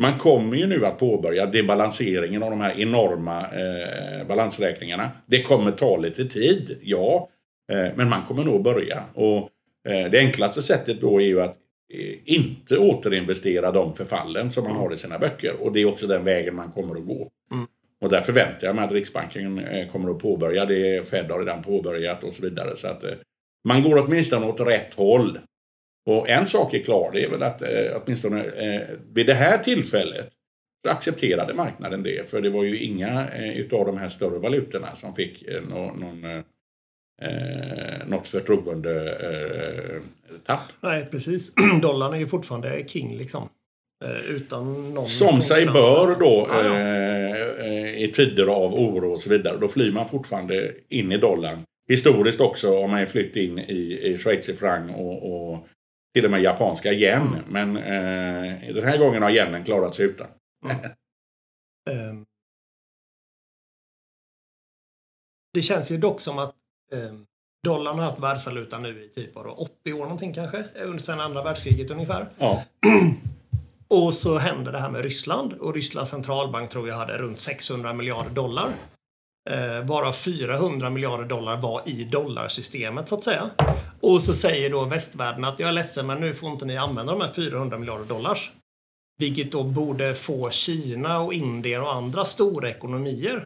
Man 0.00 0.18
kommer 0.18 0.56
ju 0.56 0.66
nu 0.66 0.86
att 0.86 0.98
påbörja 0.98 1.46
debalanseringen 1.46 2.42
av 2.42 2.50
de 2.50 2.60
här 2.60 2.80
enorma 2.80 3.40
eh, 3.40 4.26
balansräkningarna. 4.28 5.10
Det 5.26 5.42
kommer 5.42 5.70
ta 5.70 5.96
lite 5.96 6.24
tid, 6.24 6.78
ja. 6.82 7.28
Eh, 7.72 7.88
men 7.94 8.08
man 8.08 8.22
kommer 8.22 8.44
nog 8.44 8.62
börja. 8.62 9.04
Och 9.14 9.50
eh, 9.88 10.10
det 10.10 10.18
enklaste 10.18 10.62
sättet 10.62 11.00
då 11.00 11.20
är 11.20 11.26
ju 11.26 11.40
att 11.40 11.56
eh, 11.94 12.14
inte 12.24 12.78
återinvestera 12.78 13.70
de 13.70 13.94
förfallen 13.94 14.50
som 14.50 14.64
man 14.64 14.76
har 14.76 14.92
i 14.92 14.96
sina 14.96 15.18
böcker. 15.18 15.54
Och 15.60 15.72
det 15.72 15.80
är 15.80 15.86
också 15.86 16.06
den 16.06 16.24
vägen 16.24 16.54
man 16.54 16.72
kommer 16.72 16.96
att 16.96 17.06
gå. 17.06 17.30
Mm. 17.52 17.66
Och 18.00 18.08
där 18.10 18.20
förväntar 18.20 18.66
jag 18.66 18.76
mig 18.76 18.84
att 18.84 18.92
Riksbanken 18.92 19.66
kommer 19.92 20.10
att 20.10 20.18
påbörja 20.18 20.64
det. 20.64 21.08
Fed 21.08 21.30
har 21.30 21.38
redan 21.38 21.62
påbörjat 21.62 22.24
och 22.24 22.34
så 22.34 22.42
vidare. 22.42 22.76
Så 22.76 22.88
att 22.88 23.04
man 23.64 23.82
går 23.82 24.04
åtminstone 24.04 24.46
åt 24.46 24.60
rätt 24.60 24.94
håll. 24.94 25.38
Och 26.06 26.28
en 26.28 26.46
sak 26.46 26.74
är 26.74 26.82
klar, 26.82 27.10
det 27.12 27.24
är 27.24 27.30
väl 27.30 27.42
att 27.42 27.62
åtminstone 27.94 28.44
vid 29.12 29.26
det 29.26 29.34
här 29.34 29.58
tillfället 29.58 30.28
så 30.84 30.90
accepterade 30.90 31.54
marknaden 31.54 32.02
det. 32.02 32.30
För 32.30 32.40
det 32.40 32.50
var 32.50 32.64
ju 32.64 32.78
inga 32.78 33.28
utav 33.54 33.86
de 33.86 33.98
här 33.98 34.08
större 34.08 34.38
valutorna 34.38 34.94
som 34.94 35.14
fick 35.14 35.44
nå, 35.68 35.92
någon, 35.92 36.44
eh, 37.22 38.06
något 38.06 38.28
förtroende 38.28 39.12
eh, 39.12 40.02
tapp. 40.46 40.72
Nej, 40.80 41.08
precis. 41.10 41.54
Dollarn 41.82 42.14
är 42.14 42.18
ju 42.18 42.26
fortfarande 42.26 42.84
king 42.88 43.16
liksom. 43.16 43.48
Eh, 44.04 44.30
utan 44.30 44.94
någon 44.94 45.08
Som 45.08 45.40
sig 45.42 45.66
bör 45.66 46.16
då 46.20 46.46
Ja, 46.50 46.64
ja. 46.64 46.74
eh, 46.74 47.66
eh, 47.66 48.02
i 48.04 48.12
tider 48.14 48.46
av 48.46 48.74
oro 48.74 49.12
och 49.12 49.20
så 49.20 49.30
vidare. 49.30 49.58
Då 49.60 49.68
flyr 49.68 49.92
man 49.92 50.08
fortfarande 50.08 50.74
in 50.88 51.12
i 51.12 51.18
dollarn. 51.18 51.64
Historiskt 51.88 52.40
också 52.40 52.80
har 52.80 52.88
man 52.88 53.06
flytt 53.06 53.36
in 53.36 53.58
i, 53.58 54.00
i 54.02 54.18
schweizerfranc 54.18 54.92
och, 54.96 55.32
och 55.32 55.66
till 56.14 56.24
och 56.24 56.30
med 56.30 56.42
japanska 56.42 56.92
yen. 56.92 57.22
Mm. 57.22 57.42
Men 57.48 57.76
eh, 57.76 58.74
den 58.74 58.84
här 58.84 58.98
gången 58.98 59.22
har 59.22 59.30
yenen 59.30 59.64
klarat 59.64 59.94
sig 59.94 60.06
utan. 60.06 60.26
Ehm. 61.90 62.24
Det 65.52 65.62
känns 65.62 65.90
ju 65.90 65.96
dock 65.96 66.20
som 66.20 66.38
att 66.38 66.54
dollarn 67.64 67.98
har 67.98 68.04
haft 68.04 68.22
världsvaluta 68.22 68.78
nu 68.78 69.04
i 69.04 69.08
typ 69.08 69.34
vadå, 69.34 69.50
80 69.50 69.92
år 69.92 70.02
någonting 70.02 70.34
kanske. 70.34 70.64
Under 70.84 71.04
sedan 71.04 71.20
andra 71.20 71.42
världskriget 71.42 71.90
ungefär. 71.90 72.26
Ja. 72.38 72.64
Och 73.88 74.14
så 74.14 74.38
hände 74.38 74.70
det 74.70 74.78
här 74.78 74.90
med 74.90 75.02
Ryssland 75.02 75.52
och 75.52 75.74
Rysslands 75.74 76.10
centralbank 76.10 76.70
tror 76.70 76.88
jag 76.88 76.96
hade 76.96 77.18
runt 77.18 77.40
600 77.40 77.92
miljarder 77.92 78.30
dollar. 78.30 78.70
Eh, 79.50 79.84
varav 79.84 80.12
400 80.12 80.90
miljarder 80.90 81.24
dollar 81.24 81.56
var 81.56 81.82
i 81.86 82.04
dollarsystemet 82.04 83.08
så 83.08 83.14
att 83.14 83.22
säga. 83.22 83.50
Och 84.00 84.22
så 84.22 84.34
säger 84.34 84.70
då 84.70 84.84
västvärlden 84.84 85.44
att 85.44 85.58
jag 85.58 85.68
är 85.68 85.72
ledsen 85.72 86.06
men 86.06 86.20
nu 86.20 86.34
får 86.34 86.50
inte 86.50 86.64
ni 86.64 86.76
använda 86.76 87.12
de 87.12 87.20
här 87.20 87.32
400 87.32 87.78
miljarder 87.78 88.04
dollars. 88.04 88.52
Vilket 89.18 89.52
då 89.52 89.62
borde 89.62 90.14
få 90.14 90.50
Kina 90.50 91.18
och 91.18 91.34
Indien 91.34 91.82
och 91.82 91.94
andra 91.94 92.24
stora 92.24 92.70
ekonomier 92.70 93.44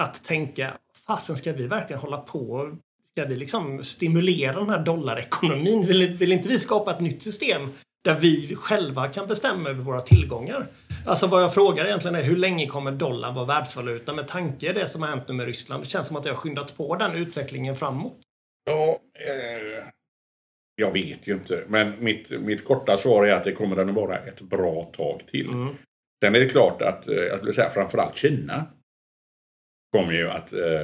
att 0.00 0.24
tänka, 0.24 0.72
fasen 1.12 1.36
ska 1.36 1.52
vi 1.52 1.66
verkligen 1.66 2.00
hålla 2.00 2.18
på? 2.18 2.76
Ska 3.16 3.28
vi 3.28 3.36
liksom 3.36 3.84
stimulera 3.84 4.58
den 4.58 4.70
här 4.70 4.84
dollarekonomin? 4.84 5.86
Vill, 5.86 6.16
vill 6.16 6.32
inte 6.32 6.48
vi 6.48 6.58
skapa 6.58 6.90
ett 6.90 7.00
nytt 7.00 7.22
system 7.22 7.68
där 8.04 8.14
vi 8.14 8.56
själva 8.56 9.08
kan 9.08 9.26
bestämma 9.26 9.68
över 9.68 9.82
våra 9.82 10.00
tillgångar? 10.00 10.66
Alltså 11.06 11.26
vad 11.26 11.42
jag 11.42 11.54
frågar 11.54 11.84
egentligen 11.84 12.14
är 12.14 12.22
hur 12.22 12.36
länge 12.36 12.66
kommer 12.66 12.92
dollarn 12.92 13.34
vara 13.34 13.46
världsvaluta 13.46 14.14
med 14.14 14.28
tanke 14.28 14.72
på 14.72 14.78
det 14.78 14.86
som 14.86 15.02
har 15.02 15.08
hänt 15.08 15.28
nu 15.28 15.34
med 15.34 15.46
Ryssland? 15.46 15.82
Det 15.82 15.88
känns 15.88 16.06
som 16.06 16.16
att 16.16 16.22
det 16.22 16.30
har 16.30 16.36
skyndat 16.36 16.76
på 16.76 16.96
den 16.96 17.16
utvecklingen 17.16 17.76
framåt. 17.76 18.18
Ja, 18.64 18.98
eh, 19.14 19.84
jag 20.76 20.92
vet 20.92 21.26
ju 21.26 21.32
inte. 21.34 21.64
Men 21.68 22.04
mitt, 22.04 22.30
mitt 22.30 22.64
korta 22.64 22.96
svar 22.96 23.26
är 23.26 23.32
att 23.32 23.44
det 23.44 23.52
kommer 23.52 23.76
den 23.76 23.88
att 23.88 23.94
vara 23.94 24.18
ett 24.18 24.40
bra 24.40 24.90
tag 24.96 25.22
till. 25.26 25.48
Mm. 25.48 25.74
Sen 26.24 26.34
är 26.34 26.40
det 26.40 26.48
klart 26.48 26.82
att, 26.82 27.08
eh, 27.08 27.14
jag 27.14 27.36
skulle 27.36 27.52
säga 27.52 27.70
framförallt 27.70 28.16
Kina 28.16 28.66
kommer 29.92 30.12
ju 30.12 30.30
att 30.30 30.52
eh, 30.52 30.82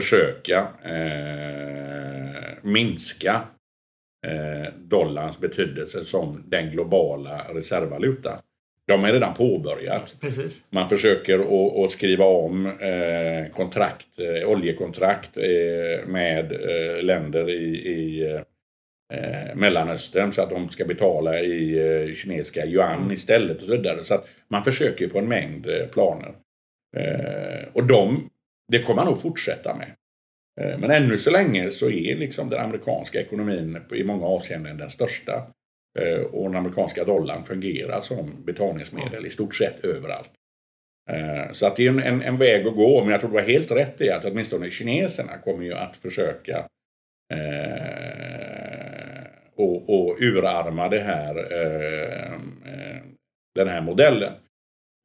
försöka 0.00 0.68
eh, 0.84 2.52
minska 2.62 3.42
eh, 4.26 4.72
dollarns 4.78 5.40
betydelse 5.40 6.04
som 6.04 6.42
den 6.46 6.70
globala 6.70 7.46
reservvalutan. 7.54 8.38
De 8.86 9.04
är 9.04 9.12
redan 9.12 9.34
påbörjat. 9.34 10.16
Precis. 10.20 10.64
Man 10.70 10.88
försöker 10.88 11.38
att, 11.38 11.84
att 11.84 11.90
skriva 11.90 12.24
om 12.24 12.66
eh, 12.66 13.52
kontrakt, 13.52 14.06
eh, 14.18 14.48
oljekontrakt 14.48 15.36
eh, 15.36 16.06
med 16.06 16.52
eh, 16.52 17.02
länder 17.02 17.50
i, 17.50 17.64
i 17.88 18.22
eh, 19.12 19.54
Mellanöstern 19.54 20.32
så 20.32 20.42
att 20.42 20.50
de 20.50 20.68
ska 20.68 20.84
betala 20.84 21.40
i 21.40 21.78
eh, 22.08 22.14
kinesiska 22.14 22.66
yuan 22.66 22.98
Mm. 23.00 23.12
istället 23.12 23.56
och 23.56 23.62
så 23.62 23.72
vidare. 23.72 24.04
Så 24.04 24.14
att 24.14 24.28
man 24.48 24.64
försöker 24.64 25.08
på 25.08 25.18
en 25.18 25.28
mängd 25.28 25.66
planer. 25.92 26.34
Och 27.72 27.84
de, 27.86 28.30
det 28.72 28.82
kommer 28.82 29.04
man 29.04 29.12
nog 29.12 29.22
fortsätta 29.22 29.76
med. 29.76 29.94
Eh, 30.60 30.78
men 30.78 30.90
ännu 30.90 31.18
så 31.18 31.30
länge 31.30 31.70
så 31.70 31.90
är 31.90 32.16
liksom 32.16 32.50
den 32.50 32.60
amerikanska 32.60 33.20
ekonomin 33.20 33.78
i 33.94 34.04
många 34.04 34.26
avseenden 34.26 34.76
den 34.76 34.90
största. 34.90 35.46
Eh, 35.98 36.20
och 36.20 36.44
den 36.44 36.56
amerikanska 36.56 37.04
dollarn 37.04 37.44
fungerar 37.44 38.00
som 38.00 38.44
betalningsmedel 38.44 39.26
i 39.26 39.30
stort 39.30 39.54
sett 39.54 39.84
överallt. 39.84 40.30
Eh, 41.10 41.52
så 41.52 41.66
att 41.66 41.76
det 41.76 41.86
är 41.86 41.90
en, 41.90 42.02
en, 42.02 42.22
en 42.22 42.38
väg 42.38 42.66
att 42.66 42.76
gå, 42.76 43.00
men 43.00 43.10
jag 43.10 43.20
tror 43.20 43.30
det 43.30 43.36
var 43.36 43.42
helt 43.42 43.70
rätt 43.70 44.00
i 44.00 44.10
att 44.10 44.24
åtminstone 44.24 44.70
kineserna 44.70 45.38
kommer 45.38 45.64
ju 45.64 45.74
att 45.74 45.96
försöka 45.96 46.66
eh, 47.34 48.16
och, 49.54 49.90
och 49.90 50.16
urarma 50.20 50.88
det 50.88 51.02
här, 51.02 51.36
eh, 51.36 52.38
den 53.54 53.68
här 53.68 53.80
modellen. 53.80 54.32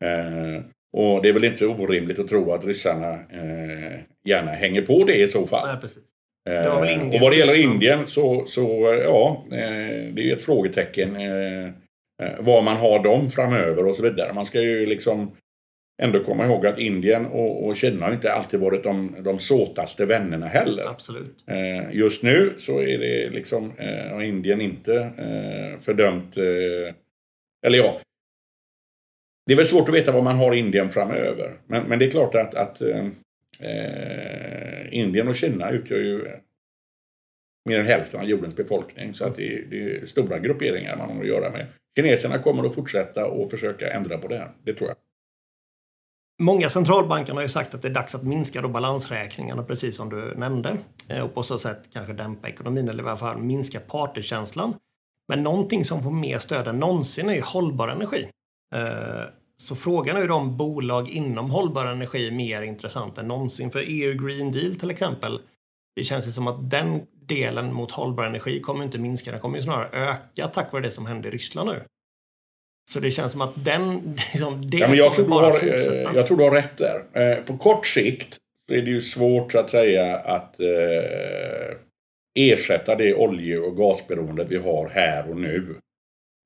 Eh, 0.04 0.64
och 0.94 1.22
det 1.22 1.30
är 1.30 1.34
väl 1.34 1.44
inte 1.44 1.66
orimligt 1.66 2.20
att 2.20 2.28
tro 2.28 2.52
att 2.54 2.66
ryssarna 2.66 3.12
eh, 3.14 4.00
gärna 4.26 4.52
hänger 4.52 4.82
på 4.82 5.04
det 5.04 5.16
i 5.16 5.28
så 5.28 5.48
fall. 5.48 5.68
Nej, 5.68 5.82
precis. 5.82 6.04
Eh, 6.50 7.14
och 7.14 7.22
vad 7.22 7.32
det 7.32 7.36
gäller. 7.36 7.64
Indien 7.64 8.08
så, 8.08 8.44
så 8.46 9.00
ja, 9.04 9.44
eh, 9.52 10.14
det 10.14 10.22
är 10.22 10.26
ju 10.26 10.34
ett 10.34 10.42
frågetecken 10.42 11.16
eh, 11.16 11.66
eh, 11.66 12.40
var 12.40 12.62
man 12.62 12.78
har 12.78 13.04
dem 13.04 13.32
framöver 13.32 13.86
och 13.86 13.96
så 13.96 14.04
vidare. 14.04 14.34
Man 14.34 14.46
ska 14.46 14.62
ju 14.62 14.86
liksom 14.86 15.32
ändå 16.02 16.24
komma 16.24 16.46
ihåg 16.46 16.68
att 16.68 16.80
Indien 16.80 17.26
och, 17.26 17.66
och 17.66 17.76
Kina 17.76 18.06
har 18.06 18.14
inte 18.14 18.34
alltid 18.34 18.60
varit 18.60 18.84
de, 18.84 19.16
de 19.20 19.40
såtaste 19.40 20.06
vännerna 20.06 20.48
heller. 20.48 20.84
Absolut. 20.90 21.38
Just 21.92 22.24
nu 22.24 22.54
så 22.58 22.82
är 22.82 22.98
det 22.98 23.30
liksom, 23.30 23.72
har 24.12 24.22
Indien 24.22 24.62
inte 24.62 25.12
fördömt, 25.82 26.38
eller 27.66 27.78
ja, 27.78 28.00
det 29.46 29.54
är 29.54 29.58
väl 29.58 29.66
svårt 29.66 29.90
att 29.90 29.96
veta 29.96 30.12
vad 30.12 30.24
man 30.24 30.36
har 30.36 30.56
i 30.56 30.60
Indien 30.60 30.90
framöver. 30.90 31.58
Men, 31.68 31.84
men 31.84 32.00
det 32.00 32.06
är 32.06 32.12
klart 32.12 32.36
att, 32.36 32.56
att 32.56 32.82
eh, 32.82 33.06
eh 33.60 34.94
Indien 34.94 35.28
och 35.28 35.36
Kina 35.36 35.70
utgör 35.70 35.98
ju 35.98 36.28
mer 37.70 37.80
än 37.80 37.86
hälften 37.86 38.20
av 38.20 38.26
jordens 38.26 38.56
befolkning. 38.56 39.14
Så 39.14 39.26
att 39.26 39.36
det, 39.36 39.54
är, 39.54 39.66
det 39.70 39.96
är 39.96 40.06
stora 40.06 40.40
grupperingar 40.40 40.98
man 40.98 41.10
har 41.10 41.22
att 41.22 41.28
göra 41.28 41.52
med. 41.52 41.68
Kineserna 41.96 42.38
kommer 42.38 42.64
att 42.64 42.76
fortsätta 42.76 43.26
och 43.26 43.52
försöka 43.52 43.94
ändra 43.94 44.18
på 44.18 44.28
det 44.28 44.38
här. 44.38 44.52
Det 44.64 44.74
tror 44.74 44.90
jag. 44.90 44.98
Många 46.42 46.70
centralbanker 46.70 47.34
har 47.34 47.42
ju 47.42 47.48
sagt 47.48 47.76
att 47.76 47.82
det 47.82 47.88
är 47.88 47.94
dags 47.94 48.16
att 48.16 48.24
minska 48.24 48.62
då 48.62 48.68
balansräkningarna, 48.68 49.64
precis 49.64 49.98
som 49.98 50.10
du 50.10 50.36
nämnde. 50.36 50.78
Eh, 51.10 51.22
och 51.24 51.34
på 51.34 51.44
så 51.44 51.58
sätt 51.58 51.90
kanske 51.94 52.14
dämpa 52.14 52.50
ekonomin 52.50 52.90
eller 52.90 53.04
i 53.04 53.08
alla 53.08 53.18
fall 53.18 53.38
minska 53.38 53.80
partykänslan. 53.80 54.74
Men 55.28 55.44
någonting 55.44 55.86
som 55.86 56.04
får 56.04 56.12
mer 56.12 56.38
stöd 56.38 56.68
än 56.68 56.80
någonsin 56.80 57.30
är 57.30 57.34
ju 57.34 57.42
hållbar 57.42 57.88
energi. 57.88 58.28
Eh, 58.76 59.24
Så 59.62 59.76
frågan 59.76 60.18
är 60.18 60.22
ju 60.22 60.30
om 60.32 60.58
bolag 60.58 61.10
inom 61.10 61.50
hållbar 61.52 61.86
energi 61.86 62.28
är 62.28 62.32
mer 62.32 62.62
intressant 62.62 63.18
än 63.18 63.28
någonsin. 63.28 63.72
För 63.72 63.84
EU 63.88 64.26
Green 64.28 64.52
Deal 64.52 64.76
till 64.76 64.92
exempel, 64.92 65.40
det 65.96 66.04
känns 66.04 66.28
ju 66.28 66.32
som 66.32 66.48
att 66.48 66.70
den 66.70 67.02
delen 67.26 67.74
mot 67.74 67.92
hållbar 67.92 68.24
energi 68.24 68.60
kommer 68.60 68.84
inte 68.84 68.98
minska, 69.00 69.32
den 69.32 69.40
kommer 69.40 69.58
ju 69.58 69.64
snarare 69.64 69.90
öka 70.12 70.48
tack 70.48 70.72
vare 70.74 70.84
det 70.84 70.92
som 70.92 71.06
händer 71.06 71.30
i 71.30 71.32
Ryssland 71.32 71.70
nu. 71.70 71.84
Så 72.92 73.00
det 73.00 73.12
känns 73.12 73.32
som 73.32 73.42
att 73.42 73.66
den, 73.66 74.16
liksom, 74.34 74.70
det 74.70 74.78
Ja, 74.78 74.88
men 74.88 74.98
jag, 74.98 75.14
tror 75.14 75.28
bara 75.28 75.46
har, 75.46 75.54
eh, 75.54 75.60
fortsätta. 75.60 76.16
jag 76.16 76.28
tror 76.28 76.38
du 76.38 76.44
har 76.44 76.52
rätt 76.52 76.78
där. 76.78 77.04
Eh, 77.14 77.38
På 77.44 77.58
kort 77.58 77.86
sikt 77.88 78.38
så 78.68 78.74
är 78.76 78.82
det 78.82 78.90
ju 78.92 79.02
svårt 79.02 79.52
så 79.52 79.60
att 79.60 79.70
säga 79.70 80.18
att 80.18 80.60
eh, 80.60 81.78
ersätta 82.40 82.96
det 82.96 83.16
olje 83.16 83.58
och 83.60 83.78
gasberoendet 83.78 84.48
vi 84.50 84.58
har 84.58 84.90
här 84.90 85.30
och 85.30 85.38
nu. 85.38 85.76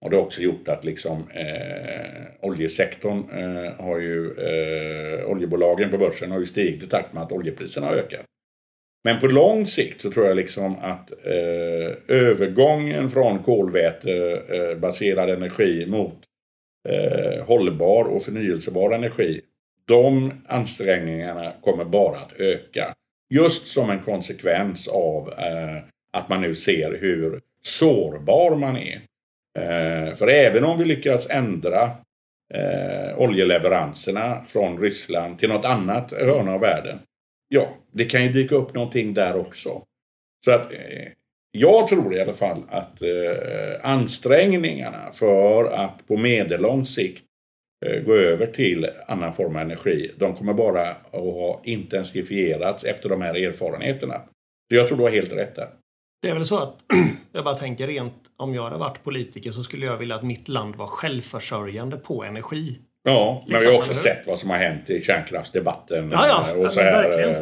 Och 0.06 0.12
det 0.12 0.18
har 0.18 0.24
också 0.24 0.42
gjort 0.42 0.68
att 0.68 0.86
liksom 0.86 1.24
eh, 1.34 2.22
oljesektorn 2.42 3.24
eh, 3.32 3.86
har 3.86 4.00
ju, 4.00 4.32
eh, 4.32 5.26
oljebolagen 5.26 5.90
på 5.92 5.98
börsen 5.98 6.32
har 6.32 6.40
ju 6.40 6.46
stigit 6.46 6.84
i 6.84 6.88
takt 6.88 7.14
med 7.14 7.24
att 7.24 7.32
oljepriserna 7.32 7.88
har 7.88 7.94
ökat. 7.94 8.26
Men 9.04 9.20
på 9.20 9.28
lång 9.28 9.66
sikt 9.66 10.02
så 10.02 10.12
tror 10.12 10.26
jag 10.26 10.36
liksom 10.36 10.76
att 10.82 11.12
eh, 11.12 11.92
övergången 12.08 13.12
från 13.12 13.40
kolvätebaserad 13.40 15.30
eh, 15.30 15.36
energi 15.36 15.86
mot 15.88 16.18
eh, 16.90 17.46
hållbar 17.46 18.04
och 18.04 18.24
förnyelsebar 18.24 18.92
energi. 18.92 19.42
De 19.88 20.34
ansträngningarna 20.48 21.54
kommer 21.62 21.86
bara 21.86 22.18
att 22.18 22.34
öka. 22.40 22.94
Just 23.30 23.68
som 23.68 23.90
en 23.90 24.00
konsekvens 24.00 24.88
av 24.88 25.34
eh, 25.38 25.78
att 26.14 26.30
man 26.30 26.42
nu 26.42 26.56
ser 26.56 26.98
hur 27.02 27.42
sårbar 27.62 28.56
man 28.56 28.78
är. 28.78 29.02
Eh, 29.60 30.16
för 30.16 30.28
även 30.28 30.64
om 30.64 30.78
vi 30.78 30.86
lyckas 30.86 31.30
ändra 31.30 31.92
eh, 32.54 33.20
oljeleveranserna 33.20 34.46
från 34.48 34.80
Ryssland 34.80 35.40
till 35.40 35.50
något 35.50 35.66
annat 35.66 36.12
hörn 36.12 36.48
av 36.48 36.60
världen. 36.60 37.00
Ja, 37.48 37.70
det 37.92 38.06
kan 38.06 38.24
ju 38.24 38.32
dyka 38.32 38.56
upp 38.56 38.74
någonting 38.74 39.14
där 39.14 39.36
också. 39.36 39.82
Så 40.46 40.52
att 40.52 40.74
eh, 40.74 41.08
jag 41.52 41.88
tror 41.88 42.16
i 42.16 42.22
alla 42.22 42.34
fall 42.34 42.64
att 42.70 43.02
eh, 43.02 43.10
ansträngningarna 43.82 45.12
för 45.12 45.66
att 45.66 46.08
på 46.08 46.18
medellång 46.18 46.86
sikt 46.86 47.24
eh, 47.86 48.04
gå 48.04 48.16
över 48.16 48.48
till 48.48 48.90
annan 49.08 49.34
form 49.34 49.56
av 49.56 49.62
energi, 49.62 50.12
de 50.18 50.36
kommer 50.36 50.54
bara 50.54 50.88
att 50.90 51.12
ha 51.12 51.62
intensifierats 51.64 52.84
efter 52.84 53.10
de 53.10 53.22
här 53.22 53.36
erfarenheterna. 53.36 54.22
Så 54.70 54.76
jag 54.76 54.88
tror 54.88 54.98
du 54.98 55.04
har 55.04 55.12
helt 55.12 55.34
rätt 55.34 55.56
där. 55.56 55.70
Det 56.22 56.30
är 56.30 56.34
väl 56.34 56.46
så 56.46 56.58
att 56.60 56.76
jag 57.32 57.44
bara 57.44 57.58
tänker 57.58 57.88
rent 57.88 58.14
om 58.38 58.54
jag 58.54 58.64
hade 58.64 58.78
varit 58.78 59.04
politiker 59.04 59.52
så 59.52 59.64
skulle 59.64 59.86
jag 59.86 59.98
vilja 59.98 60.16
att 60.16 60.24
mitt 60.24 60.48
land 60.48 60.76
var 60.76 60.88
självförsörjande 60.88 61.98
på 61.98 62.24
energi. 62.24 62.80
Ja, 63.04 63.44
men 63.48 63.48
vi 63.48 63.54
Liksom, 63.54 63.72
har 63.74 63.80
också 63.80 63.94
sett 63.94 64.28
vad 64.28 64.40
som 64.40 64.50
har 64.50 64.58
hänt 64.58 64.90
i 64.90 65.02
kärnkraftsdebatten. 65.02 66.12
Ja, 66.12 66.28
ja, 66.28 66.50
eh, 66.52 66.62
och, 66.66 66.72
så 66.72 66.82
här, 66.82 67.04
verkligen. 67.04 67.36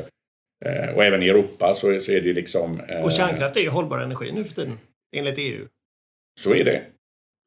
eh, 0.66 0.96
och 0.96 1.04
även 1.06 1.24
i 1.24 1.28
Europa 1.30 1.74
så, 1.74 2.00
så 2.00 2.12
är 2.12 2.22
det 2.22 2.34
liksom... 2.34 2.80
eh, 2.80 3.02
Och 3.04 3.12
kärnkraft 3.12 3.58
är 3.58 3.62
ju 3.62 3.70
hållbar 3.70 4.00
energi 4.00 4.32
nu 4.32 4.44
för 4.44 4.56
tiden, 4.56 4.80
enligt 5.16 5.36
EU. 5.38 5.66
Så 6.40 6.54
är 6.56 6.64
det. 6.64 6.82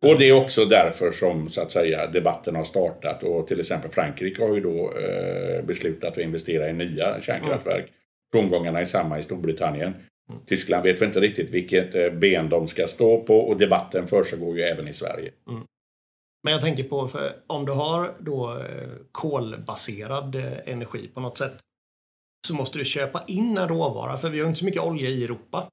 Och 0.07 0.19
det 0.19 0.29
är 0.29 0.33
också 0.33 0.65
därför 0.65 1.11
som 1.11 1.49
så 1.49 1.63
att 1.63 1.71
säga 1.71 2.07
debatten 2.07 2.57
har 2.57 2.65
startat 2.65 3.23
och 3.23 3.47
till 3.49 3.61
exempel 3.61 3.91
Frankrike 3.91 4.43
har 4.43 4.55
ju 4.55 4.61
då 4.61 4.93
eh, 4.99 5.65
beslutat 5.65 6.13
att 6.13 6.19
investera 6.19 6.69
i 6.69 6.73
nya 6.73 7.21
kärnkraftverk. 7.21 7.87
Tongångarna 8.33 8.81
är 8.81 8.85
samma 8.85 9.19
i 9.19 9.23
Storbritannien. 9.23 9.95
Tyskland 10.47 10.83
vet 10.83 11.01
väl 11.01 11.09
inte 11.09 11.21
riktigt 11.21 11.51
vilket 11.51 11.95
eh, 11.95 12.11
ben 12.11 12.49
de 12.49 12.69
ska 12.69 12.87
stå 12.87 13.23
på 13.23 13.39
och 13.39 13.57
debatten 13.57 14.07
försiggår 14.07 14.57
ju 14.57 14.63
även 14.63 14.89
i 14.89 14.95
Sverige. 14.95 15.33
Men 16.45 16.53
jag 16.53 16.61
tänker 16.61 16.85
på, 16.85 17.11
om 17.47 17.67
du 17.67 17.73
har 17.73 18.15
då 18.19 18.53
eh, 18.53 18.89
kolbaserad 19.13 20.35
eh, 20.35 20.73
energi 20.73 21.09
på 21.15 21.21
något 21.21 21.39
sätt 21.39 21.59
så 22.49 22.55
måste 22.55 22.79
du 22.79 22.85
köpa 22.85 23.25
in 23.27 23.59
en 23.59 23.69
råvara, 23.69 24.17
för 24.17 24.31
vi 24.31 24.41
har 24.41 24.47
inte 24.47 24.59
så 24.59 24.65
mycket 24.65 24.83
olja 24.83 25.09
i 25.09 25.25
Europa. 25.25 25.69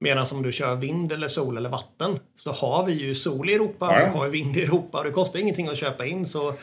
Medan 0.00 0.26
om 0.32 0.42
du 0.42 0.52
kör 0.52 0.76
vind 0.76 1.12
eller 1.12 1.28
sol 1.28 1.56
eller 1.56 1.70
vatten 1.70 2.18
så 2.36 2.50
har 2.50 2.86
vi 2.86 2.92
ju 2.92 3.14
sol 3.14 3.50
i 3.50 3.54
Europa, 3.54 3.92
Ja, 3.92 3.98
vi 3.98 4.18
har 4.18 4.28
vind 4.28 4.56
i 4.56 4.62
Europa 4.62 4.98
och 4.98 5.04
det 5.04 5.10
kostar 5.10 5.40
ingenting 5.40 5.68
att 5.68 5.78
köpa 5.78 6.06
in. 6.06 6.26
Så 6.26 6.54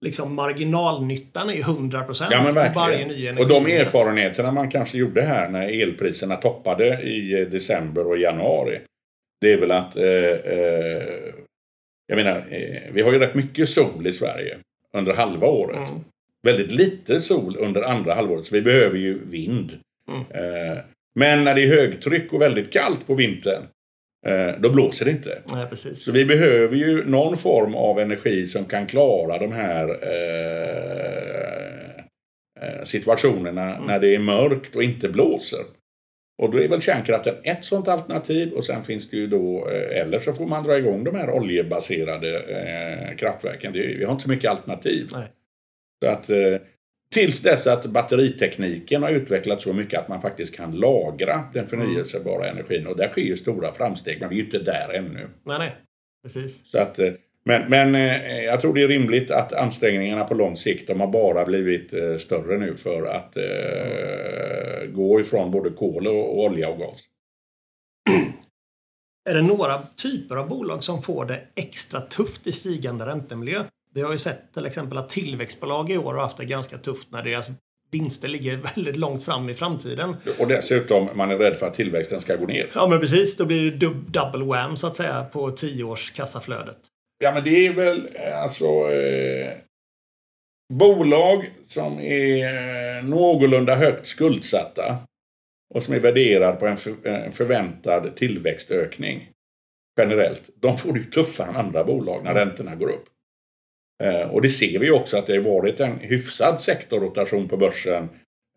liksom 0.00 0.34
marginalnyttan 0.34 1.50
är 1.50 1.54
ju 1.54 1.60
100 1.60 2.02
procent 2.02 2.32
Ja 2.32 2.44
på 2.44 2.80
varje 2.80 3.06
ny 3.06 3.26
energi. 3.26 3.44
Och 3.44 3.48
de 3.48 3.66
erfarenheterna 3.66 4.52
man 4.52 4.70
kanske 4.70 4.98
gjorde 4.98 5.22
här 5.22 5.48
när 5.48 5.82
elpriserna 5.82 6.36
toppade 6.36 7.02
i 7.02 7.40
eh, 7.40 7.48
december 7.48 8.06
och 8.06 8.18
januari. 8.18 8.80
Det 9.40 9.52
är 9.52 9.60
väl 9.60 9.70
att, 9.70 9.96
eh, 9.96 10.04
eh, 10.04 11.02
jag 12.06 12.16
menar, 12.16 12.44
eh, 12.50 12.92
vi 12.92 13.02
har 13.02 13.12
ju 13.12 13.18
rätt 13.18 13.34
mycket 13.34 13.68
sol 13.68 14.06
i 14.06 14.12
Sverige 14.12 14.58
under 14.92 15.14
halva 15.14 15.46
året. 15.46 15.90
Mm. 15.90 16.04
Väldigt 16.42 16.70
lite 16.70 17.20
sol 17.20 17.56
under 17.58 17.82
andra 17.82 18.14
halvåret, 18.14 18.44
så 18.44 18.54
vi 18.54 18.62
behöver 18.62 18.98
ju 18.98 19.24
vind. 19.24 19.78
Mm. 20.08 20.20
Eh, 20.30 20.78
men 21.14 21.44
när 21.44 21.54
det 21.54 21.62
är 21.62 21.76
högtryck 21.76 22.32
och 22.32 22.40
väldigt 22.40 22.72
kallt 22.72 23.06
på 23.06 23.14
vintern, 23.14 23.62
då 24.58 24.70
blåser 24.70 25.04
det 25.04 25.10
inte. 25.10 25.38
Nej, 25.52 25.66
precis. 25.70 26.04
Så 26.04 26.12
vi 26.12 26.24
behöver 26.24 26.76
ju 26.76 27.04
någon 27.04 27.36
form 27.36 27.74
av 27.74 27.98
energi 28.00 28.46
som 28.46 28.64
kan 28.64 28.86
klara 28.86 29.38
de 29.38 29.52
här 29.52 29.88
eh, 30.02 31.90
eh, 32.60 32.82
situationerna 32.84 33.74
Mm. 33.74 33.86
när 33.86 33.98
det 33.98 34.14
är 34.14 34.18
mörkt 34.18 34.76
och 34.76 34.82
inte 34.82 35.08
blåser. 35.08 35.60
Och 36.42 36.50
då 36.50 36.58
är 36.62 36.68
väl 36.68 36.82
kärnkraften 36.82 37.34
ett 37.42 37.64
sådant 37.64 37.88
alternativ 37.88 38.52
och 38.52 38.64
sen 38.64 38.84
finns 38.84 39.10
det 39.10 39.16
ju 39.16 39.26
då, 39.26 39.68
eh, 39.70 40.00
eller 40.00 40.18
så 40.18 40.32
får 40.32 40.46
man 40.46 40.64
dra 40.64 40.78
igång 40.78 41.04
de 41.04 41.14
här 41.14 41.30
oljebaserade 41.30 42.38
eh, 42.38 43.16
kraftverken. 43.16 43.72
Det, 43.72 43.78
vi 43.78 44.04
har 44.04 44.12
inte 44.12 44.24
så 44.24 44.30
mycket 44.30 44.50
alternativ. 44.50 45.08
Nej. 45.12 45.26
Så 46.04 46.10
att 46.10 46.30
eh, 46.30 46.56
Tills 47.14 47.42
dess 47.42 47.66
att 47.66 47.86
batteritekniken 47.86 49.02
har 49.02 49.10
utvecklats 49.10 49.64
så 49.64 49.72
mycket 49.72 50.00
att 50.00 50.08
man 50.08 50.22
faktiskt 50.22 50.56
kan 50.56 50.72
lagra 50.72 51.44
den 51.54 51.66
förnyelsebara 51.66 52.48
energin. 52.48 52.86
Och 52.86 52.96
där 52.96 53.08
sker 53.08 53.22
ju 53.22 53.36
stora 53.36 53.74
framsteg, 53.74 54.20
men 54.20 54.28
vi 54.28 54.34
är 54.34 54.38
ju 54.38 54.44
inte 54.44 54.58
där 54.58 54.94
ännu. 54.94 55.28
Nej, 55.44 55.58
nej. 55.58 55.72
Precis. 56.22 56.70
Så 56.70 56.78
att, 56.78 56.98
eh, 56.98 57.12
men 57.44 57.70
men 57.70 57.94
eh, 57.94 58.44
jag 58.44 58.60
tror 58.60 58.74
det 58.74 58.82
är 58.82 58.88
rimligt 58.88 59.30
att 59.30 59.52
ansträngningarna 59.52 60.24
på 60.24 60.34
lång 60.34 60.56
sikt, 60.56 60.86
de 60.86 61.00
har 61.00 61.06
bara 61.06 61.44
blivit 61.44 61.92
eh, 61.92 62.16
större 62.16 62.58
nu 62.58 62.76
för 62.76 63.06
att 63.06 63.36
eh, 63.36 64.90
gå 64.92 65.20
ifrån 65.20 65.50
både 65.50 65.70
kol 65.70 66.06
och, 66.06 66.38
och 66.38 66.44
olja 66.44 66.68
och 66.68 66.78
gas. 66.78 67.04
Är 69.30 69.34
det 69.34 69.42
några 69.42 69.82
typer 69.96 70.36
av 70.36 70.48
bolag 70.48 70.84
som 70.84 71.02
får 71.02 71.24
det 71.24 71.40
extra 71.56 72.00
tufft 72.00 72.46
i 72.46 72.52
stigande 72.52 73.06
räntemiljö? 73.06 73.64
Vi 73.94 74.02
har 74.02 74.12
ju 74.12 74.18
sett 74.18 74.54
till 74.54 74.66
exempel 74.66 74.98
att 74.98 75.08
tillväxtbolag 75.08 75.90
i 75.90 75.98
år 75.98 76.14
har 76.14 76.20
haft 76.20 76.36
det 76.36 76.44
ganska 76.44 76.78
tufft 76.78 77.12
när 77.12 77.22
deras 77.22 77.50
vinster 77.90 78.28
ligger 78.28 78.56
väldigt 78.74 78.96
långt 78.96 79.24
fram 79.24 79.48
i 79.48 79.54
framtiden. 79.54 80.16
Och 80.38 80.48
dessutom, 80.48 81.08
man 81.14 81.30
är 81.30 81.36
rädd 81.36 81.56
för 81.56 81.66
att 81.66 81.74
tillväxten 81.74 82.20
ska 82.20 82.36
gå 82.36 82.46
ner. 82.46 82.70
Ja, 82.74 82.86
men 82.88 83.00
precis. 83.00 83.36
Då 83.36 83.44
blir 83.44 83.70
det 83.70 83.94
double 84.06 84.44
wham 84.44 84.76
så 84.76 84.86
att 84.86 84.96
säga 84.96 85.24
på 85.24 85.50
tio 85.50 85.84
års 85.84 86.10
kassaflödet. 86.10 86.78
Ja, 87.18 87.32
men 87.32 87.44
det 87.44 87.66
är 87.66 87.72
väl 87.72 88.08
alltså 88.34 88.64
eh, 88.92 89.50
bolag 90.72 91.50
som 91.64 91.98
är 92.00 92.98
eh, 92.98 93.04
någorlunda 93.04 93.74
högt 93.74 94.06
skuldsatta 94.06 94.98
och 95.74 95.82
som 95.82 95.94
är 95.94 96.00
värderad 96.00 96.58
på 96.58 96.66
en, 96.66 96.76
för, 96.76 97.06
en 97.06 97.32
förväntad 97.32 98.16
tillväxtökning 98.16 99.28
generellt. 100.00 100.42
De 100.60 100.78
får 100.78 100.92
det 100.92 100.98
ju 100.98 101.04
tuffare 101.04 101.48
än 101.48 101.56
andra 101.56 101.84
bolag 101.84 102.24
när 102.24 102.34
räntorna 102.34 102.74
går 102.74 102.88
upp. 102.88 103.04
Eh, 104.00 104.30
och 104.30 104.42
det 104.42 104.48
ser 104.48 104.78
vi 104.78 104.90
också 104.90 105.18
att 105.18 105.26
det 105.26 105.36
har 105.36 105.60
varit 105.60 105.80
en 105.80 105.98
hyfsad 105.98 106.60
sektorrotation 106.60 107.48
på 107.48 107.56
börsen. 107.56 108.08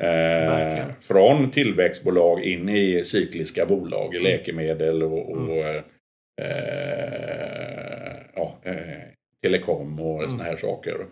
Eh, 0.04 0.86
från 1.00 1.52
tillväxtbolag 1.52 2.44
in 2.44 2.70
i 2.70 3.06
cykliska 3.06 3.66
bolag, 3.66 4.16
i 4.16 4.20
läkemedel 4.20 5.04
och, 5.04 5.32
och 5.32 5.58
eh, 5.58 5.82
ja, 8.36 8.58
eh, 8.64 8.76
telekom 9.44 10.00
och 10.00 10.30
såna 10.30 10.44
här 10.44 10.58
saker. 10.58 11.06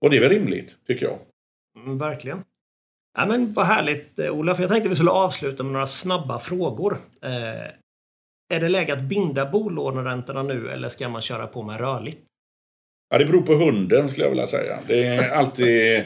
Och 0.00 0.10
det 0.10 0.16
är 0.16 0.20
väl 0.20 0.30
rimligt, 0.30 0.76
tycker 0.86 1.06
jag. 1.06 1.18
Mm, 1.84 1.98
verkligen. 1.98 2.44
Ja, 3.18 3.26
men 3.26 3.52
vad 3.52 3.66
härligt 3.66 4.18
eh, 4.18 4.30
Ola, 4.30 4.54
för 4.54 4.62
jag 4.62 4.70
tänkte 4.70 4.88
vi 4.88 4.94
skulle 4.94 5.10
avsluta 5.10 5.62
med 5.62 5.72
några 5.72 5.86
snabba 5.86 6.38
frågor. 6.38 6.98
Eh, 7.22 7.70
är 8.54 8.60
det 8.60 8.68
läge 8.68 8.92
att 8.92 9.02
binda 9.02 9.50
bolåneräntorna 9.50 10.42
nu 10.42 10.70
eller 10.70 10.88
ska 10.88 11.08
man 11.08 11.22
köra 11.22 11.46
på 11.46 11.62
med 11.62 11.80
rörligt? 11.80 12.20
Ja, 13.10 13.18
det 13.18 13.24
beror 13.24 13.42
på 13.42 13.54
hunden 13.54 14.08
skulle 14.08 14.24
jag 14.24 14.30
vilja 14.30 14.46
säga. 14.46 14.78
Det 14.88 15.04
är 15.04 15.30
alltid, 15.30 15.96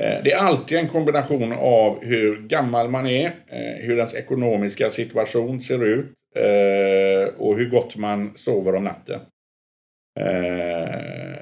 eh, 0.00 0.22
det 0.24 0.32
är 0.32 0.36
alltid 0.36 0.78
en 0.78 0.88
kombination 0.88 1.52
av 1.52 2.04
hur 2.04 2.42
gammal 2.48 2.88
man 2.88 3.06
är, 3.06 3.26
eh, 3.26 3.86
hur 3.86 3.96
ens 3.96 4.14
ekonomiska 4.14 4.90
situation 4.90 5.60
ser 5.60 5.84
ut 5.84 6.06
eh, 6.36 7.34
och 7.38 7.56
hur 7.56 7.70
gott 7.70 7.96
man 7.96 8.32
sover 8.36 8.74
om 8.74 8.84
natten. 8.84 9.20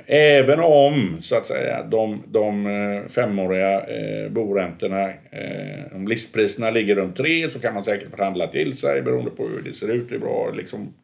Även 0.06 0.60
om, 0.60 1.16
så 1.20 1.36
att 1.36 1.46
säga, 1.46 1.82
de, 1.82 2.22
de 2.26 2.64
femåriga 3.08 3.80
eh, 3.80 4.30
boräntorna, 4.30 5.08
eh, 5.10 5.94
om 5.96 6.08
listpriserna 6.08 6.70
ligger 6.70 6.94
runt 6.94 7.16
tre 7.16 7.50
så 7.50 7.60
kan 7.60 7.74
man 7.74 7.84
säkert 7.84 8.10
förhandla 8.10 8.46
till 8.46 8.76
sig 8.76 9.02
beroende 9.02 9.30
på 9.30 9.46
hur 9.48 9.62
det 9.62 9.72
ser 9.72 9.88
ut. 9.88 10.08
Det 10.08 10.14
är 10.14 10.18
bra, 10.18 10.50
liksom, 10.54 10.94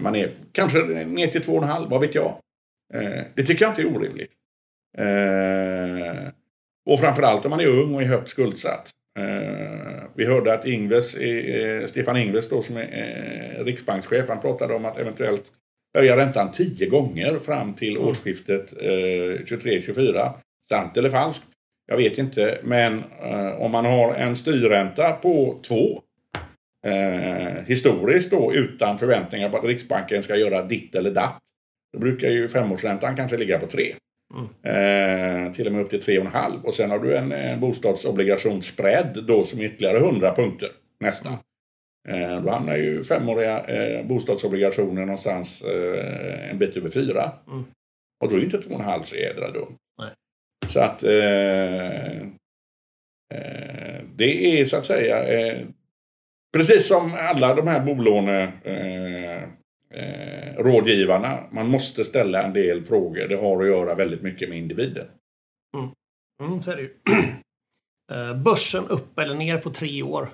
man 0.00 0.16
är 0.16 0.30
kanske 0.52 0.78
ner 1.04 1.26
till 1.26 1.42
två 1.42 1.52
och 1.52 1.62
en 1.62 1.68
halv, 1.68 1.90
vad 1.90 2.00
vet 2.00 2.14
jag. 2.14 2.34
Eh, 2.94 3.24
det 3.34 3.42
tycker 3.42 3.64
jag 3.64 3.70
inte 3.70 3.82
är 3.82 3.96
orimligt. 3.96 4.32
Eh, 4.98 6.28
och 6.90 7.00
framförallt 7.00 7.44
om 7.44 7.50
man 7.50 7.60
är 7.60 7.66
ung 7.66 7.94
och 7.94 8.02
är 8.02 8.06
högt 8.06 8.28
skuldsatt. 8.28 8.90
Eh, 9.18 10.02
vi 10.14 10.24
hörde 10.26 10.54
att 10.54 10.66
Ingves, 10.66 11.14
eh, 11.14 11.86
Stefan 11.86 12.16
Ingves 12.16 12.48
då, 12.48 12.62
som 12.62 12.76
är 12.76 13.56
eh, 13.58 13.64
riksbankschef, 13.64 14.28
han 14.28 14.40
pratade 14.40 14.74
om 14.74 14.84
att 14.84 14.98
eventuellt 14.98 15.44
höja 15.98 16.16
räntan 16.16 16.50
tio 16.50 16.88
gånger 16.88 17.28
fram 17.28 17.74
till 17.74 17.98
årsskiftet 17.98 18.72
eh, 18.72 18.88
23-24. 18.88 20.32
Sant 20.68 20.96
eller 20.96 21.10
falskt? 21.10 21.46
Jag 21.86 21.96
vet 21.96 22.18
inte, 22.18 22.58
men 22.62 23.02
eh, 23.22 23.60
om 23.60 23.70
man 23.72 23.84
har 23.84 24.14
en 24.14 24.36
styrränta 24.36 25.12
på 25.12 25.60
två 25.62 26.02
eh, 26.86 27.64
historiskt 27.66 28.30
då 28.30 28.54
utan 28.54 28.98
förväntningar 28.98 29.48
på 29.48 29.56
att 29.56 29.64
Riksbanken 29.64 30.22
ska 30.22 30.36
göra 30.36 30.62
ditt 30.62 30.94
eller 30.94 31.10
datt. 31.10 31.42
Då 31.92 31.98
brukar 31.98 32.28
ju 32.28 32.48
femårsräntan 32.48 33.16
kanske 33.16 33.36
ligga 33.36 33.58
på 33.58 33.66
tre. 33.66 33.94
Eh, 34.62 35.52
till 35.52 35.66
och 35.66 35.72
med 35.72 35.82
upp 35.82 35.90
till 35.90 36.02
tre 36.02 36.18
och 36.18 36.24
en 36.24 36.32
halv. 36.32 36.64
Och 36.64 36.74
sen 36.74 36.90
har 36.90 36.98
du 36.98 37.16
en, 37.16 37.32
en 37.32 37.60
bostadsobligationsspread 37.60 39.24
då 39.26 39.44
som 39.44 39.60
är 39.60 39.64
ytterligare 39.64 39.98
100 39.98 40.34
punkter 40.34 40.68
nästan. 41.00 41.36
Eh, 42.08 42.42
då 42.42 42.50
hamnar 42.50 42.76
ju 42.76 43.04
femåriga 43.04 43.58
eh, 43.58 44.06
bostadsobligationer 44.06 45.00
någonstans 45.00 45.62
eh, 45.62 46.50
en 46.50 46.58
bit 46.58 46.76
över 46.76 46.88
fyra. 46.88 47.32
Mm. 47.48 47.64
Och 48.24 48.28
då 48.28 48.34
är 48.34 48.38
ju 48.38 48.44
inte 48.44 48.62
två 48.62 48.74
och 48.74 48.80
en 48.80 48.86
halv 48.86 49.02
så 49.02 49.16
jädra 49.16 49.50
dumt. 49.50 49.76
Så 50.68 50.80
att 50.80 51.02
eh, 51.02 52.16
eh, 53.34 54.02
det 54.14 54.60
är 54.60 54.64
så 54.64 54.76
att 54.76 54.86
säga 54.86 55.26
eh, 55.28 55.66
precis 56.56 56.88
som 56.88 57.14
alla 57.18 57.54
de 57.54 57.66
här 57.66 57.80
bolåne 57.80 58.52
eh, 59.94 60.62
rådgivarna. 60.62 61.44
Man 61.50 61.68
måste 61.68 62.04
ställa 62.04 62.42
en 62.42 62.52
del 62.52 62.84
frågor. 62.84 63.28
Det 63.28 63.36
har 63.36 63.62
att 63.62 63.68
göra 63.68 63.94
väldigt 63.94 64.22
mycket 64.22 64.48
med 64.48 64.58
individen. 64.58 65.06
Mm, 66.42 66.62
så 66.62 66.70
är 66.70 66.76
det 66.76 66.82
ju. 66.82 66.90
Eh, 68.12 68.42
Börsen 68.42 68.88
upp 68.88 69.18
eller 69.18 69.34
ner 69.34 69.58
på 69.58 69.70
tre 69.70 70.02
år? 70.02 70.28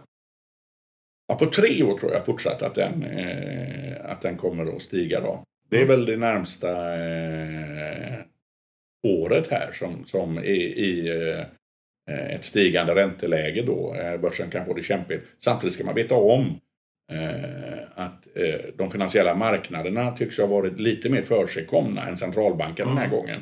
Ja, 1.27 1.35
på 1.35 1.47
tre 1.47 1.83
år 1.83 1.99
tror 1.99 2.13
jag 2.13 2.27
fortsatt 2.27 2.63
att 2.63 2.75
den, 2.75 3.03
eh, 3.03 4.11
att 4.11 4.21
den 4.21 4.37
kommer 4.37 4.77
att 4.77 4.83
stiga. 4.83 5.21
Då. 5.21 5.45
Det 5.71 5.81
är 5.81 5.87
väl 5.87 6.05
det 6.05 6.17
närmsta 6.17 6.95
eh, 7.01 8.19
året 9.07 9.47
här 9.51 9.73
som, 9.73 10.05
som 10.05 10.39
är 10.39 10.43
i 10.43 11.09
eh, 12.11 12.35
ett 12.35 12.45
stigande 12.45 12.95
ränteläge 12.95 13.63
då. 13.63 13.95
Eh, 13.95 14.21
börsen 14.21 14.51
kan 14.51 14.67
få 14.67 14.75
det 14.75 14.83
kämpigt. 14.83 15.25
Samtidigt 15.39 15.75
ska 15.75 15.85
man 15.85 15.95
veta 15.95 16.15
om 16.15 16.61
att 17.95 18.37
eh, 18.37 18.61
de 18.77 18.91
finansiella 18.91 19.35
marknaderna 19.35 20.11
tycks 20.11 20.39
ha 20.39 20.47
varit 20.47 20.81
lite 20.81 21.09
mer 21.09 21.23
försigkomna 21.23 22.07
än 22.07 22.17
centralbanken 22.17 22.89
den 22.89 22.99
här 22.99 23.09
gången. 23.09 23.41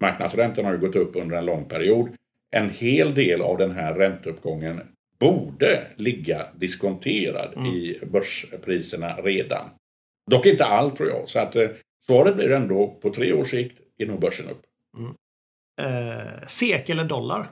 Marknadsräntan 0.00 0.64
har 0.64 0.72
ju 0.72 0.78
gått 0.78 0.96
upp 0.96 1.16
under 1.16 1.36
en 1.36 1.46
lång 1.46 1.64
period. 1.64 2.08
En 2.50 2.70
hel 2.70 3.14
del 3.14 3.42
av 3.42 3.58
den 3.58 3.70
här 3.70 3.94
ränteuppgången 3.94 4.80
borde 5.18 5.86
ligga 5.96 6.46
diskonterad 6.54 7.66
i 7.66 7.98
börspriserna 8.06 9.16
redan. 9.16 9.70
Dock 10.30 10.46
inte 10.46 10.64
allt 10.64 10.96
tror 10.96 11.08
jag. 11.08 11.28
Så 11.28 11.40
att 11.40 11.56
eh, 11.56 11.68
svaret 12.06 12.36
blir 12.36 12.52
ändå 12.52 12.98
på 13.02 13.10
tre 13.10 13.32
års 13.32 13.50
sikt 13.50 13.78
är 13.98 14.06
nog 14.06 14.20
börsen 14.20 14.48
upp. 14.48 14.62
Eh, 15.80 16.46
SEK 16.46 16.88
eller 16.88 17.04
dollar? 17.04 17.50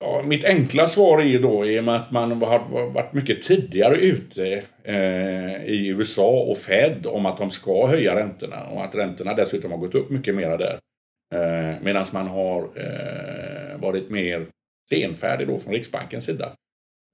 Ja, 0.00 0.22
mitt 0.26 0.44
enkla 0.44 0.86
svar 0.86 1.18
är 1.18 1.24
ju 1.24 1.38
då 1.38 1.66
i 1.66 1.80
och 1.80 1.84
med 1.84 1.96
att 1.96 2.10
man 2.10 2.42
har 2.42 2.90
varit 2.90 3.12
mycket 3.12 3.42
tidigare 3.42 3.96
ute 3.96 4.62
eh, 4.84 5.64
i 5.64 5.88
USA 5.88 6.40
och 6.40 6.58
Fed 6.58 7.06
om 7.06 7.26
att 7.26 7.38
de 7.38 7.50
ska 7.50 7.86
höja 7.86 8.14
räntorna 8.16 8.66
och 8.66 8.84
att 8.84 8.94
räntorna 8.94 9.34
dessutom 9.34 9.70
har 9.70 9.78
gått 9.78 9.94
upp 9.94 10.10
mycket 10.10 10.34
mera 10.34 10.56
där. 10.56 10.78
Eh, 11.34 11.76
Medan 11.82 12.06
man 12.12 12.26
har 12.26 12.62
eh, 12.62 13.80
varit 13.80 14.10
mer 14.10 14.46
senfärdig 14.90 15.48
då 15.48 15.58
från 15.58 15.72
Riksbankens 15.74 16.24
sida. 16.24 16.52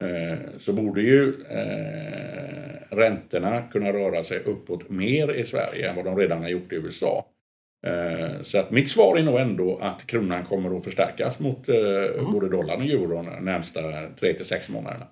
Eh, 0.05 0.39
så 0.59 0.73
borde 0.73 1.03
ju 1.03 1.29
eh, 1.51 2.97
räntorna 2.97 3.63
kunna 3.63 3.93
röra 3.93 4.23
sig 4.23 4.39
uppåt 4.39 4.91
mer 4.91 5.35
i 5.35 5.45
Sverige 5.45 5.91
än 5.91 5.97
vad 5.97 6.05
de 6.05 6.17
redan 6.17 6.43
har 6.43 6.49
gjort 6.49 6.73
i 6.73 6.77
USA. 6.77 7.27
Eh, 7.87 8.41
Så 8.43 8.59
att 8.59 8.71
mitt 8.71 8.89
svar 8.91 9.17
är 9.19 9.23
nog 9.23 9.41
ändå 9.41 9.79
att 9.83 10.07
kronan 10.07 10.45
kommer 10.45 10.77
att 10.77 10.85
förstärkas 10.85 11.41
mot 11.41 11.69
eh, 11.69 12.31
både 12.33 12.49
dollarn 12.49 12.81
och 12.81 12.87
euron 12.87 13.25
de 13.27 13.45
närmsta 13.45 13.81
3 14.21 14.35
till 14.35 14.45
6 14.45 14.69
månaderna. 14.69 15.07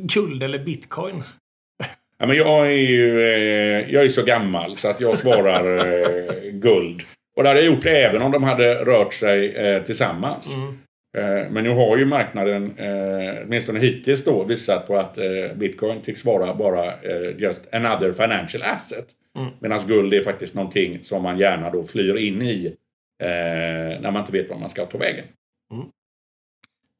Guld 0.00 0.42
eller 0.42 0.58
bitcoin? 0.58 1.22
Ja, 2.18 2.26
men 2.26 2.36
jag 2.36 2.66
är 2.66 2.88
ju 2.90 3.22
eh, 3.22 3.90
jag 3.94 4.04
är 4.04 4.08
så 4.08 4.24
gammal 4.24 4.76
så 4.76 4.88
att 4.90 5.00
jag 5.00 5.18
svarar 5.18 5.62
guld. 6.50 7.02
Och 7.36 7.42
det 7.42 7.48
hade 7.48 7.60
jag 7.60 7.74
gjort 7.74 7.86
även 7.86 8.22
om 8.22 8.32
de 8.32 8.42
hade 8.42 8.74
rört 8.84 9.14
sig 9.14 9.82
tillsammans. 9.86 10.54
Eh, 11.18 11.50
men 11.50 11.64
nu 11.64 11.70
har 11.70 11.96
ju 11.98 12.04
marknaden, 12.04 12.74
åtminstone 13.44 13.78
hittills 13.80 14.24
då, 14.24 14.44
visat 14.44 14.86
på 14.86 14.96
att 14.96 15.18
bitcoin 15.54 16.00
tycks 16.00 16.24
vara 16.24 16.54
bara 16.54 16.92
just 17.36 17.74
another 17.74 18.12
financial 18.12 18.62
asset. 18.62 19.06
Medan 19.60 19.80
guld 19.86 20.14
är 20.14 20.22
faktiskt 20.22 20.54
någonting 20.54 21.04
som 21.04 21.22
man 21.22 21.38
gärna 21.38 21.70
då 21.70 21.82
flyr 21.82 22.16
in 22.16 22.42
i 22.42 22.66
eh, 23.22 24.00
när 24.00 24.10
man 24.10 24.20
inte 24.20 24.32
vet 24.32 24.50
var 24.50 24.58
man 24.58 24.70
ska 24.70 24.86
ta 24.86 24.98
vägen. 24.98 25.24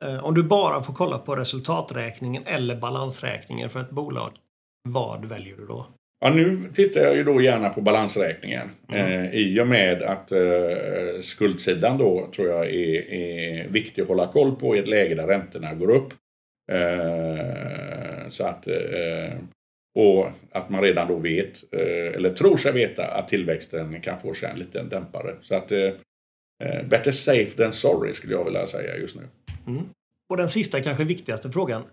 Eh, 0.04 0.24
om 0.24 0.34
du 0.34 0.42
bara 0.42 0.82
får 0.82 0.94
kolla 0.94 1.18
på 1.18 1.36
resultaträkningen 1.36 2.42
eller 2.46 2.76
balansräkningen 2.76 3.70
för 3.70 3.80
ett 3.80 3.90
bolag, 3.90 4.30
vad 4.88 5.24
väljer 5.24 5.56
du 5.56 5.66
då? 5.66 5.86
Ja, 6.20 6.30
nu 6.30 6.68
tittar 6.74 7.00
jag 7.00 7.16
ju 7.16 7.24
då 7.24 7.40
gärna 7.40 7.68
på 7.68 7.80
balansräkningen. 7.80 8.70
Mm. 8.88 9.12
Eh, 9.12 9.34
I 9.34 9.60
och 9.60 9.66
med 9.66 10.02
att 10.02 10.32
eh, 10.32 11.20
skuldsidan 11.20 11.98
då 11.98 12.28
tror 12.34 12.48
jag 12.48 12.66
är, 12.66 13.12
är 13.12 13.68
viktig 13.68 14.02
att 14.02 14.08
hålla 14.08 14.26
koll 14.26 14.56
på 14.56 14.76
i 14.76 14.78
ett 14.78 14.88
läge 14.88 15.14
där 15.14 15.26
räntorna 15.26 15.74
går 15.74 15.90
upp. 15.90 16.12
Eh, 16.72 18.28
så 18.28 18.44
att, 18.46 18.66
eh, 18.66 19.34
och 19.94 20.30
att 20.50 20.70
man 20.70 20.82
redan 20.82 21.08
då 21.08 21.16
vet, 21.16 21.74
eh, 21.74 22.14
eller 22.14 22.34
tror 22.34 22.56
sig 22.56 22.72
veta, 22.72 23.06
att 23.06 23.28
tillväxten 23.28 24.00
kan 24.00 24.20
få 24.20 24.34
sig 24.34 24.50
en 24.50 24.58
liten 24.58 24.88
dämpare. 24.88 25.36
Så 25.40 25.54
att 25.54 25.72
eh, 25.72 25.90
better 26.88 27.12
safe 27.12 27.50
than 27.56 27.72
sorry 27.72 28.14
skulle 28.14 28.32
jag 28.32 28.44
vilja 28.44 28.66
säga 28.66 28.96
just 28.96 29.16
nu. 29.16 29.22
Mm. 29.66 29.84
Och 30.30 30.36
den 30.36 30.48
sista, 30.48 30.80
kanske 30.80 31.04
viktigaste 31.04 31.50
frågan. 31.50 31.84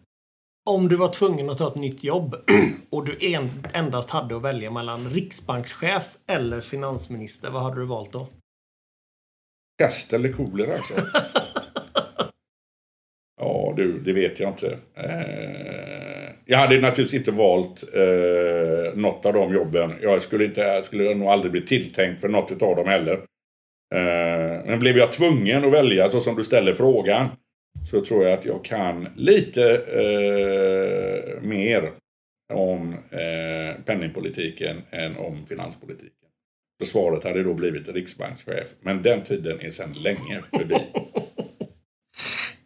Om 0.70 0.88
du 0.88 0.96
var 0.96 1.10
tvungen 1.10 1.50
att 1.50 1.58
ta 1.58 1.68
ett 1.68 1.76
nytt 1.76 2.04
jobb 2.04 2.36
och 2.90 3.06
du 3.06 3.34
en, 3.34 3.50
endast 3.74 4.10
hade 4.10 4.36
att 4.36 4.42
välja 4.42 4.72
mellan 4.72 5.10
riksbankschef 5.10 6.18
eller 6.28 6.62
finansminister, 6.62 7.50
vad 7.50 7.62
hade 7.62 7.80
du 7.80 7.86
valt 7.86 8.12
då? 8.12 8.30
Pest 9.78 10.14
eller 10.14 10.32
kolera 10.32 10.74
alltså? 10.74 10.94
ja 13.42 13.74
du, 13.78 14.00
det 14.00 14.14
vet 14.14 14.40
jag 14.40 14.50
inte. 14.52 14.80
Eh, 14.94 15.85
jag 16.46 16.58
hade 16.58 16.82
naturligtvis 16.82 17.20
inte 17.20 17.32
valt 17.32 17.84
eh, 17.94 18.96
något 18.96 19.26
av 19.26 19.34
de 19.34 19.54
jobben. 19.54 19.94
Jag 20.02 20.22
skulle, 20.22 20.46
inte, 20.46 20.62
jag 20.62 20.86
skulle 20.86 21.16
nog 21.16 21.28
aldrig 21.28 21.52
bli 21.52 21.62
tilltänkt 21.62 22.22
för 22.22 22.28
något 22.30 22.62
av 22.62 22.76
dem 22.76 22.88
heller. 22.88 23.14
Eh, 23.96 24.66
men 24.66 24.80
blev 24.80 24.98
jag 24.98 25.12
tvungen 25.12 25.66
att 25.66 25.74
välja 25.74 26.10
så 26.10 26.20
som 26.20 26.36
du 26.36 26.44
ställer 26.44 26.74
frågan 26.74 27.28
så 27.86 28.02
tror 28.02 28.24
jag 28.24 28.34
att 28.34 28.46
jag 28.46 28.66
kan 28.66 29.08
lite 29.16 29.72
eh, 29.76 31.42
mer 31.42 31.92
om 32.54 32.94
eh, 32.94 33.84
penningpolitiken 33.86 34.82
än 34.92 35.18
om 35.18 35.46
finanspolitiken. 35.46 36.12
Försvaret 36.80 37.24
hade 37.24 37.44
då 37.44 37.54
blivit 37.54 37.88
riksbankschef, 37.88 38.68
men 38.82 39.04
den 39.04 39.22
tiden 39.24 39.60
är 39.60 39.72
sedan 39.72 39.92
länge 40.04 40.44
förbi. 40.58 40.76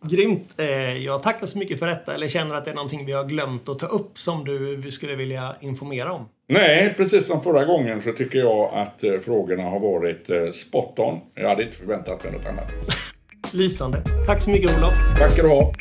Grymt! 0.06 0.56
Eh, 0.58 0.98
jag 0.98 1.24
tackar 1.24 1.46
så 1.46 1.58
mycket 1.58 1.80
för 1.80 1.88
detta. 1.88 2.14
Eller 2.14 2.28
känner 2.28 2.56
att 2.56 2.66
det 2.66 2.72
är 2.72 2.76
någonting 2.76 3.06
vi 3.06 3.12
har 3.12 3.26
glömt 3.26 3.70
att 3.70 3.80
ta 3.80 3.86
upp 3.86 4.18
som 4.18 4.46
du 4.46 4.92
skulle 4.92 5.16
vilja 5.16 5.56
informera 5.62 6.14
om? 6.14 6.26
Nej, 6.50 6.94
precis 6.98 7.28
som 7.28 7.44
förra 7.44 7.66
gången 7.66 8.02
så 8.02 8.12
tycker 8.12 8.40
jag 8.40 8.74
att 8.74 9.04
eh, 9.04 9.20
frågorna 9.20 9.64
har 9.64 9.80
varit 9.80 10.30
eh, 10.30 10.52
spot 10.52 11.00
on. 11.00 11.20
Jag 11.36 11.50
hade 11.50 11.64
inte 11.64 11.78
förväntat 11.78 12.24
mig 12.24 12.34
något 12.34 12.46
annat. 12.46 12.68
Lysande. 13.52 14.04
Tack 14.28 14.42
så 14.42 14.52
mycket 14.52 14.78
Olof. 14.78 14.94
Tack 15.20 15.32
ska 15.32 15.42
du 15.42 15.50
ha. 15.50 15.74